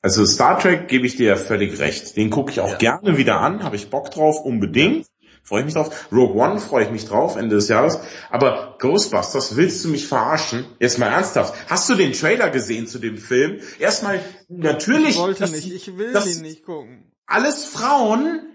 Also 0.00 0.24
Star 0.24 0.58
Trek 0.58 0.88
gebe 0.88 1.06
ich 1.06 1.16
dir 1.16 1.28
ja 1.28 1.36
völlig 1.36 1.78
recht. 1.78 2.16
Den 2.16 2.30
gucke 2.30 2.50
ich 2.50 2.60
auch 2.60 2.70
ja. 2.70 2.76
gerne 2.76 3.18
wieder 3.18 3.40
an, 3.40 3.62
habe 3.62 3.76
ich 3.76 3.90
Bock 3.90 4.10
drauf, 4.10 4.40
unbedingt. 4.42 5.06
Freue 5.42 5.60
ich 5.60 5.66
mich 5.66 5.74
drauf. 5.74 6.06
Rogue 6.10 6.40
One 6.40 6.58
freue 6.60 6.84
ich 6.84 6.90
mich 6.90 7.04
drauf, 7.04 7.36
Ende 7.36 7.56
des 7.56 7.68
Jahres. 7.68 7.98
Aber 8.30 8.76
Ghostbusters, 8.78 9.56
willst 9.56 9.84
du 9.84 9.88
mich 9.88 10.06
verarschen? 10.06 10.64
Jetzt 10.78 10.98
mal 10.98 11.08
ernsthaft. 11.08 11.54
Hast 11.68 11.90
du 11.90 11.94
den 11.94 12.12
Trailer 12.12 12.48
gesehen 12.48 12.86
zu 12.86 12.98
dem 12.98 13.18
Film? 13.18 13.60
Erstmal, 13.78 14.20
natürlich. 14.48 15.10
Ich 15.10 15.18
wollte 15.18 15.50
nicht, 15.50 15.70
ich 15.70 15.98
will 15.98 16.16
ihn 16.26 16.42
nicht 16.42 16.64
gucken. 16.64 17.12
Alles 17.26 17.64
Frauen 17.64 18.51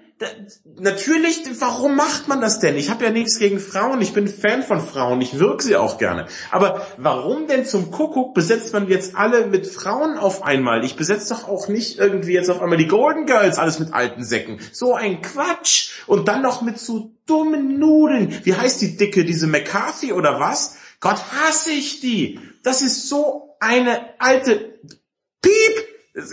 natürlich, 0.80 1.44
warum 1.60 1.96
macht 1.96 2.28
man 2.28 2.42
das 2.42 2.60
denn? 2.60 2.76
Ich 2.76 2.90
habe 2.90 3.06
ja 3.06 3.12
nichts 3.12 3.40
gegen 3.40 3.60
Frauen, 3.60 4.02
ich 4.02 4.14
bin 4.14 4.28
Fan 4.28 4.64
von 4.64 4.82
Frauen, 4.82 5.22
ich 5.22 5.40
wirke 5.40 5.64
sie 5.64 5.76
auch 5.76 5.98
gerne. 5.98 6.28
Aber 6.52 6.86
warum 6.98 7.48
denn 7.48 7.66
zum 7.66 7.92
Kuckuck 7.92 8.34
besetzt 8.34 8.74
man 8.74 8.88
jetzt 8.88 9.16
alle 9.16 9.48
mit 9.48 9.68
Frauen 9.68 10.18
auf 10.18 10.44
einmal? 10.44 10.84
Ich 10.84 10.96
besetze 10.96 11.34
doch 11.34 11.48
auch 11.48 11.68
nicht 11.68 12.00
irgendwie 12.00 12.34
jetzt 12.34 12.50
auf 12.50 12.62
einmal 12.62 12.78
die 12.78 12.88
Golden 12.88 13.26
Girls 13.26 13.58
alles 13.58 13.80
mit 13.80 13.94
alten 13.94 14.24
Säcken. 14.24 14.60
So 14.72 14.96
ein 14.96 15.22
Quatsch. 15.22 15.90
Und 16.08 16.28
dann 16.28 16.42
noch 16.42 16.62
mit 16.62 16.80
so 16.80 17.12
dummen 17.26 17.78
Nudeln. 17.78 18.40
Wie 18.44 18.56
heißt 18.56 18.82
die 18.82 18.98
Dicke, 18.98 19.26
diese 19.26 19.48
McCarthy 19.48 20.14
oder 20.14 20.40
was? 20.40 20.78
Gott 21.00 21.22
hasse 21.34 21.72
ich 21.72 22.00
die. 22.00 22.40
Das 22.64 22.82
ist 22.82 23.08
so 23.08 23.56
eine 23.60 24.20
alte 24.20 24.80
Piep 25.42 25.88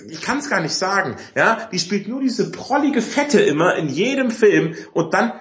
ich 0.08 0.22
kann 0.22 0.38
es 0.38 0.48
gar 0.48 0.60
nicht 0.60 0.74
sagen, 0.74 1.16
ja, 1.34 1.68
die 1.70 1.78
spielt 1.78 2.08
nur 2.08 2.20
diese 2.20 2.50
prollige 2.50 3.02
Fette 3.02 3.40
immer 3.40 3.76
in 3.76 3.88
jedem 3.88 4.30
Film 4.30 4.74
und 4.92 5.12
dann, 5.12 5.32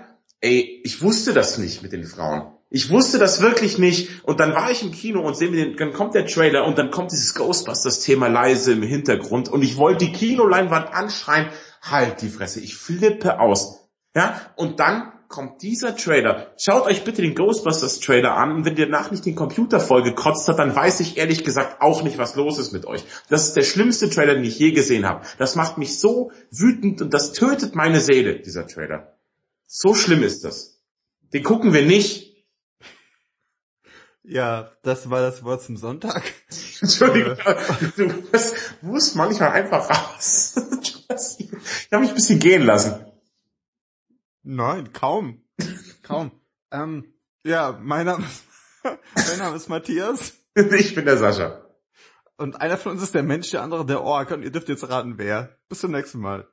ey, 0.41 0.81
ich 0.83 1.01
wusste 1.01 1.33
das 1.33 1.57
nicht 1.57 1.81
mit 1.81 1.93
den 1.93 2.03
Frauen. 2.03 2.51
Ich 2.69 2.89
wusste 2.89 3.19
das 3.19 3.39
wirklich 3.41 3.77
nicht 3.77 4.25
und 4.25 4.39
dann 4.39 4.53
war 4.53 4.71
ich 4.71 4.81
im 4.81 4.91
Kino 4.91 5.21
und 5.21 5.37
sehen 5.37 5.53
wir 5.53 5.63
den, 5.63 5.77
dann 5.77 5.93
kommt 5.93 6.15
der 6.15 6.25
Trailer 6.25 6.65
und 6.65 6.77
dann 6.77 6.89
kommt 6.89 7.11
dieses 7.11 7.35
Ghostbusters-Thema 7.35 8.27
leise 8.27 8.73
im 8.73 8.81
Hintergrund 8.81 9.47
und 9.47 9.61
ich 9.61 9.77
wollte 9.77 10.05
die 10.05 10.11
Kinoleinwand 10.11 10.93
anschreien, 10.93 11.49
halt 11.81 12.21
die 12.21 12.29
Fresse, 12.29 12.59
ich 12.59 12.75
flippe 12.75 13.39
aus. 13.39 13.87
Ja, 14.15 14.41
und 14.55 14.79
dann 14.79 15.12
kommt 15.33 15.63
dieser 15.63 15.95
Trailer. 15.95 16.53
Schaut 16.59 16.85
euch 16.85 17.03
bitte 17.03 17.23
den 17.23 17.33
Ghostbusters 17.33 17.99
Trailer 17.99 18.37
an 18.37 18.51
und 18.51 18.65
wenn 18.65 18.77
ihr 18.77 18.85
danach 18.85 19.09
nicht 19.09 19.25
den 19.25 19.33
Computer 19.33 19.79
voll 19.79 20.03
gekotzt 20.03 20.47
hat, 20.47 20.59
dann 20.59 20.75
weiß 20.75 20.99
ich 20.99 21.17
ehrlich 21.17 21.43
gesagt 21.43 21.81
auch 21.81 22.03
nicht, 22.03 22.19
was 22.19 22.35
los 22.35 22.59
ist 22.59 22.71
mit 22.71 22.85
euch. 22.85 23.03
Das 23.29 23.47
ist 23.47 23.55
der 23.55 23.63
schlimmste 23.63 24.11
Trailer, 24.11 24.35
den 24.35 24.43
ich 24.43 24.59
je 24.59 24.73
gesehen 24.73 25.09
habe. 25.09 25.25
Das 25.39 25.55
macht 25.55 25.79
mich 25.79 25.99
so 25.99 26.31
wütend 26.51 27.01
und 27.01 27.15
das 27.15 27.31
tötet 27.31 27.73
meine 27.73 27.99
Seele, 27.99 28.41
dieser 28.41 28.67
Trailer. 28.67 29.17
So 29.65 29.95
schlimm 29.95 30.21
ist 30.21 30.43
das. 30.43 30.83
Den 31.33 31.41
gucken 31.41 31.73
wir 31.73 31.83
nicht. 31.83 32.31
Ja, 34.21 34.71
das 34.83 35.09
war 35.09 35.21
das 35.21 35.43
Wort 35.43 35.63
zum 35.63 35.77
Sonntag. 35.77 36.21
Entschuldigung, 36.79 37.37
du 37.97 38.13
musst 38.81 39.15
manchmal 39.15 39.49
einfach 39.49 39.89
raus. 39.89 40.55
Ich 41.15 41.91
habe 41.91 42.01
mich 42.01 42.09
ein 42.09 42.15
bisschen 42.15 42.39
gehen 42.39 42.63
lassen. 42.63 43.12
Nein, 44.43 44.91
kaum. 44.91 45.41
kaum. 46.03 46.31
Ähm, 46.71 47.13
ja, 47.45 47.79
mein 47.81 48.05
Name, 48.05 48.25
ist, 48.25 48.43
mein 49.15 49.39
Name 49.39 49.55
ist 49.55 49.69
Matthias. 49.69 50.33
Ich 50.55 50.93
bin 50.93 51.05
der 51.05 51.17
Sascha. 51.17 51.65
Und 52.37 52.59
einer 52.59 52.77
von 52.77 52.91
uns 52.91 53.03
ist 53.03 53.15
der 53.15 53.23
Mensch, 53.23 53.51
der 53.51 53.61
andere 53.61 53.85
der 53.85 54.01
Ork. 54.01 54.31
Und 54.31 54.43
ihr 54.43 54.51
dürft 54.51 54.67
jetzt 54.67 54.87
raten, 54.89 55.17
wer. 55.17 55.57
Bis 55.69 55.79
zum 55.79 55.91
nächsten 55.91 56.19
Mal. 56.19 56.52